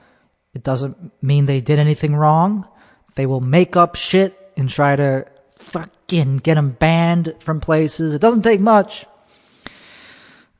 It 0.53 0.63
doesn't 0.63 1.11
mean 1.21 1.45
they 1.45 1.61
did 1.61 1.79
anything 1.79 2.15
wrong. 2.15 2.67
They 3.15 3.25
will 3.25 3.41
make 3.41 3.75
up 3.75 3.95
shit 3.95 4.37
and 4.57 4.69
try 4.69 4.95
to 4.95 5.27
fucking 5.67 6.37
get 6.37 6.55
them 6.55 6.71
banned 6.71 7.35
from 7.39 7.59
places. 7.59 8.13
It 8.13 8.21
doesn't 8.21 8.41
take 8.41 8.61
much. 8.61 9.05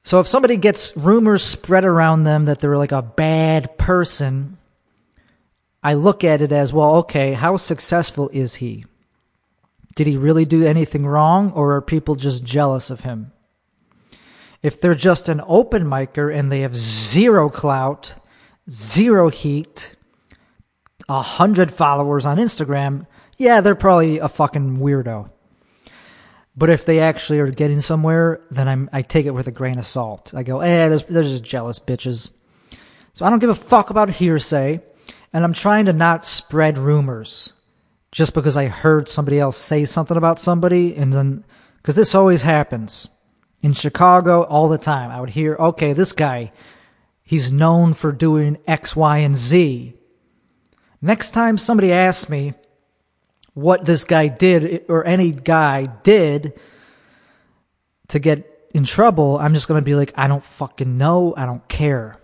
So 0.04 0.20
if 0.20 0.28
somebody 0.28 0.58
gets 0.58 0.96
rumors 0.98 1.44
spread 1.44 1.86
around 1.86 2.24
them 2.24 2.46
that 2.46 2.60
they're 2.60 2.78
like 2.78 2.92
a 2.92 3.02
bad 3.02 3.78
person, 3.78 4.58
I 5.84 5.94
look 5.94 6.24
at 6.24 6.42
it 6.42 6.52
as, 6.52 6.74
well, 6.74 6.96
okay, 6.98 7.34
how 7.34 7.58
successful 7.58 8.30
is 8.34 8.56
he? 8.56 8.86
Did 9.96 10.08
he 10.08 10.18
really 10.18 10.46
do 10.46 10.66
anything 10.66 11.06
wrong, 11.06 11.52
or 11.52 11.76
are 11.76 11.82
people 11.82 12.16
just 12.16 12.44
jealous 12.44 12.90
of 12.90 13.02
him? 13.02 13.32
If 14.64 14.80
they're 14.80 14.94
just 14.94 15.28
an 15.28 15.42
open 15.48 15.86
micer 15.86 16.34
and 16.34 16.52
they 16.52 16.62
have 16.62 16.76
zero 16.76 17.50
clout, 17.50 18.16
zero 18.70 19.30
heat, 19.30 19.96
a 21.10 21.22
hundred 21.22 21.72
followers 21.72 22.26
on 22.26 22.38
Instagram, 22.38 23.08
yeah, 23.38 23.62
they're 23.62 23.76
probably 23.76 24.20
a 24.20 24.30
fucking 24.30 24.78
weirdo. 24.78 25.32
But 26.56 26.70
if 26.70 26.86
they 26.86 27.00
actually 27.00 27.40
are 27.40 27.50
getting 27.50 27.82
somewhere, 27.82 28.42
then 28.52 28.68
I'm 28.68 28.90
I 28.94 29.02
take 29.02 29.26
it 29.26 29.34
with 29.34 29.48
a 29.48 29.52
grain 29.52 29.80
of 29.80 29.86
salt. 29.86 30.34
I 30.36 30.44
go, 30.44 30.60
eh, 30.60 30.90
they're 31.10 31.24
just 31.24 31.44
jealous 31.44 31.80
bitches. 31.80 32.30
So 33.14 33.26
I 33.26 33.30
don't 33.30 33.40
give 33.40 33.50
a 33.50 33.56
fuck 33.56 33.90
about 33.90 34.10
hearsay, 34.10 34.82
and 35.34 35.44
I'm 35.44 35.54
trying 35.54 35.86
to 35.86 35.94
not 35.94 36.24
spread 36.24 36.78
rumors 36.78 37.54
just 38.12 38.34
because 38.34 38.58
I 38.58 38.66
heard 38.66 39.08
somebody 39.08 39.40
else 39.40 39.58
say 39.58 39.86
something 39.86 40.18
about 40.18 40.40
somebody, 40.40 40.96
and 40.96 41.14
then 41.14 41.44
because 41.78 41.96
this 41.96 42.14
always 42.14 42.42
happens 42.42 43.08
in 43.62 43.74
Chicago 43.74 44.44
all 44.44 44.70
the 44.70 44.78
time. 44.78 45.12
I 45.12 45.20
would 45.20 45.32
hear, 45.32 45.56
okay, 45.56 45.94
this 45.94 46.12
guy, 46.12 46.52
he's 47.24 47.52
known 47.52 47.94
for 47.94 48.12
doing 48.12 48.58
X, 48.68 48.96
Y, 48.96 49.18
and 49.20 49.36
Z. 49.36 49.94
Next 51.02 51.32
time 51.32 51.58
somebody 51.58 51.92
asks 51.92 52.30
me 52.30 52.54
what 53.54 53.86
this 53.86 54.04
guy 54.04 54.28
did 54.28 54.86
or 54.88 55.06
any 55.06 55.32
guy 55.32 55.86
did 55.86 56.60
to 58.10 58.20
get 58.20 58.70
in 58.74 58.84
trouble, 58.84 59.38
I'm 59.38 59.54
just 59.54 59.68
going 59.68 59.82
to 59.82 59.86
be 59.86 59.96
like, 59.96 60.14
I 60.16 60.28
don't 60.28 60.44
fucking 60.44 60.98
know. 60.98 61.34
I 61.36 61.46
don't 61.46 61.68
care. 61.68 62.18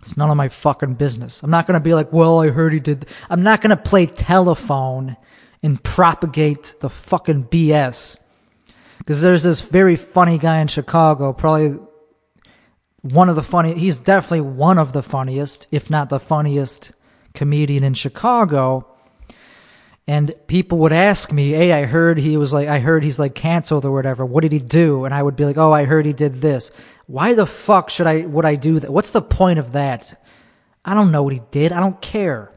It's 0.00 0.16
none 0.16 0.30
of 0.30 0.36
my 0.36 0.48
fucking 0.48 0.94
business. 0.94 1.42
I'm 1.42 1.50
not 1.50 1.66
going 1.66 1.74
to 1.74 1.80
be 1.80 1.94
like, 1.94 2.12
well, 2.12 2.40
I 2.40 2.48
heard 2.48 2.72
he 2.72 2.80
did. 2.80 3.06
I'm 3.28 3.42
not 3.42 3.60
going 3.60 3.70
to 3.70 3.76
play 3.76 4.06
telephone 4.06 5.16
and 5.62 5.82
propagate 5.82 6.74
the 6.80 6.90
fucking 6.90 7.44
BS. 7.44 8.16
Because 8.98 9.22
there's 9.22 9.42
this 9.42 9.60
very 9.60 9.96
funny 9.96 10.38
guy 10.38 10.58
in 10.58 10.68
Chicago, 10.68 11.32
probably 11.32 11.78
one 13.02 13.28
of 13.28 13.36
the 13.36 13.42
funny, 13.42 13.74
he's 13.74 14.00
definitely 14.00 14.42
one 14.42 14.78
of 14.78 14.92
the 14.92 15.02
funniest, 15.02 15.66
if 15.70 15.90
not 15.90 16.10
the 16.10 16.20
funniest 16.20 16.92
comedian 17.34 17.84
in 17.84 17.94
Chicago. 17.94 18.86
And 20.08 20.34
people 20.46 20.78
would 20.78 20.92
ask 20.92 21.30
me, 21.32 21.50
Hey, 21.50 21.70
I 21.70 21.84
heard 21.84 22.16
he 22.16 22.38
was 22.38 22.50
like, 22.50 22.66
I 22.66 22.78
heard 22.78 23.04
he's 23.04 23.18
like 23.18 23.34
canceled 23.34 23.84
or 23.84 23.92
whatever. 23.92 24.24
What 24.24 24.40
did 24.40 24.52
he 24.52 24.58
do? 24.58 25.04
And 25.04 25.12
I 25.12 25.22
would 25.22 25.36
be 25.36 25.44
like, 25.44 25.58
Oh, 25.58 25.70
I 25.70 25.84
heard 25.84 26.06
he 26.06 26.14
did 26.14 26.36
this. 26.36 26.70
Why 27.06 27.34
the 27.34 27.44
fuck 27.44 27.90
should 27.90 28.06
I, 28.06 28.22
would 28.22 28.46
I 28.46 28.54
do 28.54 28.80
that? 28.80 28.90
What's 28.90 29.10
the 29.10 29.20
point 29.20 29.58
of 29.58 29.72
that? 29.72 30.18
I 30.82 30.94
don't 30.94 31.12
know 31.12 31.22
what 31.22 31.34
he 31.34 31.42
did. 31.50 31.72
I 31.72 31.80
don't 31.80 32.00
care. 32.00 32.50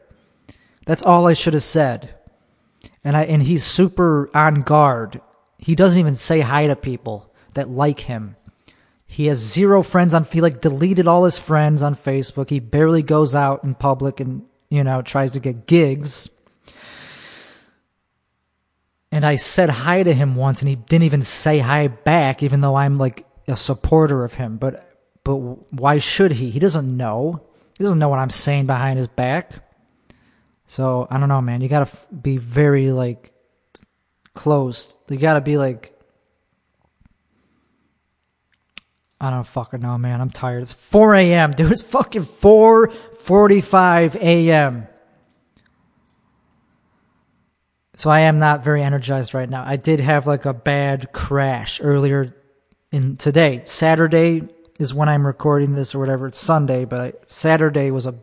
That's 0.86 1.02
all 1.02 1.26
I 1.26 1.34
should 1.34 1.52
have 1.52 1.62
said. 1.62 2.14
And 3.04 3.14
I, 3.14 3.24
and 3.24 3.42
he's 3.42 3.64
super 3.64 4.30
on 4.34 4.62
guard. 4.62 5.20
He 5.58 5.74
doesn't 5.74 6.00
even 6.00 6.14
say 6.14 6.40
hi 6.40 6.68
to 6.68 6.74
people 6.74 7.34
that 7.52 7.68
like 7.68 8.00
him. 8.00 8.36
He 9.06 9.26
has 9.26 9.38
zero 9.38 9.82
friends 9.82 10.14
on, 10.14 10.24
he 10.24 10.40
like 10.40 10.62
deleted 10.62 11.06
all 11.06 11.24
his 11.24 11.38
friends 11.38 11.82
on 11.82 11.96
Facebook. 11.96 12.48
He 12.48 12.60
barely 12.60 13.02
goes 13.02 13.34
out 13.34 13.62
in 13.62 13.74
public 13.74 14.20
and, 14.20 14.46
you 14.70 14.82
know, 14.82 15.02
tries 15.02 15.32
to 15.32 15.40
get 15.40 15.66
gigs 15.66 16.30
and 19.12 19.26
I 19.26 19.36
said 19.36 19.68
hi 19.68 20.02
to 20.02 20.14
him 20.14 20.34
once, 20.34 20.62
and 20.62 20.68
he 20.70 20.74
didn't 20.74 21.04
even 21.04 21.20
say 21.20 21.58
hi 21.58 21.88
back, 21.88 22.42
even 22.42 22.62
though 22.62 22.74
I'm 22.74 22.96
like 22.96 23.26
a 23.46 23.56
supporter 23.56 24.24
of 24.24 24.32
him. 24.32 24.56
But 24.56 24.88
but 25.22 25.36
why 25.72 25.98
should 25.98 26.32
he? 26.32 26.50
He 26.50 26.58
doesn't 26.58 26.96
know. 26.96 27.42
He 27.76 27.84
doesn't 27.84 27.98
know 27.98 28.08
what 28.08 28.18
I'm 28.18 28.30
saying 28.30 28.66
behind 28.66 28.98
his 28.98 29.08
back. 29.08 29.52
So 30.66 31.06
I 31.10 31.18
don't 31.18 31.28
know, 31.28 31.42
man. 31.42 31.60
You 31.60 31.68
gotta 31.68 31.90
be 32.10 32.38
very 32.38 32.90
like 32.90 33.32
close. 34.32 34.96
You 35.08 35.18
gotta 35.18 35.42
be 35.42 35.58
like. 35.58 35.90
I 39.20 39.30
don't 39.30 39.46
fucking 39.46 39.80
know, 39.80 39.98
man. 39.98 40.20
I'm 40.20 40.30
tired. 40.30 40.62
It's 40.62 40.72
4 40.72 41.14
a.m., 41.14 41.52
dude. 41.52 41.70
It's 41.70 41.80
fucking 41.80 42.24
4:45 42.24 44.16
a.m. 44.16 44.88
So 48.02 48.10
I 48.10 48.22
am 48.22 48.40
not 48.40 48.64
very 48.64 48.82
energized 48.82 49.32
right 49.32 49.48
now. 49.48 49.62
I 49.64 49.76
did 49.76 50.00
have 50.00 50.26
like 50.26 50.44
a 50.44 50.52
bad 50.52 51.12
crash 51.12 51.80
earlier 51.80 52.34
in 52.90 53.16
today. 53.16 53.62
Saturday 53.64 54.42
is 54.80 54.92
when 54.92 55.08
I'm 55.08 55.24
recording 55.24 55.76
this 55.76 55.94
or 55.94 56.00
whatever. 56.00 56.26
It's 56.26 56.40
Sunday, 56.40 56.84
but 56.84 57.30
Saturday 57.30 57.92
was 57.92 58.06
a 58.06 58.16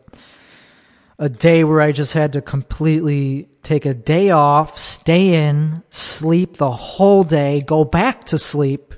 a 1.17 1.29
day 1.29 1.63
where 1.63 1.79
I 1.79 1.93
just 1.93 2.11
had 2.11 2.33
to 2.33 2.41
completely 2.41 3.47
take 3.63 3.85
a 3.85 3.93
day 3.93 4.31
off, 4.31 4.77
stay 4.77 5.47
in, 5.47 5.81
sleep 5.91 6.57
the 6.57 6.71
whole 6.71 7.23
day, 7.23 7.61
go 7.61 7.85
back 7.85 8.25
to 8.25 8.37
sleep, 8.37 8.93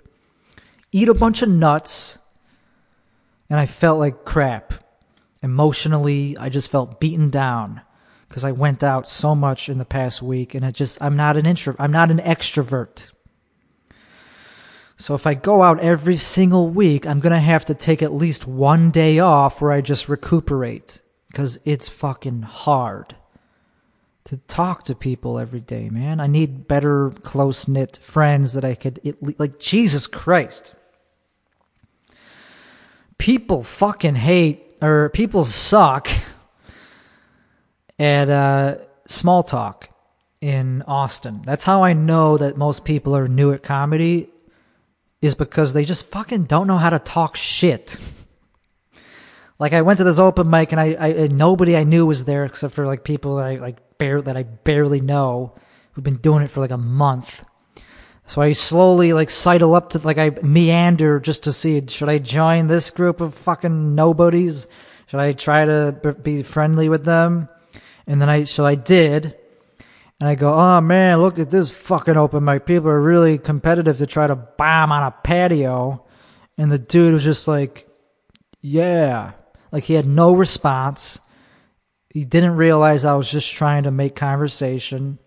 eat 0.92 1.10
a 1.10 1.14
bunch 1.14 1.44
of 1.44 1.50
nuts, 1.50 2.18
and 3.52 3.60
I 3.60 3.68
felt 3.68 4.00
like 4.00 4.26
crap. 4.26 4.74
Emotionally, 5.44 6.36
I 6.40 6.50
just 6.50 6.72
felt 6.72 7.00
beaten 7.00 7.30
down 7.30 7.82
because 8.32 8.46
I 8.46 8.54
went 8.54 8.82
out 8.82 9.06
so 9.06 9.36
much 9.36 9.68
in 9.68 9.78
the 9.78 9.84
past 9.84 10.22
week 10.22 10.56
and 10.56 10.66
I 10.66 10.72
just 10.72 11.02
I'm 11.02 11.18
not 11.18 11.36
an 11.36 11.46
intro 11.46 11.76
I'm 11.78 11.92
not 11.92 12.10
an 12.10 12.20
extrovert. 12.20 13.12
So 14.96 15.16
if 15.16 15.28
I 15.28 15.34
go 15.34 15.64
out 15.64 15.82
every 15.82 16.16
single 16.16 16.70
week, 16.70 17.06
I'm 17.06 17.20
to 17.20 17.40
have 17.40 17.66
to 17.66 17.74
take 17.74 18.02
at 18.02 18.14
least 18.14 18.48
one 18.48 18.90
day 18.90 19.20
off 19.20 19.62
where 19.62 19.72
I 19.72 19.82
just 19.82 20.08
recuperate 20.08 21.00
because 21.28 21.60
it's 21.66 21.90
fucking 21.90 22.44
hard 22.44 23.16
to 24.26 24.38
talk 24.38 24.84
to 24.86 24.96
people 24.96 25.38
every 25.38 25.60
day, 25.60 25.90
man. 25.90 26.22
I 26.22 26.28
need 26.28 26.68
better 26.68 27.10
close 27.24 27.68
knit 27.68 27.98
friends 27.98 28.54
that 28.54 28.64
I 28.64 28.76
could 28.76 29.00
like 29.40 29.60
Jesus 29.60 30.08
Christ. 30.08 30.74
People 33.18 33.64
fucking 33.64 34.16
hate 34.16 34.78
or 34.82 35.10
people 35.10 35.44
suck 35.44 36.08
at 38.02 38.30
uh, 38.32 38.78
Small 39.06 39.44
Talk 39.44 39.90
in 40.42 40.82
Austin. 40.88 41.44
That's 41.46 41.64
how 41.64 41.84
I 41.84 41.94
know 41.94 42.36
that 42.36 42.58
most 42.58 42.84
people 42.84 43.16
are 43.16 43.28
new 43.28 43.54
at 43.54 43.62
comedy, 43.62 44.28
is 45.22 45.36
because 45.36 45.74
they 45.74 45.86
just 45.86 46.08
fucking 46.08 46.46
don't 46.46 46.66
know 46.66 46.80
how 46.80 46.90
to 46.90 46.98
talk 46.98 47.36
shit. 47.36 47.98
like 49.60 49.74
I 49.74 49.84
went 49.84 50.00
to 50.00 50.04
this 50.04 50.18
open 50.18 50.50
mic 50.50 50.72
and 50.72 50.82
I, 50.82 50.96
I 51.00 51.08
and 51.10 51.38
nobody 51.38 51.78
I 51.78 51.84
knew 51.84 52.08
was 52.08 52.26
there 52.26 52.44
except 52.44 52.74
for 52.74 52.88
like 52.88 53.04
people 53.04 53.36
that 53.36 53.46
I 53.46 53.56
like 53.58 54.00
bare 54.00 54.20
that 54.20 54.36
I 54.36 54.44
barely 54.44 55.00
know 55.00 55.54
who've 55.92 56.04
been 56.04 56.16
doing 56.16 56.42
it 56.42 56.50
for 56.50 56.60
like 56.60 56.72
a 56.72 56.78
month. 56.78 57.46
So 58.26 58.42
I 58.42 58.54
slowly 58.54 59.14
like 59.14 59.30
sidle 59.30 59.76
up 59.76 59.92
to 59.92 60.00
like 60.00 60.18
I 60.18 60.32
meander 60.42 61.20
just 61.20 61.44
to 61.44 61.54
see 61.54 61.86
should 61.88 62.10
I 62.10 62.18
join 62.18 62.66
this 62.66 62.90
group 62.90 63.22
of 63.22 63.36
fucking 63.36 63.94
nobodies? 63.94 64.66
Should 65.06 65.20
I 65.20 65.34
try 65.34 65.66
to 65.66 66.16
be 66.24 66.42
friendly 66.42 66.90
with 66.90 67.06
them? 67.06 67.48
And 68.12 68.22
then 68.22 68.30
I, 68.30 68.44
so 68.44 68.66
I 68.66 68.76
did. 68.76 69.38
And 70.20 70.28
I 70.28 70.36
go, 70.36 70.54
oh 70.54 70.82
man, 70.82 71.22
look 71.22 71.40
at 71.40 71.50
this 71.50 71.72
fucking 71.72 72.18
open 72.18 72.44
mic. 72.44 72.66
People 72.66 72.90
are 72.90 73.02
really 73.02 73.38
competitive 73.38 74.00
to 74.00 74.06
try 74.06 74.28
to 74.28 74.36
bomb 74.36 74.92
on 74.92 75.04
a 75.04 75.12
patio. 75.12 76.06
And 76.58 76.70
the 76.70 76.78
dude 76.78 77.14
was 77.14 77.24
just 77.24 77.48
like, 77.48 77.88
yeah. 78.60 79.32
Like 79.72 79.86
he 79.86 79.94
had 79.94 80.08
no 80.08 80.36
response. 80.36 81.20
He 82.10 82.26
didn't 82.26 82.58
realize 82.58 83.06
I 83.06 83.14
was 83.14 83.32
just 83.32 83.54
trying 83.54 83.84
to 83.84 83.92
make 83.92 84.14
conversation. 84.14 85.18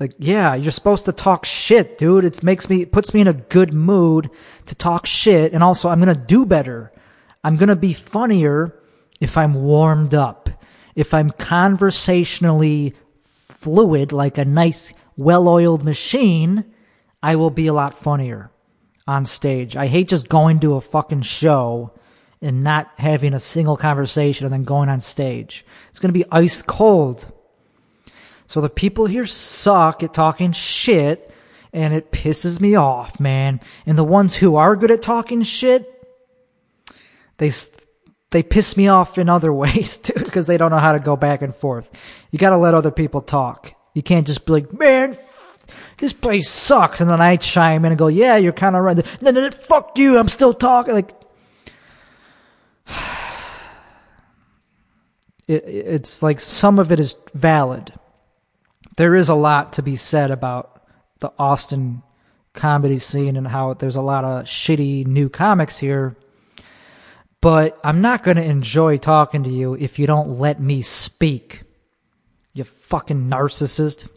Like, 0.00 0.14
yeah, 0.18 0.54
you're 0.54 0.72
supposed 0.72 1.04
to 1.04 1.12
talk 1.12 1.44
shit, 1.44 1.98
dude. 1.98 2.24
It 2.24 2.42
makes 2.42 2.70
me, 2.70 2.80
it 2.80 2.92
puts 2.92 3.12
me 3.12 3.20
in 3.20 3.28
a 3.28 3.34
good 3.34 3.74
mood 3.74 4.30
to 4.64 4.74
talk 4.74 5.04
shit. 5.04 5.52
And 5.52 5.62
also, 5.62 5.90
I'm 5.90 6.00
going 6.00 6.16
to 6.16 6.18
do 6.18 6.46
better. 6.46 6.90
I'm 7.44 7.58
going 7.58 7.68
to 7.68 7.76
be 7.76 7.92
funnier 7.92 8.80
if 9.20 9.36
I'm 9.36 9.52
warmed 9.52 10.14
up 10.14 10.48
if 10.94 11.14
I'm 11.14 11.30
conversationally 11.30 12.94
fluid, 13.22 14.12
like 14.12 14.38
a 14.38 14.44
nice, 14.44 14.92
well 15.16 15.48
oiled 15.48 15.84
machine, 15.84 16.64
I 17.22 17.36
will 17.36 17.50
be 17.50 17.66
a 17.66 17.72
lot 17.72 17.94
funnier 17.94 18.50
on 19.06 19.26
stage. 19.26 19.76
I 19.76 19.86
hate 19.86 20.08
just 20.08 20.28
going 20.28 20.60
to 20.60 20.74
a 20.74 20.80
fucking 20.80 21.22
show 21.22 21.92
and 22.40 22.64
not 22.64 22.90
having 22.98 23.34
a 23.34 23.40
single 23.40 23.76
conversation 23.76 24.46
and 24.46 24.52
then 24.52 24.64
going 24.64 24.88
on 24.88 25.00
stage. 25.00 25.64
It's 25.90 26.00
going 26.00 26.12
to 26.12 26.18
be 26.18 26.30
ice 26.30 26.62
cold. 26.62 27.30
So 28.46 28.60
the 28.60 28.68
people 28.68 29.06
here 29.06 29.26
suck 29.26 30.02
at 30.02 30.12
talking 30.12 30.52
shit 30.52 31.32
and 31.72 31.94
it 31.94 32.12
pisses 32.12 32.60
me 32.60 32.74
off, 32.74 33.18
man. 33.18 33.60
And 33.86 33.96
the 33.96 34.04
ones 34.04 34.36
who 34.36 34.56
are 34.56 34.76
good 34.76 34.90
at 34.90 35.02
talking 35.02 35.42
shit, 35.42 35.88
they 37.38 37.50
they 38.32 38.42
piss 38.42 38.76
me 38.76 38.88
off 38.88 39.18
in 39.18 39.28
other 39.28 39.52
ways 39.62 39.98
too 39.98 40.14
because 40.14 40.46
they 40.46 40.56
don't 40.56 40.70
know 40.70 40.78
how 40.78 40.92
to 40.92 40.98
go 40.98 41.16
back 41.16 41.42
and 41.42 41.54
forth. 41.54 41.88
You 42.30 42.38
got 42.38 42.50
to 42.50 42.56
let 42.56 42.74
other 42.74 42.90
people 42.90 43.20
talk. 43.20 43.72
You 43.94 44.02
can't 44.02 44.26
just 44.26 44.44
be 44.46 44.52
like, 44.52 44.72
man, 44.72 45.16
this 45.98 46.12
place 46.12 46.50
sucks, 46.50 47.00
and 47.00 47.08
then 47.10 47.20
I 47.20 47.36
chime 47.36 47.84
in 47.84 47.92
and 47.92 47.98
go, 47.98 48.08
yeah, 48.08 48.36
you're 48.36 48.52
kind 48.52 48.74
of 48.74 48.82
right. 48.82 48.96
Then, 49.20 49.34
then 49.34 49.52
fuck 49.52 49.96
you, 49.98 50.18
I'm 50.18 50.28
still 50.28 50.54
talking. 50.54 50.94
Like, 50.94 51.12
it, 55.46 55.64
it's 55.66 56.22
like 56.22 56.40
some 56.40 56.78
of 56.78 56.90
it 56.90 56.98
is 56.98 57.18
valid. 57.34 57.92
There 58.96 59.14
is 59.14 59.28
a 59.28 59.34
lot 59.34 59.74
to 59.74 59.82
be 59.82 59.96
said 59.96 60.30
about 60.30 60.82
the 61.20 61.32
Austin 61.38 62.02
comedy 62.54 62.98
scene 62.98 63.36
and 63.36 63.46
how 63.46 63.74
there's 63.74 63.96
a 63.96 64.02
lot 64.02 64.24
of 64.24 64.44
shitty 64.44 65.06
new 65.06 65.28
comics 65.28 65.78
here 65.78 66.16
but 67.42 67.78
I'm 67.82 68.00
not 68.00 68.22
going 68.22 68.38
to 68.38 68.44
enjoy 68.44 68.96
talking 68.96 69.42
to 69.42 69.50
you 69.50 69.74
if 69.74 69.98
you 69.98 70.06
don't 70.06 70.38
let 70.38 70.60
me 70.60 70.80
speak. 70.80 71.64
You 72.54 72.64
fucking 72.64 73.28
narcissist. 73.28 74.08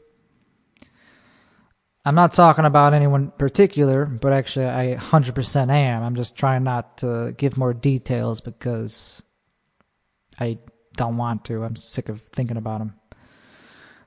I'm 2.06 2.14
not 2.14 2.34
talking 2.34 2.66
about 2.66 2.94
anyone 2.94 3.32
particular, 3.32 4.06
but 4.06 4.32
actually 4.32 4.68
I 4.68 4.96
100% 4.96 5.70
am. 5.72 6.04
I'm 6.04 6.16
just 6.16 6.38
trying 6.38 6.64
not 6.64 7.00
to 7.00 7.34
give 7.36 7.58
more 7.58 7.74
details 7.74 8.42
because 8.42 9.24
I 10.40 10.60
don't 10.96 11.18
want 11.18 11.46
to. 11.46 11.64
I'm 11.64 11.76
sick 11.76 12.10
of 12.10 12.22
thinking 12.32 12.58
about 12.58 12.78
them. 12.78 12.94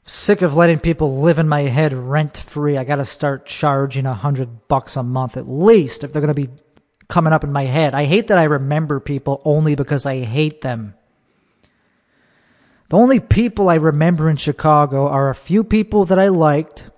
Sick 0.04 0.42
of 0.42 0.54
letting 0.54 0.78
people 0.78 1.20
live 1.20 1.40
in 1.40 1.48
my 1.48 1.62
head 1.62 1.92
rent 1.92 2.36
free. 2.38 2.78
I 2.78 2.84
got 2.84 2.96
to 2.96 3.04
start 3.04 3.46
charging 3.46 4.06
a 4.06 4.14
hundred 4.14 4.68
bucks 4.68 4.96
a 4.96 5.02
month 5.02 5.36
at 5.36 5.50
least 5.50 6.04
if 6.04 6.12
they're 6.12 6.22
going 6.22 6.34
to 6.34 6.46
be 6.46 6.52
coming 7.09 7.32
up 7.32 7.44
in 7.44 7.52
my 7.52 7.64
head. 7.64 7.94
I 7.94 8.04
hate 8.04 8.28
that 8.28 8.38
I 8.38 8.44
remember 8.44 9.00
people 9.00 9.40
only 9.44 9.74
because 9.74 10.06
I 10.06 10.20
hate 10.20 10.61
them. 10.61 10.94
The 12.90 12.96
only 12.96 13.20
people 13.20 13.68
I 13.68 13.74
remember 13.74 14.30
in 14.30 14.36
Chicago 14.36 15.09
are 15.09 15.28
a 15.28 15.34
few 15.34 15.62
people 15.64 16.06
that 16.06 16.18
I 16.18 16.28
liked 16.28 16.90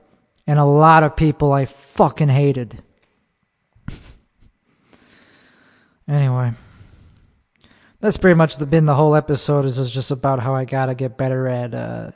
and 0.46 0.58
a 0.58 0.64
lot 0.64 1.02
of 1.02 1.16
people 1.16 1.52
I 1.52 1.66
fucking 1.66 2.28
hated. 2.28 2.82
anyway, 6.08 6.52
that's 8.00 8.16
pretty 8.16 8.36
much 8.36 8.58
been 8.70 8.84
the 8.84 8.94
whole 8.94 9.14
episode. 9.16 9.64
Is 9.64 9.90
just 9.90 10.10
about 10.10 10.40
how 10.40 10.54
I 10.54 10.64
gotta 10.64 10.94
get 10.94 11.16
better 11.16 11.48
at 11.48 11.74
uh, 11.74 12.10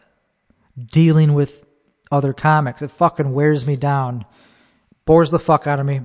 dealing 0.93 1.35
with 1.35 1.65
other 2.13 2.33
comics. 2.33 2.83
It 2.83 2.91
fucking 2.93 3.33
wears 3.33 3.67
me 3.67 3.77
down, 3.77 4.25
bores 5.05 5.31
the 5.31 5.41
fuck 5.41 5.67
out 5.67 5.81
of 5.81 5.87
me. 5.87 6.03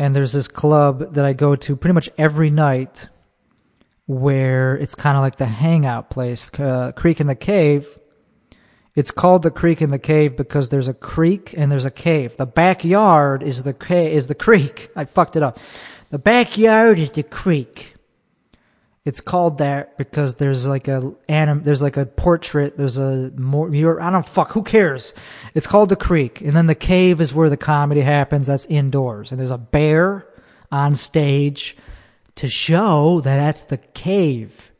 And 0.00 0.16
there's 0.16 0.32
this 0.32 0.48
club 0.48 1.12
that 1.12 1.26
I 1.26 1.34
go 1.34 1.54
to 1.56 1.76
pretty 1.76 1.92
much 1.92 2.08
every 2.16 2.48
night 2.48 3.10
where 4.06 4.74
it's 4.78 4.94
kind 4.94 5.14
of 5.18 5.20
like 5.20 5.36
the 5.36 5.44
hangout 5.44 6.08
place, 6.08 6.50
uh, 6.58 6.92
Creek 6.96 7.20
and 7.20 7.28
the 7.28 7.34
Cave. 7.34 7.98
It's 8.94 9.10
called 9.10 9.42
the 9.42 9.50
Creek 9.50 9.82
and 9.82 9.92
the 9.92 9.98
Cave 9.98 10.38
because 10.38 10.70
there's 10.70 10.88
a 10.88 10.94
creek 10.94 11.52
and 11.54 11.70
there's 11.70 11.84
a 11.84 11.90
cave. 11.90 12.38
The 12.38 12.46
backyard 12.46 13.42
is 13.42 13.62
the 13.62 13.74
ca- 13.74 14.10
is 14.10 14.26
the 14.26 14.34
creek. 14.34 14.88
I 14.96 15.04
fucked 15.04 15.36
it 15.36 15.42
up. 15.42 15.60
The 16.08 16.18
backyard 16.18 16.98
is 16.98 17.10
the 17.10 17.22
creek. 17.22 17.94
It's 19.10 19.20
called 19.20 19.58
that 19.58 19.98
because 19.98 20.36
there's 20.36 20.68
like 20.68 20.86
a 20.86 21.12
anim, 21.28 21.64
there's 21.64 21.82
like 21.82 21.96
a 21.96 22.06
portrait, 22.06 22.78
there's 22.78 22.96
a 22.96 23.32
more 23.36 24.00
I 24.00 24.08
don't 24.08 24.24
fuck, 24.24 24.52
who 24.52 24.62
cares? 24.62 25.14
It's 25.52 25.66
called 25.66 25.88
the 25.88 25.96
creek. 25.96 26.40
And 26.40 26.54
then 26.54 26.68
the 26.68 26.76
cave 26.76 27.20
is 27.20 27.34
where 27.34 27.50
the 27.50 27.56
comedy 27.56 28.02
happens. 28.02 28.46
That's 28.46 28.66
indoors. 28.66 29.32
And 29.32 29.40
there's 29.40 29.50
a 29.50 29.58
bear 29.58 30.28
on 30.70 30.94
stage 30.94 31.76
to 32.36 32.46
show 32.48 33.20
that 33.22 33.34
that's 33.34 33.64
the 33.64 33.78
cave. 33.78 34.70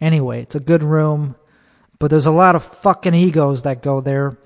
Anyway, 0.00 0.42
it's 0.42 0.56
a 0.56 0.60
good 0.60 0.82
room, 0.82 1.36
but 2.00 2.10
there's 2.10 2.26
a 2.26 2.32
lot 2.32 2.56
of 2.56 2.64
fucking 2.64 3.14
egos 3.14 3.62
that 3.62 3.82
go 3.82 4.00
there, 4.00 4.36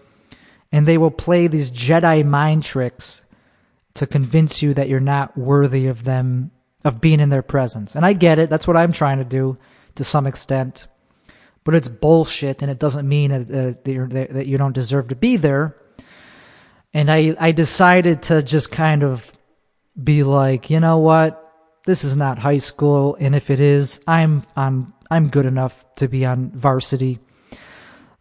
and 0.71 0.87
they 0.87 0.99
will 0.99 1.11
play 1.11 1.47
these 1.47 1.71
Jedi 1.71 2.27
mind 2.27 2.63
tricks 2.63 3.25
to 3.95 4.07
convince 4.07 4.63
you 4.63 4.75
that 4.75 4.91
you're 4.91 5.01
not 5.01 5.35
worthy 5.35 5.87
of 5.87 6.05
them, 6.05 6.51
of 6.85 7.01
being 7.01 7.21
in 7.21 7.31
their 7.31 7.43
presence. 7.43 7.95
And 7.95 8.05
I 8.05 8.13
get 8.13 8.39
it, 8.39 8.51
that's 8.51 8.67
what 8.67 8.77
I'm 8.77 8.93
trying 8.93 9.19
to 9.19 9.25
do 9.25 9.59
to 9.95 10.05
some 10.05 10.27
extent. 10.27 10.87
But 11.65 11.75
it's 11.75 11.89
bullshit, 11.89 12.61
and 12.61 12.71
it 12.71 12.79
doesn't 12.79 13.09
mean 13.09 13.31
that, 13.31 13.51
uh, 13.51 13.81
that, 13.85 14.29
that 14.33 14.47
you 14.47 14.59
don't 14.59 14.75
deserve 14.75 15.09
to 15.09 15.17
be 15.17 15.37
there. 15.37 15.77
And 16.93 17.11
I, 17.11 17.35
I 17.41 17.53
decided 17.53 18.23
to 18.25 18.43
just 18.43 18.71
kind 18.71 19.03
of 19.03 19.33
be 20.03 20.23
like, 20.23 20.69
you 20.69 20.81
know 20.81 20.99
what? 20.99 21.45
this 21.85 22.05
is 22.05 22.17
not 22.17 22.39
high 22.39 22.59
school, 22.59 23.17
and 23.21 23.35
if 23.35 23.51
it 23.51 23.61
is, 23.61 24.01
I'm 24.07 24.43
on 24.57 24.93
I'm 25.11 25.29
good 25.29 25.45
enough 25.45 25.85
to 25.97 26.09
be 26.09 26.25
on 26.25 26.51
varsity. 26.51 27.21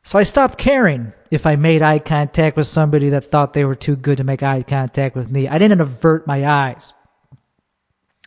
So 0.04 0.20
I 0.20 0.24
stopped 0.24 0.58
caring 0.58 1.14
if 1.32 1.48
I 1.48 1.56
made 1.56 1.82
eye 1.82 2.00
contact 2.00 2.58
with 2.58 2.68
somebody 2.68 3.10
that 3.10 3.32
thought 3.32 3.54
they 3.54 3.64
were 3.64 3.74
too 3.74 3.96
good 3.96 4.18
to 4.18 4.26
make 4.26 4.44
eye 4.44 4.64
contact 4.64 5.16
with 5.16 5.32
me. 5.32 5.48
I 5.48 5.58
didn't 5.58 5.80
avert 5.80 6.28
my 6.28 6.46
eyes. 6.46 6.92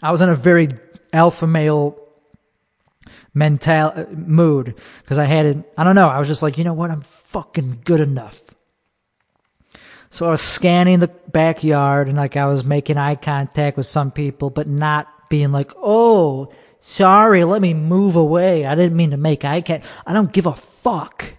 I 0.03 0.11
was 0.11 0.21
in 0.21 0.29
a 0.29 0.37
very 0.37 0.69
alpha 1.13 1.47
male 1.47 1.99
mental 3.33 3.93
uh, 3.95 4.05
mood 4.11 4.75
because 5.03 5.19
I 5.19 5.25
had 5.25 5.47
it. 5.47 5.73
I 5.77 5.85
don't 5.85 5.95
know. 5.95 6.09
I 6.09 6.19
was 6.19 6.29
just 6.29 6.43
like, 6.43 6.59
you 6.59 6.65
know 6.65 6.75
what? 6.75 6.91
I'm 6.91 7.03
fucking 7.03 7.83
good 7.85 8.01
enough. 8.01 8.43
So 10.11 10.27
I 10.27 10.31
was 10.31 10.41
scanning 10.41 11.01
the 11.01 11.09
backyard 11.09 12.09
and 12.09 12.17
like 12.17 12.37
I 12.37 12.47
was 12.47 12.65
making 12.65 12.97
eye 12.97 13.17
contact 13.17 13.77
with 13.77 13.87
some 13.87 14.11
people, 14.11 14.51
but 14.51 14.67
not 14.67 15.29
being 15.29 15.53
like, 15.53 15.73
oh, 15.77 16.53
sorry, 16.81 17.45
let 17.45 17.61
me 17.61 17.75
move 17.75 18.17
away. 18.17 18.65
I 18.65 18.75
didn't 18.75 18.97
mean 18.97 19.11
to 19.11 19.17
make 19.17 19.45
eye 19.45 19.61
contact. 19.61 19.91
I 20.07 20.13
don't 20.13 20.33
give 20.33 20.47
a 20.47 20.55
fuck. 20.55 21.35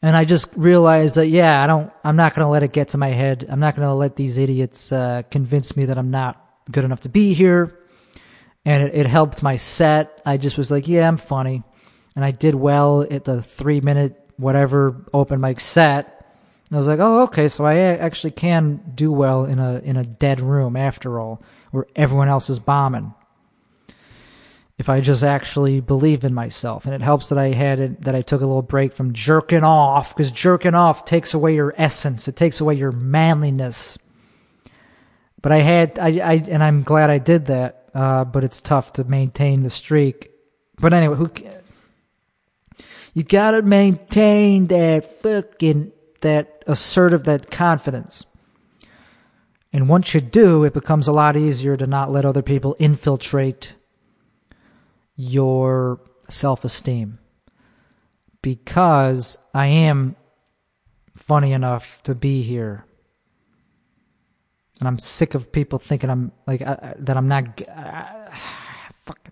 And 0.00 0.16
I 0.16 0.24
just 0.24 0.50
realized 0.56 1.16
that, 1.16 1.26
yeah, 1.26 1.62
I 1.62 1.66
don't, 1.66 1.92
I'm 2.04 2.16
not 2.16 2.34
going 2.34 2.44
to 2.44 2.50
let 2.50 2.62
it 2.62 2.72
get 2.72 2.88
to 2.88 2.98
my 2.98 3.08
head. 3.08 3.46
I'm 3.48 3.60
not 3.60 3.74
going 3.74 3.86
to 3.86 3.94
let 3.94 4.16
these 4.16 4.38
idiots 4.38 4.92
uh, 4.92 5.22
convince 5.30 5.76
me 5.76 5.86
that 5.86 5.98
I'm 5.98 6.10
not 6.10 6.47
good 6.70 6.84
enough 6.84 7.02
to 7.02 7.08
be 7.08 7.34
here. 7.34 7.78
And 8.64 8.82
it, 8.82 8.94
it 8.94 9.06
helped 9.06 9.42
my 9.42 9.56
set. 9.56 10.20
I 10.26 10.36
just 10.36 10.58
was 10.58 10.70
like, 10.70 10.88
yeah, 10.88 11.08
I'm 11.08 11.16
funny. 11.16 11.62
And 12.14 12.24
I 12.24 12.32
did 12.32 12.54
well 12.54 13.02
at 13.02 13.24
the 13.24 13.40
three 13.40 13.80
minute, 13.80 14.20
whatever, 14.36 14.96
open 15.12 15.40
mic 15.40 15.60
set. 15.60 16.14
I 16.70 16.76
was 16.76 16.86
like, 16.86 17.00
oh, 17.00 17.22
okay, 17.22 17.48
so 17.48 17.64
I 17.64 17.76
actually 17.76 18.32
can 18.32 18.82
do 18.94 19.10
well 19.10 19.46
in 19.46 19.58
a 19.58 19.78
in 19.78 19.96
a 19.96 20.04
dead 20.04 20.40
room 20.40 20.76
after 20.76 21.18
all 21.18 21.42
where 21.70 21.86
everyone 21.96 22.28
else 22.28 22.50
is 22.50 22.58
bombing. 22.58 23.14
If 24.76 24.88
I 24.88 25.00
just 25.00 25.24
actually 25.24 25.80
believe 25.80 26.24
in 26.24 26.34
myself, 26.34 26.84
and 26.84 26.94
it 26.94 27.00
helps 27.00 27.30
that 27.30 27.38
I 27.38 27.48
had 27.52 27.80
it, 27.80 28.02
that 28.02 28.14
I 28.14 28.20
took 28.20 28.42
a 28.42 28.46
little 28.46 28.62
break 28.62 28.92
from 28.92 29.12
jerking 29.12 29.64
off, 29.64 30.14
because 30.14 30.30
jerking 30.30 30.74
off 30.74 31.04
takes 31.04 31.34
away 31.34 31.54
your 31.54 31.74
essence, 31.76 32.28
it 32.28 32.36
takes 32.36 32.60
away 32.60 32.74
your 32.74 32.92
manliness. 32.92 33.98
But 35.40 35.52
I 35.52 35.58
had, 35.58 35.98
I, 35.98 36.08
I 36.18 36.34
and 36.48 36.62
I'm 36.62 36.82
glad 36.82 37.10
I 37.10 37.18
did 37.18 37.46
that. 37.46 37.88
Uh, 37.94 38.24
but 38.24 38.44
it's 38.44 38.60
tough 38.60 38.92
to 38.92 39.04
maintain 39.04 39.62
the 39.62 39.70
streak. 39.70 40.30
But 40.76 40.92
anyway, 40.92 41.16
who? 41.16 41.30
You 43.14 43.24
gotta 43.24 43.62
maintain 43.62 44.66
that 44.68 45.20
fucking 45.20 45.92
that 46.20 46.62
assertive, 46.66 47.24
that 47.24 47.50
confidence. 47.50 48.26
And 49.72 49.88
once 49.88 50.14
you 50.14 50.20
do, 50.20 50.64
it 50.64 50.72
becomes 50.72 51.08
a 51.08 51.12
lot 51.12 51.36
easier 51.36 51.76
to 51.76 51.86
not 51.86 52.10
let 52.10 52.24
other 52.24 52.42
people 52.42 52.76
infiltrate 52.78 53.74
your 55.16 56.00
self 56.28 56.64
esteem. 56.64 57.18
Because 58.40 59.38
I 59.52 59.66
am 59.66 60.16
funny 61.16 61.52
enough 61.52 62.00
to 62.04 62.14
be 62.14 62.42
here. 62.42 62.84
And 64.78 64.86
I'm 64.86 64.98
sick 64.98 65.34
of 65.34 65.50
people 65.50 65.78
thinking 65.78 66.10
I'm 66.10 66.32
like 66.46 66.62
uh, 66.62 66.94
that 66.98 67.16
I'm 67.16 67.28
not 67.28 67.62
uh, 67.68 68.30
fuck. 68.92 69.30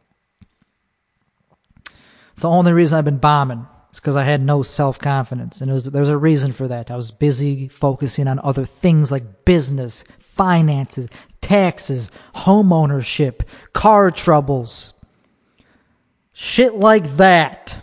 It's 2.32 2.42
the 2.42 2.48
only 2.48 2.72
reason 2.72 2.98
I've 2.98 3.04
been 3.04 3.18
bombing. 3.18 3.66
It's 3.90 4.00
because 4.00 4.16
I 4.16 4.24
had 4.24 4.42
no 4.42 4.62
self 4.62 4.98
confidence, 4.98 5.60
and 5.62 5.72
was, 5.72 5.86
there's 5.86 6.10
a 6.10 6.18
reason 6.18 6.52
for 6.52 6.68
that. 6.68 6.90
I 6.90 6.96
was 6.96 7.10
busy 7.10 7.68
focusing 7.68 8.28
on 8.28 8.38
other 8.40 8.66
things 8.66 9.10
like 9.10 9.46
business, 9.46 10.04
finances, 10.18 11.08
taxes, 11.40 12.10
homeownership, 12.34 13.42
car 13.72 14.10
troubles, 14.10 14.92
shit 16.34 16.74
like 16.74 17.16
that. 17.16 17.82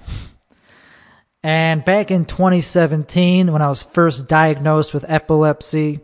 And 1.41 1.84
back 1.84 2.11
in 2.11 2.26
2017, 2.26 3.51
when 3.51 3.61
I 3.61 3.68
was 3.68 3.84
first 3.84 4.28
diagnosed 4.30 4.93
with 4.93 5.03
epilepsy, 5.07 5.99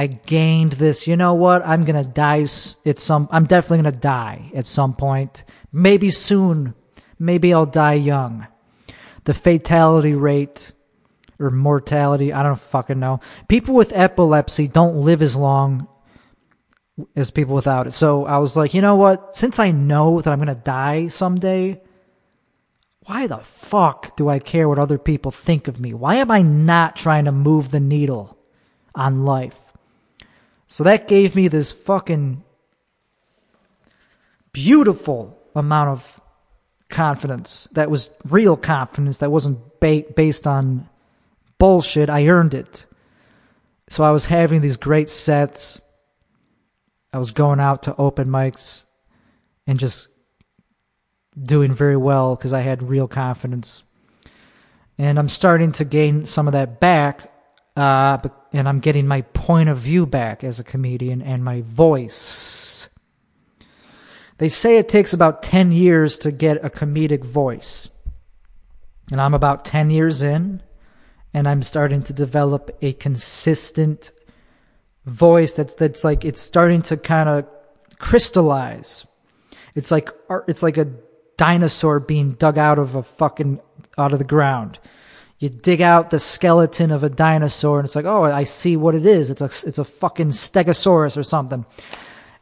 I 0.00 0.06
gained 0.06 0.72
this, 0.72 1.06
you 1.06 1.14
know 1.14 1.34
what? 1.34 1.60
I'm 1.62 1.84
to 1.84 2.04
die 2.04 2.46
at 2.86 2.98
some, 2.98 3.28
I'm 3.30 3.44
definitely 3.44 3.90
to 3.92 3.98
die 3.98 4.50
at 4.54 4.64
some 4.64 4.94
point. 4.94 5.44
Maybe 5.72 6.08
soon. 6.08 6.72
Maybe 7.18 7.52
I'll 7.52 7.66
die 7.66 8.00
young. 8.00 8.46
The 9.24 9.34
fatality 9.34 10.14
rate 10.14 10.72
or 11.38 11.50
mortality. 11.50 12.32
I 12.32 12.42
don't 12.42 12.58
fucking 12.58 12.98
know. 12.98 13.20
People 13.48 13.74
with 13.74 13.92
epilepsy 13.92 14.68
don't 14.68 15.02
live 15.02 15.20
as 15.20 15.36
long 15.36 15.86
as 17.14 17.30
people 17.30 17.54
without 17.54 17.86
it. 17.86 17.90
So 17.90 18.24
I 18.24 18.38
was 18.38 18.56
like, 18.56 18.72
you 18.72 18.80
know 18.80 18.96
what? 18.96 19.36
Since 19.36 19.58
I 19.58 19.70
know 19.70 20.22
that 20.22 20.32
I'm 20.32 20.42
to 20.46 20.54
die 20.54 21.08
someday, 21.08 21.78
why 23.04 23.26
the 23.26 23.40
fuck 23.40 24.16
do 24.16 24.30
I 24.30 24.38
care 24.38 24.66
what 24.66 24.78
other 24.78 24.96
people 24.96 25.30
think 25.30 25.68
of 25.68 25.78
me? 25.78 25.92
Why 25.92 26.14
am 26.14 26.30
I 26.30 26.40
not 26.40 26.96
trying 26.96 27.26
to 27.26 27.32
move 27.32 27.70
the 27.70 27.80
needle 27.80 28.38
on 28.94 29.26
life? 29.26 29.69
So 30.72 30.84
that 30.84 31.08
gave 31.08 31.34
me 31.34 31.48
this 31.48 31.72
fucking 31.72 32.44
beautiful 34.52 35.36
amount 35.56 35.90
of 35.90 36.20
confidence. 36.88 37.66
That 37.72 37.90
was 37.90 38.10
real 38.24 38.56
confidence. 38.56 39.18
That 39.18 39.32
wasn't 39.32 39.58
ba- 39.80 40.04
based 40.14 40.46
on 40.46 40.88
bullshit. 41.58 42.08
I 42.08 42.28
earned 42.28 42.54
it. 42.54 42.86
So 43.88 44.04
I 44.04 44.12
was 44.12 44.26
having 44.26 44.60
these 44.60 44.76
great 44.76 45.10
sets. 45.10 45.80
I 47.12 47.18
was 47.18 47.32
going 47.32 47.58
out 47.58 47.82
to 47.82 47.96
open 47.96 48.28
mics 48.28 48.84
and 49.66 49.76
just 49.76 50.06
doing 51.36 51.74
very 51.74 51.96
well 51.96 52.36
because 52.36 52.52
I 52.52 52.60
had 52.60 52.84
real 52.84 53.08
confidence. 53.08 53.82
and 54.96 55.18
I'm 55.18 55.28
starting 55.28 55.72
to 55.72 55.84
gain 55.84 56.26
some 56.26 56.46
of 56.46 56.52
that 56.52 56.78
back, 56.78 57.29
uh, 57.76 58.18
and 58.52 58.68
I'm 58.68 58.80
getting 58.80 59.06
my 59.06 59.22
point 59.22 59.68
of 59.68 59.78
view 59.78 60.06
back 60.06 60.42
as 60.44 60.58
a 60.58 60.64
comedian 60.64 61.22
and 61.22 61.44
my 61.44 61.62
voice. 61.62 62.88
They 64.38 64.48
say 64.48 64.78
it 64.78 64.88
takes 64.88 65.12
about 65.12 65.42
10 65.42 65.72
years 65.72 66.18
to 66.18 66.32
get 66.32 66.64
a 66.64 66.70
comedic 66.70 67.24
voice. 67.24 67.88
And 69.10 69.20
I'm 69.20 69.34
about 69.34 69.64
10 69.64 69.90
years 69.90 70.22
in, 70.22 70.62
and 71.34 71.46
I'm 71.46 71.62
starting 71.62 72.02
to 72.04 72.12
develop 72.12 72.70
a 72.80 72.92
consistent 72.92 74.12
voice 75.06 75.54
that's 75.54 75.74
that's 75.74 76.04
like 76.04 76.24
it's 76.24 76.40
starting 76.40 76.82
to 76.82 76.96
kind 76.96 77.28
of 77.28 77.46
crystallize. 77.98 79.06
It's 79.74 79.90
like 79.90 80.10
it's 80.48 80.62
like 80.62 80.76
a 80.76 80.92
dinosaur 81.36 82.00
being 82.00 82.32
dug 82.32 82.58
out 82.58 82.78
of 82.78 82.94
a 82.94 83.02
fucking 83.02 83.60
out 83.98 84.12
of 84.12 84.18
the 84.18 84.24
ground. 84.24 84.78
You 85.40 85.48
dig 85.48 85.80
out 85.80 86.10
the 86.10 86.18
skeleton 86.18 86.90
of 86.90 87.02
a 87.02 87.08
dinosaur, 87.08 87.78
and 87.78 87.86
it's 87.86 87.96
like, 87.96 88.04
oh, 88.04 88.24
I 88.24 88.44
see 88.44 88.76
what 88.76 88.94
it 88.94 89.06
is. 89.06 89.30
It's 89.30 89.40
a 89.40 89.46
it's 89.46 89.78
a 89.78 89.84
fucking 89.84 90.28
stegosaurus 90.28 91.16
or 91.16 91.22
something. 91.22 91.64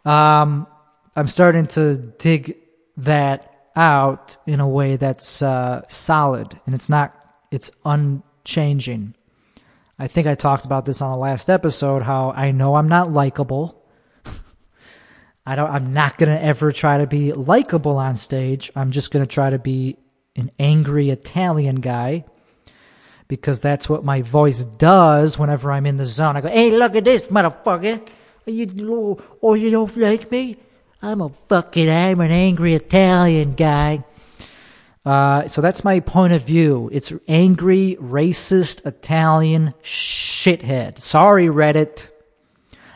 Um, 0.04 0.66
I'm 1.14 1.28
starting 1.28 1.68
to 1.68 1.96
dig 1.96 2.56
that 2.96 3.70
out 3.76 4.36
in 4.48 4.58
a 4.58 4.68
way 4.68 4.96
that's 4.96 5.42
uh, 5.42 5.82
solid, 5.86 6.60
and 6.66 6.74
it's 6.74 6.88
not 6.88 7.14
it's 7.52 7.70
unchanging. 7.84 9.14
I 9.96 10.08
think 10.08 10.26
I 10.26 10.34
talked 10.34 10.64
about 10.64 10.84
this 10.84 11.00
on 11.00 11.12
the 11.12 11.18
last 11.18 11.48
episode 11.48 12.02
how 12.02 12.32
I 12.32 12.50
know 12.50 12.74
I'm 12.74 12.88
not 12.88 13.12
likable. 13.12 13.80
I 15.46 15.54
don't 15.54 15.70
I'm 15.70 15.92
not 15.92 16.18
going 16.18 16.36
to 16.36 16.44
ever 16.44 16.72
try 16.72 16.98
to 16.98 17.06
be 17.06 17.32
likable 17.32 17.96
on 17.96 18.16
stage. 18.16 18.72
I'm 18.74 18.90
just 18.90 19.12
going 19.12 19.24
to 19.24 19.32
try 19.32 19.50
to 19.50 19.58
be 19.60 19.98
an 20.34 20.50
angry 20.58 21.10
Italian 21.10 21.76
guy 21.76 22.24
because 23.28 23.60
that's 23.60 23.88
what 23.88 24.04
my 24.04 24.22
voice 24.22 24.64
does 24.64 25.38
whenever 25.38 25.70
I'm 25.70 25.86
in 25.86 25.98
the 25.98 26.06
zone. 26.06 26.36
I 26.36 26.40
go, 26.40 26.48
"Hey, 26.48 26.70
look 26.70 26.96
at 26.96 27.04
this 27.04 27.22
motherfucker. 27.24 28.00
Are 28.46 28.50
you 28.50 29.18
oh 29.42 29.54
you 29.54 29.70
don't 29.70 29.96
like 29.96 30.30
me? 30.30 30.56
I'm 31.00 31.20
a 31.20 31.28
fucking 31.28 31.88
I'm 31.88 32.20
an 32.20 32.30
angry 32.30 32.74
Italian 32.74 33.54
guy." 33.54 34.04
Uh, 35.08 35.48
so 35.48 35.62
that's 35.62 35.84
my 35.84 36.00
point 36.00 36.34
of 36.34 36.44
view. 36.44 36.90
It's 36.92 37.12
angry, 37.26 37.96
racist, 37.98 38.84
Italian 38.84 39.72
shithead. 39.82 40.98
Sorry, 40.98 41.46
Reddit. 41.46 42.10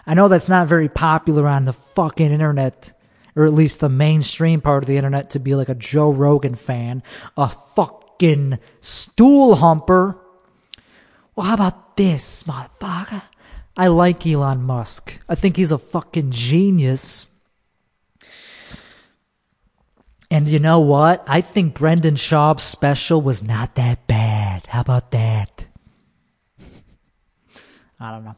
I 0.07 0.13
know 0.13 0.29
that's 0.29 0.49
not 0.49 0.67
very 0.67 0.91
popular 0.91 1.49
on 1.49 1.65
the 1.65 1.73
fucking 1.73 2.31
internet, 2.31 2.93
or 3.35 3.47
at 3.47 3.55
least 3.55 3.81
the 3.81 3.89
mainstream 3.89 4.61
part 4.61 4.83
of 4.83 4.89
the 4.89 4.97
internet, 4.97 5.31
to 5.31 5.39
be 5.39 5.55
like 5.55 5.71
a 5.71 5.75
Joe 5.75 6.11
Rogan 6.11 6.55
fan, 6.55 7.03
a 7.37 7.49
fucking 7.49 8.59
stool 8.83 9.55
humper. 9.57 10.19
Well, 11.35 11.47
how 11.47 11.55
about 11.55 11.97
this, 11.97 12.43
motherfucker? 12.43 13.23
I 13.77 13.87
like 13.87 14.27
Elon 14.27 14.63
Musk. 14.63 15.19
I 15.29 15.35
think 15.35 15.57
he's 15.57 15.73
a 15.73 15.79
fucking 15.79 16.31
genius. 16.31 17.27
And 20.31 20.49
you 20.49 20.59
know 20.59 20.81
what? 20.81 21.25
I 21.27 21.41
think 21.41 21.75
Brendan 21.75 22.17
Schaub's 22.17 22.63
special 22.63 23.21
was 23.21 23.43
not 23.43 23.75
that 23.77 24.07
bad. 24.07 24.67
How 24.67 24.81
about 24.81 25.11
that? 25.13 25.67
I 28.01 28.11
don't 28.11 28.25
know. 28.25 28.37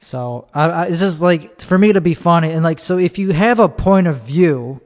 So 0.00 0.48
I, 0.54 0.64
I, 0.64 0.84
it's 0.86 1.00
just 1.00 1.20
like 1.20 1.60
for 1.60 1.76
me 1.78 1.92
to 1.92 2.00
be 2.00 2.14
funny 2.14 2.50
and 2.50 2.64
like 2.64 2.78
so 2.78 2.98
if 2.98 3.18
you 3.18 3.32
have 3.32 3.58
a 3.58 3.68
point 3.68 4.06
of 4.06 4.22
view, 4.22 4.80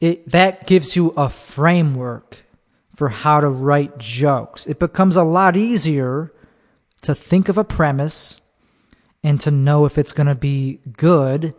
it 0.00 0.28
that 0.30 0.66
gives 0.66 0.96
you 0.96 1.12
a 1.16 1.28
framework 1.28 2.44
for 2.94 3.08
how 3.08 3.40
to 3.40 3.48
write 3.48 3.98
jokes. 3.98 4.66
It 4.66 4.78
becomes 4.78 5.16
a 5.16 5.24
lot 5.24 5.56
easier 5.56 6.32
to 7.02 7.14
think 7.14 7.48
of 7.48 7.58
a 7.58 7.64
premise 7.64 8.40
and 9.22 9.40
to 9.40 9.50
know 9.50 9.84
if 9.84 9.98
it's 9.98 10.12
going 10.12 10.26
to 10.26 10.34
be 10.34 10.80
good 10.96 11.54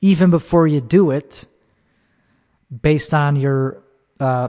even 0.00 0.30
before 0.30 0.66
you 0.66 0.80
do 0.80 1.10
it 1.10 1.44
based 2.82 3.12
on 3.12 3.36
your 3.36 3.82
uh, 4.20 4.48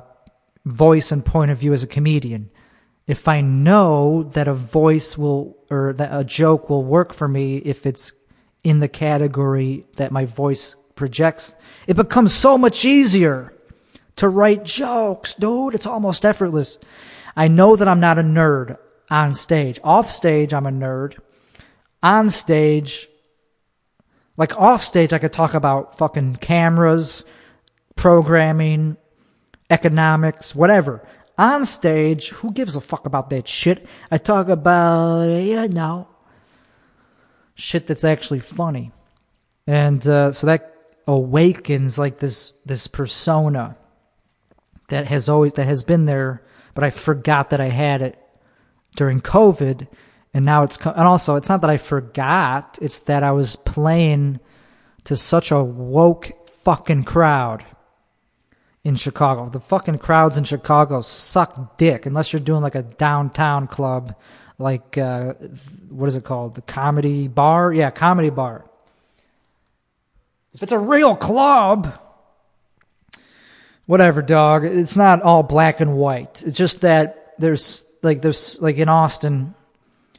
voice 0.65 1.11
and 1.11 1.25
point 1.25 1.51
of 1.51 1.57
view 1.57 1.73
as 1.73 1.83
a 1.83 1.87
comedian. 1.87 2.49
If 3.07 3.27
I 3.27 3.41
know 3.41 4.23
that 4.23 4.47
a 4.47 4.53
voice 4.53 5.17
will 5.17 5.57
or 5.69 5.93
that 5.93 6.09
a 6.11 6.23
joke 6.23 6.69
will 6.69 6.83
work 6.83 7.13
for 7.13 7.27
me 7.27 7.57
if 7.57 7.85
it's 7.85 8.13
in 8.63 8.79
the 8.79 8.87
category 8.87 9.85
that 9.95 10.11
my 10.11 10.25
voice 10.25 10.75
projects, 10.95 11.55
it 11.87 11.95
becomes 11.95 12.33
so 12.33 12.57
much 12.57 12.85
easier 12.85 13.53
to 14.19 14.27
write 14.27 14.65
jokes, 14.65 15.33
dude. 15.33 15.73
It's 15.73 15.85
almost 15.85 16.25
effortless. 16.25 16.77
I 17.37 17.47
know 17.47 17.77
that 17.77 17.87
I'm 17.87 18.01
not 18.01 18.19
a 18.19 18.21
nerd 18.21 18.77
on 19.09 19.33
stage. 19.33 19.79
Off 19.81 20.11
stage, 20.11 20.53
I'm 20.53 20.65
a 20.65 20.71
nerd. 20.71 21.17
On 22.03 22.29
stage, 22.29 23.07
like 24.35 24.59
off 24.59 24.83
stage, 24.83 25.13
I 25.13 25.19
could 25.19 25.31
talk 25.31 25.53
about 25.53 25.97
fucking 25.97 26.35
cameras, 26.37 27.23
programming, 27.95 28.97
economics, 29.69 30.53
whatever. 30.53 31.01
On 31.37 31.65
stage, 31.65 32.29
who 32.31 32.51
gives 32.51 32.75
a 32.75 32.81
fuck 32.81 33.05
about 33.05 33.29
that 33.29 33.47
shit? 33.47 33.87
I 34.11 34.17
talk 34.17 34.49
about, 34.49 35.27
you 35.27 35.69
know, 35.69 36.09
shit 37.55 37.87
that's 37.87 38.03
actually 38.03 38.41
funny. 38.41 38.91
And 39.65 40.05
uh, 40.05 40.33
so 40.33 40.47
that 40.47 40.75
awakens 41.07 41.97
like 41.97 42.19
this 42.19 42.51
this 42.65 42.87
persona 42.87 43.77
that 44.89 45.07
has 45.07 45.29
always 45.29 45.53
that 45.53 45.65
has 45.65 45.83
been 45.83 46.05
there, 46.05 46.43
but 46.73 46.83
I 46.83 46.89
forgot 46.89 47.49
that 47.51 47.61
I 47.61 47.69
had 47.69 48.01
it 48.01 48.17
during 48.95 49.21
COVID, 49.21 49.87
and 50.33 50.45
now 50.45 50.63
it's 50.63 50.77
and 50.77 51.07
also 51.07 51.35
it's 51.35 51.49
not 51.49 51.61
that 51.61 51.69
I 51.69 51.77
forgot; 51.77 52.77
it's 52.81 52.99
that 52.99 53.23
I 53.23 53.31
was 53.31 53.55
playing 53.55 54.39
to 55.05 55.15
such 55.15 55.51
a 55.51 55.63
woke 55.63 56.31
fucking 56.63 57.03
crowd 57.03 57.65
in 58.83 58.95
Chicago. 58.95 59.49
The 59.49 59.59
fucking 59.59 59.99
crowds 59.99 60.37
in 60.37 60.43
Chicago 60.43 61.01
suck 61.01 61.77
dick 61.77 62.05
unless 62.05 62.33
you're 62.33 62.39
doing 62.39 62.61
like 62.61 62.75
a 62.75 62.83
downtown 62.83 63.67
club, 63.67 64.15
like 64.57 64.97
uh, 64.97 65.33
what 65.89 66.07
is 66.07 66.15
it 66.15 66.23
called? 66.23 66.55
The 66.55 66.61
comedy 66.61 67.27
bar? 67.27 67.73
Yeah, 67.73 67.91
comedy 67.91 68.29
bar. 68.29 68.65
If 70.53 70.63
it's 70.63 70.71
a 70.71 70.79
real 70.79 71.15
club, 71.15 71.99
whatever, 73.89 74.21
dog. 74.21 74.65
It's 74.65 74.95
not 74.95 75.23
all 75.23 75.41
black 75.41 75.79
and 75.79 75.97
white. 75.97 76.43
It's 76.45 76.55
just 76.55 76.81
that 76.81 77.33
there's 77.39 77.83
like 78.03 78.21
there's 78.21 78.61
like 78.61 78.77
in 78.77 78.87
Austin, 78.87 79.55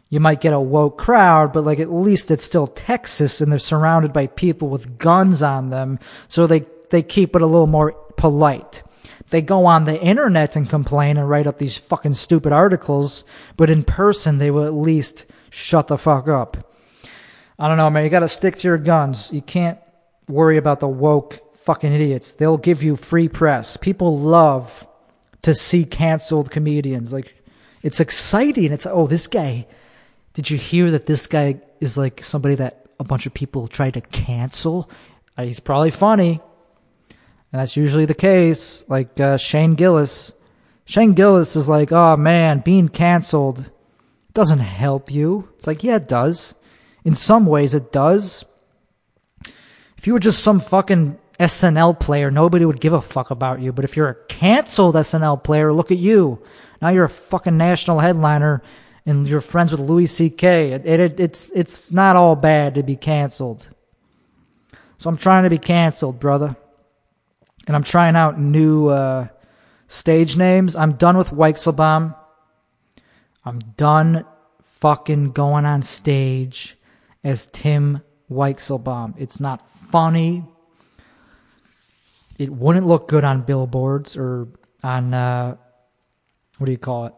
you 0.08 0.18
might 0.18 0.40
get 0.40 0.52
a 0.52 0.58
woke 0.58 0.98
crowd, 0.98 1.52
but 1.52 1.62
like 1.62 1.78
at 1.78 1.88
least 1.88 2.32
it's 2.32 2.42
still 2.42 2.66
Texas 2.66 3.40
and 3.40 3.52
they're 3.52 3.60
surrounded 3.60 4.12
by 4.12 4.26
people 4.26 4.68
with 4.68 4.98
guns 4.98 5.40
on 5.40 5.70
them, 5.70 6.00
so 6.26 6.48
they 6.48 6.66
they 6.90 7.00
keep 7.00 7.36
it 7.36 7.42
a 7.42 7.46
little 7.46 7.68
more 7.68 7.92
polite. 8.16 8.82
They 9.28 9.40
go 9.40 9.66
on 9.66 9.84
the 9.84 10.02
internet 10.02 10.56
and 10.56 10.68
complain 10.68 11.16
and 11.16 11.30
write 11.30 11.46
up 11.46 11.58
these 11.58 11.76
fucking 11.76 12.14
stupid 12.14 12.52
articles, 12.52 13.22
but 13.56 13.70
in 13.70 13.84
person 13.84 14.38
they 14.38 14.50
will 14.50 14.64
at 14.64 14.74
least 14.74 15.26
shut 15.48 15.86
the 15.86 15.96
fuck 15.96 16.26
up. 16.26 16.74
I 17.56 17.68
don't 17.68 17.76
know, 17.76 17.88
man. 17.88 18.02
You 18.02 18.10
gotta 18.10 18.26
stick 18.26 18.56
to 18.56 18.66
your 18.66 18.78
guns. 18.78 19.32
You 19.32 19.42
can't 19.42 19.78
worry 20.26 20.56
about 20.56 20.80
the 20.80 20.88
woke 20.88 21.49
fucking 21.70 21.92
idiots. 21.92 22.32
They'll 22.32 22.58
give 22.58 22.82
you 22.82 22.96
free 22.96 23.28
press. 23.28 23.76
People 23.76 24.18
love 24.18 24.84
to 25.42 25.54
see 25.54 25.84
canceled 25.84 26.50
comedians. 26.50 27.12
Like, 27.12 27.32
it's 27.80 28.00
exciting. 28.00 28.72
It's, 28.72 28.86
oh, 28.86 29.06
this 29.06 29.28
guy, 29.28 29.68
did 30.34 30.50
you 30.50 30.58
hear 30.58 30.90
that 30.90 31.06
this 31.06 31.28
guy 31.28 31.60
is 31.78 31.96
like 31.96 32.24
somebody 32.24 32.56
that 32.56 32.86
a 32.98 33.04
bunch 33.04 33.24
of 33.24 33.34
people 33.34 33.68
tried 33.68 33.94
to 33.94 34.00
cancel? 34.00 34.90
Uh, 35.38 35.44
he's 35.44 35.60
probably 35.60 35.92
funny. 35.92 36.40
And 37.52 37.60
that's 37.60 37.76
usually 37.76 38.04
the 38.04 38.14
case. 38.14 38.82
Like 38.88 39.20
uh, 39.20 39.36
Shane 39.36 39.74
Gillis. 39.74 40.32
Shane 40.86 41.12
Gillis 41.12 41.54
is 41.54 41.68
like, 41.68 41.92
oh 41.92 42.16
man, 42.16 42.64
being 42.64 42.88
canceled 42.88 43.70
doesn't 44.34 44.58
help 44.58 45.08
you. 45.08 45.48
It's 45.58 45.68
like, 45.68 45.84
yeah, 45.84 45.96
it 45.96 46.08
does. 46.08 46.56
In 47.04 47.14
some 47.14 47.46
ways, 47.46 47.76
it 47.76 47.92
does. 47.92 48.44
If 49.96 50.08
you 50.08 50.14
were 50.14 50.18
just 50.18 50.42
some 50.42 50.58
fucking 50.58 51.19
SNL 51.40 51.98
player, 51.98 52.30
nobody 52.30 52.64
would 52.64 52.80
give 52.80 52.92
a 52.92 53.02
fuck 53.02 53.30
about 53.30 53.60
you. 53.60 53.72
But 53.72 53.84
if 53.84 53.96
you're 53.96 54.08
a 54.08 54.24
canceled 54.26 54.94
SNL 54.94 55.42
player, 55.42 55.72
look 55.72 55.90
at 55.90 55.98
you. 55.98 56.40
Now 56.80 56.90
you're 56.90 57.04
a 57.04 57.10
fucking 57.10 57.56
national 57.56 57.98
headliner 57.98 58.62
and 59.06 59.26
you're 59.26 59.40
friends 59.40 59.72
with 59.72 59.80
Louis 59.80 60.06
C.K. 60.06 60.72
It, 60.72 60.86
it, 60.86 61.18
it's, 61.18 61.50
it's 61.50 61.90
not 61.90 62.14
all 62.14 62.36
bad 62.36 62.76
to 62.76 62.82
be 62.82 62.94
canceled. 62.94 63.68
So 64.98 65.08
I'm 65.08 65.16
trying 65.16 65.44
to 65.44 65.50
be 65.50 65.58
canceled, 65.58 66.20
brother 66.20 66.56
and 67.70 67.76
I'm 67.76 67.84
trying 67.84 68.16
out 68.16 68.36
new 68.36 68.88
uh, 68.88 69.28
stage 69.86 70.36
names. 70.36 70.74
I'm 70.74 70.94
done 70.94 71.16
with 71.16 71.30
Weichselbaum. 71.30 72.16
I'm 73.44 73.60
done 73.76 74.24
fucking 74.62 75.30
going 75.30 75.64
on 75.66 75.82
stage 75.82 76.76
as 77.22 77.46
Tim 77.46 78.02
Weichselbaum. 78.28 79.14
It's 79.18 79.38
not 79.38 79.64
funny. 79.88 80.44
It 82.40 82.50
wouldn't 82.50 82.86
look 82.86 83.08
good 83.08 83.22
on 83.22 83.42
billboards 83.42 84.16
or 84.16 84.48
on 84.82 85.12
uh, 85.12 85.56
what 86.58 86.66
do 86.66 86.72
you 86.72 86.78
call 86.78 87.06
it? 87.06 87.14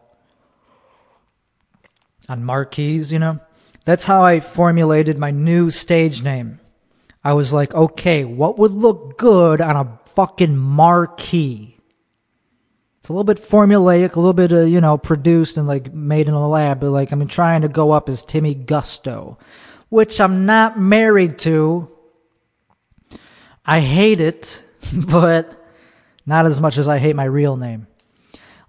on 2.29 2.43
marquees, 2.43 3.11
you 3.11 3.19
know. 3.19 3.39
That's 3.85 4.05
how 4.05 4.23
I 4.23 4.39
formulated 4.39 5.17
my 5.17 5.31
new 5.31 5.71
stage 5.71 6.23
name. 6.23 6.59
I 7.23 7.33
was 7.33 7.53
like, 7.53 7.73
okay, 7.73 8.23
what 8.23 8.57
would 8.57 8.71
look 8.71 9.17
good 9.17 9.61
on 9.61 9.75
a 9.75 9.99
fucking 10.11 10.55
marquee? 10.57 11.77
It's 12.99 13.09
a 13.09 13.13
little 13.13 13.25
bit 13.25 13.41
formulaic, 13.41 14.15
a 14.15 14.19
little 14.19 14.33
bit, 14.33 14.53
uh, 14.53 14.61
you 14.61 14.79
know, 14.79 14.97
produced 14.97 15.57
and 15.57 15.67
like 15.67 15.93
made 15.93 16.27
in 16.27 16.33
a 16.33 16.47
lab, 16.47 16.79
but 16.79 16.91
like 16.91 17.11
I'm 17.11 17.27
trying 17.27 17.61
to 17.61 17.67
go 17.67 17.91
up 17.91 18.07
as 18.07 18.23
Timmy 18.23 18.53
Gusto, 18.53 19.37
which 19.89 20.21
I'm 20.21 20.45
not 20.45 20.79
married 20.79 21.37
to. 21.39 21.89
I 23.65 23.81
hate 23.81 24.21
it, 24.21 24.63
but 25.07 25.59
not 26.25 26.45
as 26.45 26.61
much 26.61 26.77
as 26.77 26.87
I 26.87 26.99
hate 26.99 27.15
my 27.15 27.25
real 27.25 27.57
name. 27.57 27.87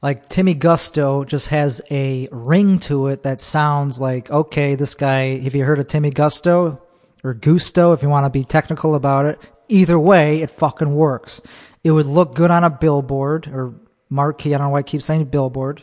Like 0.03 0.29
Timmy 0.29 0.55
Gusto 0.55 1.25
just 1.25 1.49
has 1.49 1.81
a 1.91 2.29
ring 2.31 2.79
to 2.81 3.07
it 3.09 3.23
that 3.23 3.41
sounds 3.41 4.01
like, 4.01 4.31
okay, 4.31 4.75
this 4.75 4.95
guy, 4.95 5.39
have 5.39 5.55
you 5.55 5.65
heard 5.65 5.79
of 5.79 5.87
Timmy 5.87 6.11
Gusto? 6.11 6.81
Or 7.23 7.33
Gusto, 7.33 7.93
if 7.93 8.03
you 8.03 8.11
want 8.11 8.27
to 8.27 8.31
be 8.31 8.45
technical 8.45 8.95
about 8.95 9.25
it. 9.25 9.39
Either 9.69 9.99
way, 9.99 10.43
it 10.43 10.51
fucking 10.51 10.95
works. 10.95 11.41
It 11.83 11.91
would 11.91 12.07
look 12.07 12.35
good 12.35 12.51
on 12.51 12.65
a 12.65 12.71
billboard 12.71 13.49
or 13.49 13.75
marquee. 14.11 14.55
I 14.55 14.59
don't 14.59 14.67
know 14.67 14.73
why 14.73 14.81
I 14.81 14.83
keep 14.83 15.03
saying 15.03 15.25
billboard. 15.27 15.83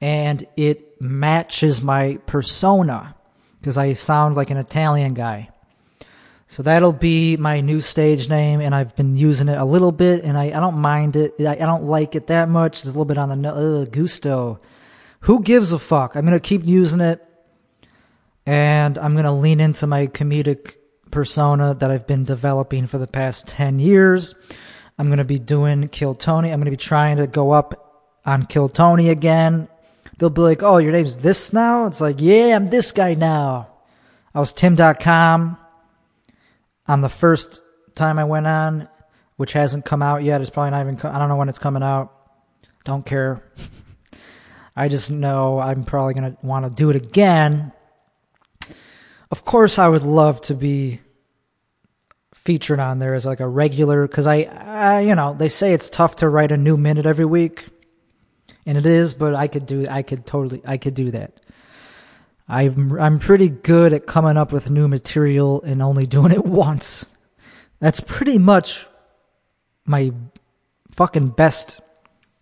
And 0.00 0.44
it 0.56 1.00
matches 1.00 1.82
my 1.82 2.18
persona 2.26 3.14
because 3.60 3.78
I 3.78 3.92
sound 3.92 4.34
like 4.34 4.50
an 4.50 4.56
Italian 4.56 5.14
guy. 5.14 5.50
So 6.50 6.64
that'll 6.64 6.92
be 6.92 7.36
my 7.36 7.60
new 7.60 7.80
stage 7.80 8.28
name, 8.28 8.60
and 8.60 8.74
I've 8.74 8.96
been 8.96 9.16
using 9.16 9.46
it 9.46 9.56
a 9.56 9.64
little 9.64 9.92
bit, 9.92 10.24
and 10.24 10.36
I, 10.36 10.46
I 10.46 10.58
don't 10.58 10.78
mind 10.78 11.14
it. 11.14 11.34
I, 11.38 11.52
I 11.52 11.54
don't 11.54 11.84
like 11.84 12.16
it 12.16 12.26
that 12.26 12.48
much. 12.48 12.78
It's 12.78 12.86
a 12.86 12.88
little 12.88 13.04
bit 13.04 13.18
on 13.18 13.28
the 13.28 13.36
no, 13.36 13.50
uh, 13.54 13.84
gusto. 13.84 14.58
Who 15.20 15.44
gives 15.44 15.70
a 15.70 15.78
fuck? 15.78 16.16
I'm 16.16 16.24
gonna 16.24 16.40
keep 16.40 16.66
using 16.66 17.00
it, 17.00 17.24
and 18.46 18.98
I'm 18.98 19.14
gonna 19.14 19.32
lean 19.32 19.60
into 19.60 19.86
my 19.86 20.08
comedic 20.08 20.74
persona 21.12 21.72
that 21.72 21.88
I've 21.88 22.08
been 22.08 22.24
developing 22.24 22.88
for 22.88 22.98
the 22.98 23.06
past 23.06 23.46
ten 23.46 23.78
years. 23.78 24.34
I'm 24.98 25.08
gonna 25.08 25.24
be 25.24 25.38
doing 25.38 25.86
Kill 25.86 26.16
Tony. 26.16 26.50
I'm 26.50 26.58
gonna 26.58 26.72
be 26.72 26.76
trying 26.76 27.18
to 27.18 27.28
go 27.28 27.52
up 27.52 28.10
on 28.26 28.46
Kill 28.46 28.68
Tony 28.68 29.08
again. 29.08 29.68
They'll 30.18 30.30
be 30.30 30.40
like, 30.40 30.64
"Oh, 30.64 30.78
your 30.78 30.90
name's 30.90 31.18
this 31.18 31.52
now?" 31.52 31.86
It's 31.86 32.00
like, 32.00 32.16
"Yeah, 32.18 32.56
I'm 32.56 32.70
this 32.70 32.90
guy 32.90 33.14
now." 33.14 33.68
I 34.34 34.40
was 34.40 34.52
Tim.com 34.52 35.59
on 36.90 37.02
the 37.02 37.08
first 37.08 37.62
time 37.94 38.18
I 38.18 38.24
went 38.24 38.48
on, 38.48 38.88
which 39.36 39.52
hasn't 39.52 39.84
come 39.84 40.02
out 40.02 40.24
yet. 40.24 40.40
It's 40.40 40.50
probably 40.50 40.72
not 40.72 40.80
even. 40.80 41.00
I 41.08 41.18
don't 41.20 41.28
know 41.28 41.36
when 41.36 41.48
it's 41.48 41.60
coming 41.60 41.84
out. 41.84 42.12
Don't 42.84 43.06
care. 43.06 43.44
I 44.76 44.88
just 44.88 45.08
know 45.08 45.60
I'm 45.60 45.84
probably 45.84 46.14
gonna 46.14 46.36
want 46.42 46.64
to 46.64 46.70
do 46.70 46.90
it 46.90 46.96
again. 46.96 47.72
Of 49.30 49.44
course, 49.44 49.78
I 49.78 49.86
would 49.86 50.02
love 50.02 50.40
to 50.42 50.54
be 50.54 50.98
featured 52.34 52.80
on 52.80 52.98
there 52.98 53.14
as 53.14 53.24
like 53.24 53.38
a 53.38 53.46
regular 53.46 54.08
because 54.08 54.26
I, 54.26 54.38
I, 54.38 55.00
you 55.02 55.14
know, 55.14 55.34
they 55.34 55.48
say 55.48 55.72
it's 55.72 55.90
tough 55.90 56.16
to 56.16 56.28
write 56.28 56.50
a 56.50 56.56
new 56.56 56.76
minute 56.76 57.06
every 57.06 57.24
week, 57.24 57.66
and 58.66 58.76
it 58.76 58.86
is. 58.86 59.14
But 59.14 59.36
I 59.36 59.46
could 59.46 59.66
do. 59.66 59.86
I 59.88 60.02
could 60.02 60.26
totally. 60.26 60.60
I 60.66 60.76
could 60.76 60.94
do 60.94 61.12
that. 61.12 61.39
I'm 62.50 62.98
I'm 62.98 63.20
pretty 63.20 63.48
good 63.48 63.92
at 63.92 64.06
coming 64.06 64.36
up 64.36 64.52
with 64.52 64.70
new 64.70 64.88
material 64.88 65.62
and 65.62 65.80
only 65.80 66.04
doing 66.04 66.32
it 66.32 66.44
once. 66.44 67.06
That's 67.78 68.00
pretty 68.00 68.38
much 68.38 68.88
my 69.86 70.10
fucking 70.96 71.28
best. 71.28 71.80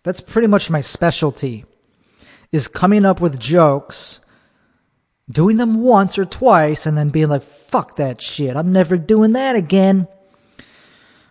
That's 0.01 0.19
pretty 0.19 0.47
much 0.47 0.71
my 0.71 0.81
specialty. 0.81 1.63
Is 2.51 2.67
coming 2.67 3.05
up 3.05 3.21
with 3.21 3.39
jokes, 3.39 4.19
doing 5.29 5.57
them 5.57 5.83
once 5.83 6.17
or 6.17 6.25
twice, 6.25 6.87
and 6.87 6.97
then 6.97 7.09
being 7.09 7.29
like, 7.29 7.43
fuck 7.43 7.97
that 7.97 8.19
shit. 8.19 8.55
I'm 8.55 8.71
never 8.71 8.97
doing 8.97 9.33
that 9.33 9.55
again. 9.55 10.07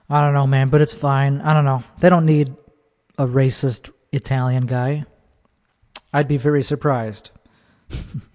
I 0.08 0.24
don't 0.24 0.34
know, 0.34 0.46
man, 0.46 0.68
but 0.68 0.80
it's 0.80 0.94
fine. 0.94 1.40
I 1.40 1.52
don't 1.52 1.64
know. 1.64 1.82
They 1.98 2.08
don't 2.08 2.24
need 2.24 2.54
a 3.18 3.26
racist 3.26 3.90
Italian 4.12 4.66
guy. 4.66 5.04
I'd 6.12 6.28
be 6.28 6.36
very 6.36 6.62
surprised. 6.62 7.32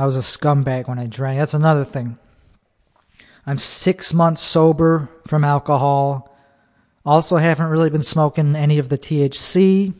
I 0.00 0.06
was 0.06 0.16
a 0.16 0.20
scumbag 0.20 0.88
when 0.88 0.98
I 0.98 1.06
drank. 1.06 1.38
That's 1.38 1.52
another 1.52 1.84
thing. 1.84 2.18
I'm 3.44 3.58
six 3.58 4.14
months 4.14 4.40
sober 4.40 5.10
from 5.26 5.44
alcohol. 5.44 6.34
Also, 7.04 7.36
haven't 7.36 7.66
really 7.66 7.90
been 7.90 8.02
smoking 8.02 8.56
any 8.56 8.78
of 8.78 8.88
the 8.88 8.96
THC. 8.96 9.92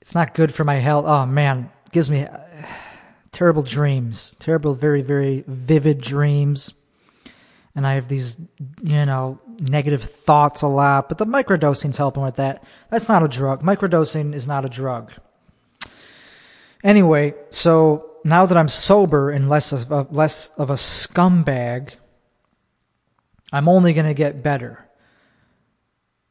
It's 0.00 0.14
not 0.14 0.32
good 0.32 0.54
for 0.54 0.64
my 0.64 0.76
health. 0.76 1.04
Oh 1.06 1.26
man, 1.26 1.70
it 1.84 1.92
gives 1.92 2.08
me 2.08 2.22
uh, 2.22 2.38
terrible 3.30 3.62
dreams. 3.62 4.36
Terrible, 4.38 4.74
very, 4.74 5.02
very 5.02 5.44
vivid 5.46 6.00
dreams. 6.00 6.72
And 7.74 7.86
I 7.86 7.92
have 7.92 8.08
these, 8.08 8.38
you 8.82 9.04
know, 9.04 9.38
negative 9.58 10.02
thoughts 10.02 10.62
a 10.62 10.66
lot. 10.66 11.10
But 11.10 11.18
the 11.18 11.26
microdosing's 11.26 11.98
helping 11.98 12.22
with 12.22 12.36
that. 12.36 12.64
That's 12.88 13.06
not 13.06 13.22
a 13.22 13.28
drug. 13.28 13.62
Microdosing 13.62 14.34
is 14.34 14.46
not 14.46 14.64
a 14.64 14.70
drug. 14.70 15.12
Anyway, 16.82 17.34
so 17.50 18.09
now 18.24 18.46
that 18.46 18.56
I'm 18.56 18.68
sober 18.68 19.30
and 19.30 19.48
less 19.48 19.72
of 19.72 19.90
a, 19.90 20.06
less 20.10 20.50
of 20.50 20.70
a 20.70 20.74
scumbag, 20.74 21.92
I'm 23.52 23.68
only 23.68 23.92
going 23.92 24.06
to 24.06 24.14
get 24.14 24.42
better. 24.42 24.86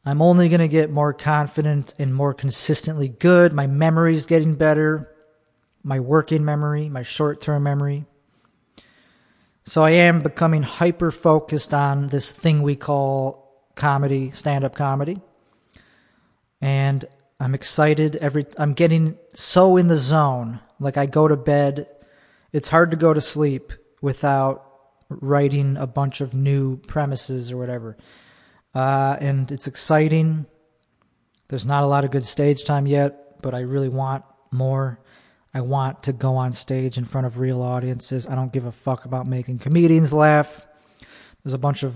I'm 0.06 0.22
only 0.22 0.50
going 0.50 0.62
to 0.62 0.68
get 0.68 0.90
more 0.90 1.14
confident 1.14 1.94
and 2.00 2.16
more 2.16 2.34
consistently 2.34 3.10
good. 3.10 3.54
My 3.54 3.68
memory's 3.68 4.26
getting 4.26 4.56
better. 4.56 5.14
My 5.84 6.00
working 6.00 6.46
memory, 6.46 6.90
my 6.90 7.04
short 7.04 7.42
term 7.42 7.64
memory. 7.64 8.06
So 9.66 9.84
I 9.84 9.92
am 9.92 10.22
becoming 10.22 10.64
hyper 10.64 11.12
focused 11.12 11.74
on 11.74 12.08
this 12.08 12.32
thing 12.32 12.62
we 12.62 12.76
call 12.76 13.70
comedy, 13.76 14.32
stand 14.32 14.64
up 14.64 14.76
comedy. 14.76 15.22
And 16.62 17.06
I'm 17.40 17.54
excited 17.54 18.16
every 18.16 18.46
I'm 18.58 18.74
getting 18.74 19.18
so 19.34 19.78
in 19.78 19.88
the 19.88 19.98
zone 19.98 20.60
like 20.80 20.98
I 20.98 21.06
go 21.06 21.28
to 21.28 21.38
bed, 21.38 21.90
it's 22.52 22.70
hard 22.70 22.92
to 22.92 22.98
go 22.98 23.14
to 23.14 23.22
sleep 23.22 23.74
without 24.02 24.66
writing 25.10 25.78
a 25.78 25.88
bunch 25.88 26.22
of 26.22 26.34
new 26.34 26.78
premises 26.78 27.52
or 27.52 27.58
whatever. 27.58 27.98
Uh, 28.74 29.18
and 29.20 29.52
it's 29.52 29.68
exciting. 29.68 30.46
There's 31.48 31.66
not 31.66 31.84
a 31.84 31.88
lot 31.88 32.04
of 32.04 32.12
good 32.12 32.26
stage 32.26 32.64
time 32.64 32.86
yet, 32.86 33.42
but 33.42 33.54
I 33.54 33.62
really 33.62 33.90
want 33.90 34.24
more. 34.52 35.00
I 35.54 35.62
want 35.62 36.04
to 36.04 36.14
go 36.14 36.36
on 36.36 36.54
stage 36.54 36.98
in 36.98 37.06
front 37.06 37.26
of 37.26 37.40
real 37.40 37.62
audiences. 37.62 38.28
I 38.28 38.36
don't 38.36 38.54
give 38.54 38.66
a 38.66 38.72
fuck 38.72 39.06
about 39.06 39.26
making 39.26 39.60
comedians 39.60 40.14
laugh. 40.14 40.66
There's 41.44 41.54
a 41.54 41.58
bunch 41.58 41.82
of 41.82 41.96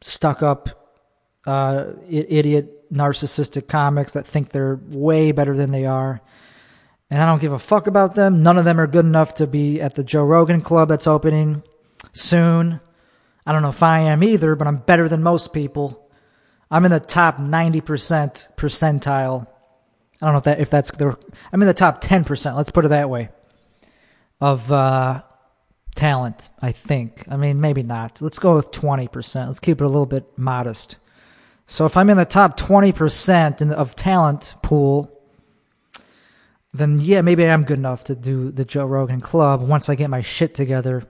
stuck 0.00 0.42
up, 0.42 0.94
uh, 1.46 1.86
idiot, 2.08 2.92
narcissistic 2.92 3.66
comics 3.66 4.12
that 4.12 4.24
think 4.24 4.50
they're 4.50 4.78
way 4.90 5.32
better 5.32 5.56
than 5.56 5.72
they 5.72 5.84
are 5.84 6.20
and 7.10 7.22
I 7.22 7.26
don't 7.26 7.40
give 7.40 7.52
a 7.52 7.58
fuck 7.58 7.86
about 7.86 8.14
them. 8.14 8.42
None 8.42 8.58
of 8.58 8.64
them 8.64 8.80
are 8.80 8.86
good 8.86 9.04
enough 9.04 9.34
to 9.34 9.46
be 9.46 9.80
at 9.80 9.94
the 9.94 10.04
Joe 10.04 10.24
Rogan 10.24 10.60
Club 10.60 10.88
that's 10.88 11.06
opening 11.06 11.62
soon. 12.12 12.80
I 13.46 13.52
don't 13.52 13.62
know 13.62 13.68
if 13.68 13.82
I 13.82 14.00
am 14.00 14.24
either, 14.24 14.56
but 14.56 14.66
I'm 14.66 14.78
better 14.78 15.08
than 15.08 15.22
most 15.22 15.52
people. 15.52 16.10
I'm 16.70 16.84
in 16.84 16.90
the 16.90 16.98
top 16.98 17.38
90% 17.38 18.54
percentile. 18.56 19.46
I 20.20 20.26
don't 20.26 20.32
know 20.32 20.38
if 20.38 20.44
that 20.44 20.60
if 20.60 20.70
that's 20.70 20.90
the 20.90 21.16
I'm 21.52 21.62
in 21.62 21.68
the 21.68 21.74
top 21.74 22.02
10%, 22.02 22.56
let's 22.56 22.70
put 22.70 22.84
it 22.84 22.88
that 22.88 23.10
way. 23.10 23.28
Of 24.40 24.70
uh, 24.72 25.22
talent, 25.94 26.48
I 26.60 26.72
think. 26.72 27.24
I 27.28 27.36
mean, 27.36 27.60
maybe 27.60 27.82
not. 27.82 28.20
Let's 28.20 28.38
go 28.38 28.56
with 28.56 28.70
20%. 28.70 29.46
Let's 29.46 29.60
keep 29.60 29.80
it 29.80 29.84
a 29.84 29.88
little 29.88 30.06
bit 30.06 30.26
modest. 30.36 30.96
So 31.66 31.86
if 31.86 31.96
I'm 31.96 32.10
in 32.10 32.16
the 32.16 32.24
top 32.24 32.58
20% 32.58 33.60
in 33.60 33.68
the, 33.68 33.78
of 33.78 33.96
talent 33.96 34.54
pool, 34.62 35.15
then 36.72 37.00
yeah, 37.00 37.22
maybe 37.22 37.44
I 37.44 37.48
am 37.48 37.64
good 37.64 37.78
enough 37.78 38.04
to 38.04 38.14
do 38.14 38.50
the 38.50 38.64
Joe 38.64 38.86
Rogan 38.86 39.20
Club 39.20 39.62
once 39.62 39.88
I 39.88 39.94
get 39.94 40.10
my 40.10 40.20
shit 40.20 40.54
together. 40.54 41.04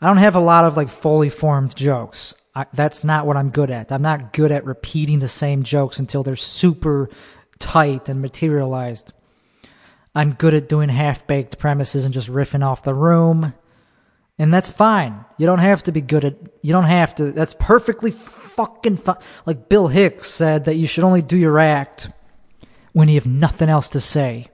I 0.00 0.06
don't 0.06 0.16
have 0.18 0.34
a 0.34 0.40
lot 0.40 0.64
of 0.64 0.76
like 0.76 0.88
fully 0.88 1.30
formed 1.30 1.76
jokes. 1.76 2.34
I, 2.54 2.66
that's 2.72 3.02
not 3.04 3.26
what 3.26 3.36
I'm 3.36 3.50
good 3.50 3.70
at. 3.70 3.92
I'm 3.92 4.02
not 4.02 4.32
good 4.32 4.52
at 4.52 4.64
repeating 4.64 5.20
the 5.20 5.28
same 5.28 5.62
jokes 5.62 5.98
until 5.98 6.22
they're 6.22 6.36
super 6.36 7.08
tight 7.58 8.08
and 8.08 8.20
materialized. 8.20 9.12
I'm 10.14 10.32
good 10.32 10.52
at 10.52 10.68
doing 10.68 10.90
half 10.90 11.26
baked 11.26 11.58
premises 11.58 12.04
and 12.04 12.12
just 12.12 12.28
riffing 12.28 12.66
off 12.66 12.82
the 12.82 12.94
room. 12.94 13.54
And 14.38 14.52
that's 14.52 14.68
fine. 14.68 15.24
You 15.38 15.46
don't 15.46 15.60
have 15.60 15.82
to 15.84 15.92
be 15.92 16.00
good 16.00 16.24
at, 16.24 16.36
you 16.62 16.72
don't 16.72 16.84
have 16.84 17.14
to, 17.16 17.32
that's 17.32 17.54
perfectly 17.58 18.10
fucking 18.10 18.98
fine. 18.98 19.16
Like 19.46 19.68
Bill 19.68 19.88
Hicks 19.88 20.28
said 20.28 20.64
that 20.64 20.76
you 20.76 20.86
should 20.86 21.04
only 21.04 21.22
do 21.22 21.38
your 21.38 21.58
act 21.58 22.10
when 22.92 23.08
you 23.08 23.14
have 23.14 23.26
nothing 23.26 23.68
else 23.68 23.88
to 23.90 24.00
say. 24.00 24.48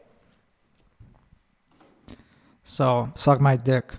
So, 2.78 3.10
suck 3.16 3.40
my 3.40 3.56
dick. 3.56 3.90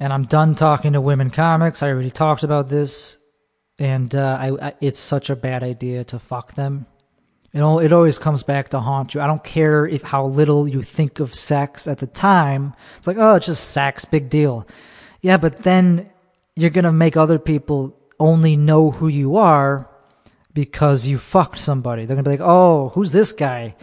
and 0.00 0.12
I'm 0.12 0.24
done 0.24 0.56
talking 0.56 0.94
to 0.94 1.00
women 1.00 1.30
comics. 1.30 1.80
I 1.80 1.90
already 1.90 2.10
talked 2.10 2.42
about 2.42 2.68
this. 2.68 3.18
And 3.78 4.12
uh, 4.12 4.36
I, 4.40 4.66
I, 4.66 4.74
it's 4.80 4.98
such 4.98 5.30
a 5.30 5.36
bad 5.36 5.62
idea 5.62 6.02
to 6.02 6.18
fuck 6.18 6.56
them. 6.56 6.86
It, 7.52 7.60
all, 7.60 7.78
it 7.78 7.92
always 7.92 8.18
comes 8.18 8.42
back 8.42 8.70
to 8.70 8.80
haunt 8.80 9.14
you. 9.14 9.20
I 9.20 9.28
don't 9.28 9.44
care 9.44 9.86
if 9.86 10.02
how 10.02 10.26
little 10.26 10.66
you 10.66 10.82
think 10.82 11.20
of 11.20 11.32
sex 11.32 11.86
at 11.86 11.98
the 11.98 12.08
time. 12.08 12.74
It's 12.98 13.06
like, 13.06 13.18
oh, 13.18 13.36
it's 13.36 13.46
just 13.46 13.70
sex, 13.70 14.04
big 14.04 14.28
deal. 14.28 14.66
Yeah, 15.20 15.36
but 15.36 15.60
then 15.60 16.10
you're 16.56 16.70
to 16.82 16.90
make 16.90 17.16
other 17.16 17.38
people 17.38 17.96
only 18.18 18.56
know 18.56 18.90
who 18.90 19.06
you 19.06 19.36
are 19.36 19.88
because 20.52 21.06
you 21.06 21.18
fucked 21.18 21.60
somebody. 21.60 22.06
They're 22.06 22.16
to 22.24 22.28
be 22.28 22.30
like, 22.38 22.40
oh, 22.42 22.88
who's 22.88 23.12
this 23.12 23.30
guy? 23.30 23.76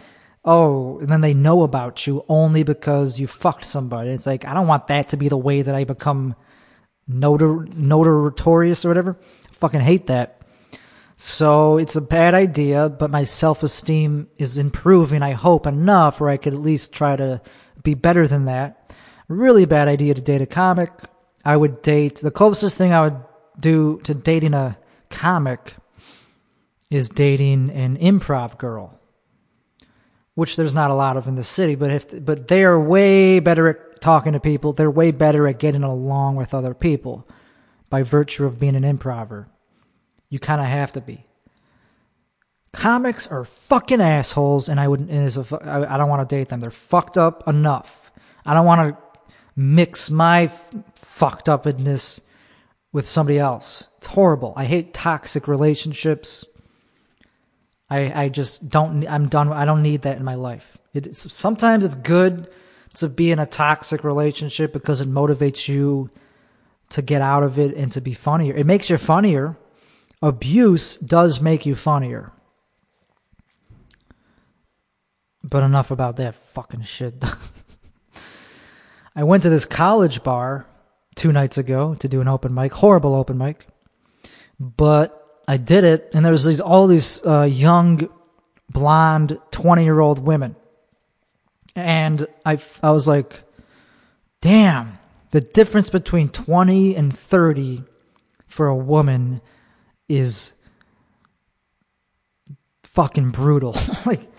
Oh, 0.44 0.98
and 0.98 1.10
then 1.10 1.22
they 1.22 1.32
know 1.32 1.62
about 1.62 2.06
you 2.06 2.24
only 2.28 2.62
because 2.62 3.18
you 3.18 3.26
fucked 3.26 3.64
somebody. 3.64 4.10
It's 4.10 4.26
like, 4.26 4.44
I 4.44 4.52
don't 4.52 4.66
want 4.66 4.88
that 4.88 5.08
to 5.10 5.16
be 5.16 5.28
the 5.28 5.38
way 5.38 5.62
that 5.62 5.74
I 5.74 5.84
become 5.84 6.34
notor- 7.10 7.72
notorious 7.74 8.84
or 8.84 8.88
whatever. 8.88 9.16
I 9.22 9.54
fucking 9.54 9.80
hate 9.80 10.08
that. 10.08 10.42
So 11.16 11.78
it's 11.78 11.96
a 11.96 12.00
bad 12.00 12.34
idea, 12.34 12.88
but 12.88 13.10
my 13.10 13.24
self 13.24 13.62
esteem 13.62 14.28
is 14.36 14.58
improving, 14.58 15.22
I 15.22 15.32
hope, 15.32 15.66
enough 15.66 16.20
where 16.20 16.30
I 16.30 16.36
could 16.36 16.54
at 16.54 16.60
least 16.60 16.92
try 16.92 17.16
to 17.16 17.40
be 17.82 17.94
better 17.94 18.26
than 18.26 18.46
that. 18.46 18.92
Really 19.28 19.64
bad 19.64 19.88
idea 19.88 20.14
to 20.14 20.20
date 20.20 20.42
a 20.42 20.46
comic. 20.46 20.90
I 21.44 21.56
would 21.56 21.82
date, 21.82 22.16
the 22.16 22.30
closest 22.30 22.76
thing 22.76 22.92
I 22.92 23.02
would 23.02 23.20
do 23.58 24.00
to 24.04 24.14
dating 24.14 24.54
a 24.54 24.76
comic 25.10 25.74
is 26.90 27.08
dating 27.08 27.70
an 27.70 27.96
improv 27.98 28.58
girl, 28.58 28.98
which 30.34 30.56
there's 30.56 30.74
not 30.74 30.90
a 30.90 30.94
lot 30.94 31.16
of 31.16 31.28
in 31.28 31.36
the 31.36 31.44
city, 31.44 31.74
but 31.74 31.90
if, 31.90 32.24
but 32.24 32.48
they 32.48 32.64
are 32.64 32.78
way 32.78 33.38
better 33.38 33.68
at 33.68 34.00
talking 34.00 34.32
to 34.32 34.40
people. 34.40 34.72
They're 34.72 34.90
way 34.90 35.10
better 35.10 35.46
at 35.46 35.58
getting 35.58 35.82
along 35.82 36.36
with 36.36 36.54
other 36.54 36.74
people 36.74 37.28
by 37.88 38.02
virtue 38.02 38.44
of 38.44 38.58
being 38.58 38.76
an 38.76 38.84
improver. 38.84 39.48
You 40.28 40.38
kind 40.40 40.60
of 40.60 40.66
have 40.66 40.92
to 40.92 41.00
be. 41.00 41.26
Comics 42.72 43.28
are 43.28 43.44
fucking 43.44 44.00
assholes, 44.00 44.68
and 44.68 44.80
I 44.80 44.88
would. 44.88 45.00
And 45.08 45.36
a, 45.36 45.58
I, 45.64 45.94
I 45.94 45.96
don't 45.96 46.08
want 46.08 46.28
to 46.28 46.36
date 46.36 46.48
them. 46.48 46.58
They're 46.58 46.72
fucked 46.72 47.16
up 47.16 47.46
enough. 47.46 48.10
I 48.44 48.52
don't 48.52 48.66
want 48.66 48.88
to 48.96 49.20
mix 49.54 50.10
my 50.10 50.44
f- 50.44 50.74
fucked 50.96 51.48
upness 51.48 52.20
with 52.92 53.06
somebody 53.06 53.38
else. 53.38 53.86
It's 53.98 54.08
horrible. 54.08 54.52
I 54.56 54.64
hate 54.64 54.92
toxic 54.92 55.46
relationships. 55.46 56.44
I 57.94 58.24
I 58.24 58.28
just 58.28 58.68
don't. 58.68 59.06
I'm 59.06 59.28
done. 59.28 59.52
I 59.52 59.64
don't 59.64 59.82
need 59.82 60.02
that 60.02 60.16
in 60.16 60.24
my 60.24 60.34
life. 60.34 60.78
It's 60.92 61.32
sometimes 61.34 61.84
it's 61.84 61.94
good 61.94 62.48
to 62.94 63.08
be 63.08 63.30
in 63.30 63.38
a 63.38 63.46
toxic 63.46 64.04
relationship 64.04 64.72
because 64.72 65.00
it 65.00 65.10
motivates 65.10 65.68
you 65.68 66.10
to 66.90 67.02
get 67.02 67.22
out 67.22 67.42
of 67.42 67.58
it 67.58 67.74
and 67.74 67.90
to 67.92 68.00
be 68.00 68.14
funnier. 68.14 68.54
It 68.54 68.66
makes 68.66 68.88
you 68.90 68.98
funnier 68.98 69.56
abuse 70.24 70.96
does 70.96 71.40
make 71.40 71.66
you 71.66 71.74
funnier. 71.74 72.32
But 75.42 75.62
enough 75.62 75.90
about 75.90 76.16
that 76.16 76.34
fucking 76.34 76.82
shit. 76.82 77.22
I 79.16 79.22
went 79.24 79.42
to 79.42 79.50
this 79.50 79.66
college 79.66 80.22
bar 80.22 80.66
two 81.14 81.30
nights 81.30 81.58
ago 81.58 81.94
to 81.96 82.08
do 82.08 82.22
an 82.22 82.28
open 82.28 82.54
mic, 82.54 82.72
horrible 82.72 83.14
open 83.14 83.36
mic. 83.36 83.66
But 84.58 85.23
I 85.46 85.56
did 85.56 85.84
it, 85.84 86.10
and 86.14 86.24
there 86.24 86.32
was 86.32 86.44
these 86.44 86.60
all 86.60 86.86
these 86.86 87.24
uh, 87.24 87.42
young, 87.42 88.08
blonde, 88.70 89.38
twenty 89.50 89.84
year 89.84 90.00
old 90.00 90.18
women, 90.18 90.56
and 91.74 92.26
I 92.44 92.58
I 92.82 92.90
was 92.92 93.06
like, 93.06 93.42
damn, 94.40 94.98
the 95.30 95.40
difference 95.40 95.90
between 95.90 96.28
twenty 96.28 96.96
and 96.96 97.16
thirty 97.16 97.84
for 98.46 98.68
a 98.68 98.76
woman 98.76 99.40
is 100.08 100.52
fucking 102.84 103.30
brutal. 103.30 103.76
like 104.06 104.30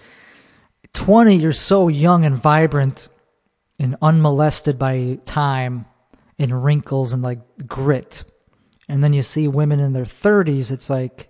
20, 0.93 1.35
you're 1.35 1.51
so 1.51 1.89
young 1.89 2.23
and 2.23 2.37
vibrant 2.37 3.09
and 3.77 3.97
unmolested 4.01 4.79
by 4.79 5.19
time 5.25 5.85
and 6.39 6.63
wrinkles 6.63 7.11
and 7.11 7.21
like 7.21 7.39
grit. 7.67 8.23
And 8.87 9.03
then 9.03 9.13
you 9.13 9.23
see 9.23 9.47
women 9.47 9.79
in 9.79 9.93
their 9.93 10.05
30s, 10.05 10.71
it's 10.71 10.89
like, 10.89 11.29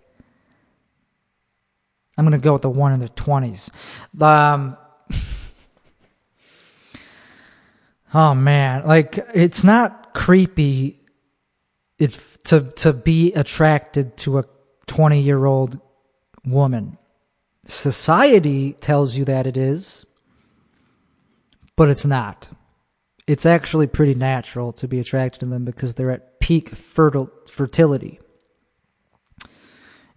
I'm 2.17 2.25
going 2.25 2.39
to 2.39 2.43
go 2.43 2.53
with 2.53 2.61
the 2.61 2.69
one 2.69 2.93
in 2.93 2.99
their 2.99 3.09
20s. 3.09 3.69
Um, 4.21 4.77
oh 8.13 8.33
man, 8.33 8.85
like 8.85 9.19
it's 9.33 9.63
not 9.63 10.13
creepy 10.13 11.01
if 11.97 12.41
to 12.43 12.61
to 12.77 12.93
be 12.93 13.33
attracted 13.33 14.17
to 14.17 14.39
a 14.39 14.45
20 14.87 15.21
year 15.21 15.45
old 15.45 15.79
woman. 16.45 16.97
Society 17.65 18.73
tells 18.73 19.17
you 19.17 19.25
that 19.25 19.47
it 19.47 19.57
is, 19.57 20.05
but 21.75 21.89
it's 21.89 22.05
not. 22.05 22.49
It's 23.27 23.45
actually 23.45 23.87
pretty 23.87 24.13
natural 24.13 24.73
to 24.73 24.87
be 24.87 24.99
attracted 24.99 25.39
to 25.39 25.45
them 25.47 25.65
because 25.65 25.95
they're 25.95 26.11
at 26.11 26.39
peak 26.39 26.69
fertile 26.69 27.31
fertility. 27.49 28.19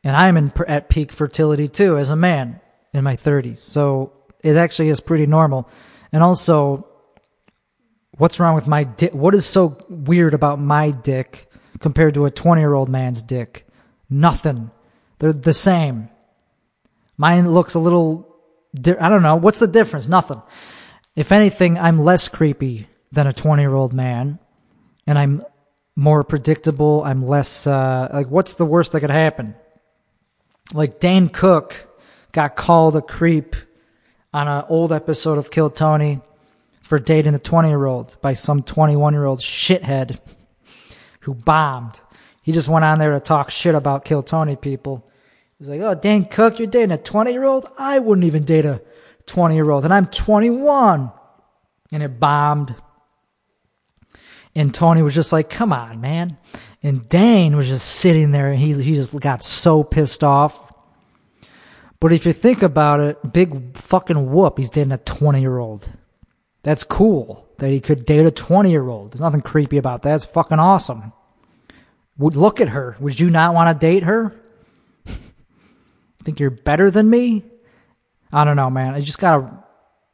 And 0.04 0.14
I'm 0.16 0.36
in, 0.36 0.52
at 0.66 0.88
peak 0.88 1.10
fertility 1.12 1.68
too 1.68 1.96
as 1.98 2.10
a 2.10 2.16
man 2.16 2.60
in 2.92 3.04
my 3.04 3.16
30s. 3.16 3.58
So 3.58 4.12
it 4.42 4.56
actually 4.56 4.90
is 4.90 5.00
pretty 5.00 5.26
normal. 5.26 5.68
And 6.12 6.22
also, 6.22 6.86
what's 8.12 8.38
wrong 8.38 8.54
with 8.54 8.66
my 8.66 8.84
dick? 8.84 9.14
What 9.14 9.34
is 9.34 9.46
so 9.46 9.84
weird 9.88 10.34
about 10.34 10.60
my 10.60 10.90
dick 10.90 11.48
compared 11.80 12.14
to 12.14 12.26
a 12.26 12.30
20 12.30 12.60
year 12.60 12.74
old 12.74 12.88
man's 12.88 13.22
dick. 13.22 13.66
Nothing. 14.10 14.70
They're 15.18 15.32
the 15.32 15.54
same. 15.54 16.08
Mine 17.16 17.52
looks 17.52 17.74
a 17.74 17.78
little, 17.78 18.36
di- 18.74 18.96
I 18.98 19.08
don't 19.08 19.22
know. 19.22 19.36
What's 19.36 19.58
the 19.58 19.66
difference? 19.66 20.08
Nothing. 20.08 20.42
If 21.16 21.32
anything, 21.32 21.78
I'm 21.78 21.98
less 21.98 22.28
creepy 22.28 22.86
than 23.12 23.26
a 23.26 23.32
20 23.32 23.62
year 23.62 23.74
old 23.74 23.92
man, 23.92 24.38
and 25.06 25.18
I'm 25.18 25.44
more 25.96 26.24
predictable. 26.24 27.02
I'm 27.04 27.26
less, 27.26 27.66
uh, 27.66 28.08
like, 28.12 28.28
what's 28.28 28.54
the 28.54 28.66
worst 28.66 28.92
that 28.92 29.00
could 29.00 29.10
happen? 29.10 29.54
Like, 30.72 31.00
Dane 31.00 31.28
Cook 31.28 31.86
got 32.32 32.56
called 32.56 32.96
a 32.96 33.02
creep 33.02 33.56
on 34.32 34.46
an 34.46 34.64
old 34.68 34.92
episode 34.92 35.38
of 35.38 35.50
Kill 35.50 35.70
Tony 35.70 36.20
for 36.82 36.98
dating 36.98 37.34
a 37.34 37.38
20 37.38 37.68
year 37.68 37.86
old 37.86 38.16
by 38.20 38.34
some 38.34 38.62
21 38.62 39.12
year 39.12 39.24
old 39.24 39.40
shithead 39.40 40.18
who 41.20 41.34
bombed. 41.34 42.00
He 42.42 42.52
just 42.52 42.68
went 42.68 42.84
on 42.84 42.98
there 42.98 43.12
to 43.12 43.20
talk 43.20 43.50
shit 43.50 43.74
about 43.74 44.04
Kill 44.04 44.22
Tony 44.22 44.56
people. 44.56 45.06
He 45.58 45.64
was 45.64 45.68
like, 45.68 45.80
oh, 45.80 45.94
Dane 45.94 46.24
Cook, 46.24 46.58
you're 46.58 46.68
dating 46.68 46.92
a 46.92 46.98
20 46.98 47.32
year 47.32 47.44
old? 47.44 47.66
I 47.76 47.98
wouldn't 47.98 48.26
even 48.26 48.44
date 48.44 48.64
a 48.64 48.80
20 49.26 49.54
year 49.54 49.70
old, 49.70 49.84
and 49.84 49.92
I'm 49.92 50.06
21. 50.06 51.12
And 51.92 52.02
it 52.02 52.20
bombed. 52.20 52.74
And 54.58 54.74
Tony 54.74 55.02
was 55.02 55.14
just 55.14 55.32
like, 55.32 55.48
come 55.48 55.72
on, 55.72 56.00
man. 56.00 56.36
And 56.82 57.08
Dane 57.08 57.56
was 57.56 57.68
just 57.68 57.86
sitting 57.86 58.32
there 58.32 58.50
and 58.50 58.58
he, 58.58 58.72
he 58.82 58.96
just 58.96 59.16
got 59.20 59.44
so 59.44 59.84
pissed 59.84 60.24
off. 60.24 60.72
But 62.00 62.12
if 62.12 62.26
you 62.26 62.32
think 62.32 62.62
about 62.62 62.98
it, 62.98 63.32
big 63.32 63.76
fucking 63.76 64.32
whoop, 64.32 64.58
he's 64.58 64.70
dating 64.70 64.90
a 64.90 64.98
20 64.98 65.40
year 65.40 65.58
old. 65.58 65.92
That's 66.64 66.82
cool 66.82 67.48
that 67.58 67.70
he 67.70 67.78
could 67.78 68.04
date 68.04 68.26
a 68.26 68.32
20 68.32 68.68
year 68.68 68.88
old. 68.88 69.12
There's 69.12 69.20
nothing 69.20 69.42
creepy 69.42 69.76
about 69.76 70.02
that. 70.02 70.16
It's 70.16 70.24
fucking 70.24 70.58
awesome. 70.58 71.12
Would 72.16 72.34
look 72.34 72.60
at 72.60 72.70
her. 72.70 72.96
Would 72.98 73.20
you 73.20 73.30
not 73.30 73.54
want 73.54 73.72
to 73.80 73.86
date 73.86 74.02
her? 74.02 74.34
Think 76.24 76.40
you're 76.40 76.50
better 76.50 76.90
than 76.90 77.08
me? 77.08 77.44
I 78.32 78.44
don't 78.44 78.56
know, 78.56 78.70
man. 78.70 78.94
I 78.94 79.02
just 79.02 79.20
gotta 79.20 79.64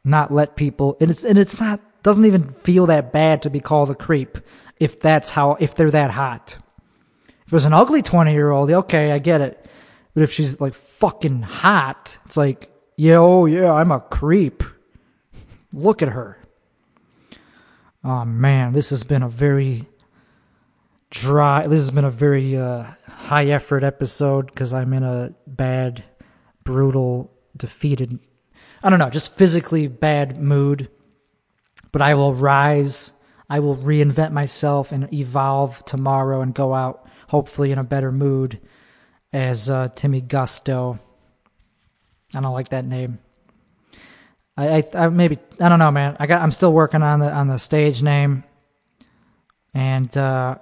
not 0.04 0.34
let 0.34 0.54
people 0.54 0.98
and 1.00 1.10
it's 1.10 1.24
and 1.24 1.38
it's 1.38 1.58
not 1.58 1.80
doesn't 2.04 2.26
even 2.26 2.44
feel 2.44 2.86
that 2.86 3.12
bad 3.12 3.42
to 3.42 3.50
be 3.50 3.58
called 3.58 3.90
a 3.90 3.94
creep 3.94 4.38
if 4.78 5.00
that's 5.00 5.30
how 5.30 5.56
if 5.58 5.74
they're 5.74 5.90
that 5.90 6.12
hot. 6.12 6.58
If 7.46 7.46
it 7.46 7.52
was 7.52 7.64
an 7.64 7.72
ugly 7.72 8.02
twenty 8.02 8.32
year 8.32 8.50
old, 8.50 8.70
okay, 8.70 9.10
I 9.10 9.18
get 9.18 9.40
it. 9.40 9.66
But 10.12 10.22
if 10.22 10.30
she's 10.32 10.60
like 10.60 10.74
fucking 10.74 11.42
hot, 11.42 12.18
it's 12.26 12.36
like, 12.36 12.70
yeah, 12.96 13.16
oh 13.16 13.46
yeah, 13.46 13.72
I'm 13.72 13.90
a 13.90 14.00
creep. 14.00 14.62
Look 15.72 16.02
at 16.02 16.10
her. 16.10 16.38
Oh 18.04 18.24
man, 18.24 18.72
this 18.72 18.90
has 18.90 19.02
been 19.02 19.22
a 19.22 19.28
very 19.28 19.86
dry. 21.10 21.66
This 21.66 21.80
has 21.80 21.90
been 21.90 22.04
a 22.04 22.10
very 22.10 22.54
uh, 22.56 22.84
high 23.08 23.46
effort 23.46 23.82
episode 23.82 24.46
because 24.46 24.74
I'm 24.74 24.92
in 24.92 25.02
a 25.02 25.32
bad, 25.46 26.04
brutal, 26.64 27.32
defeated. 27.56 28.18
I 28.82 28.90
don't 28.90 28.98
know, 28.98 29.08
just 29.08 29.34
physically 29.34 29.86
bad 29.86 30.38
mood. 30.38 30.90
But 31.94 32.02
I 32.02 32.14
will 32.14 32.34
rise. 32.34 33.12
I 33.48 33.60
will 33.60 33.76
reinvent 33.76 34.32
myself 34.32 34.90
and 34.90 35.14
evolve 35.14 35.84
tomorrow 35.84 36.40
and 36.40 36.52
go 36.52 36.74
out 36.74 37.06
hopefully 37.28 37.70
in 37.70 37.78
a 37.78 37.84
better 37.84 38.10
mood 38.10 38.58
as 39.32 39.70
uh, 39.70 39.90
Timmy 39.94 40.20
Gusto. 40.20 40.98
I 42.34 42.40
don't 42.40 42.52
like 42.52 42.70
that 42.70 42.84
name. 42.84 43.20
I, 44.56 44.78
I, 44.78 44.84
I, 44.92 45.08
maybe 45.08 45.38
I 45.60 45.68
don't 45.68 45.78
know, 45.78 45.92
man. 45.92 46.16
I 46.18 46.26
got 46.26 46.42
I'm 46.42 46.50
still 46.50 46.72
working 46.72 47.02
on 47.02 47.20
the 47.20 47.30
on 47.30 47.46
the 47.46 47.58
stage 47.58 48.02
name, 48.02 48.42
and 49.72 50.16
uh, 50.16 50.56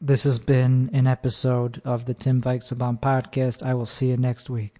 this 0.00 0.24
has 0.24 0.40
been 0.40 0.90
an 0.92 1.06
episode 1.06 1.82
of 1.84 2.06
the 2.06 2.14
Tim 2.14 2.42
Weichselbaum 2.42 3.00
podcast. 3.00 3.64
I 3.64 3.74
will 3.74 3.86
see 3.86 4.08
you 4.08 4.16
next 4.16 4.50
week. 4.50 4.74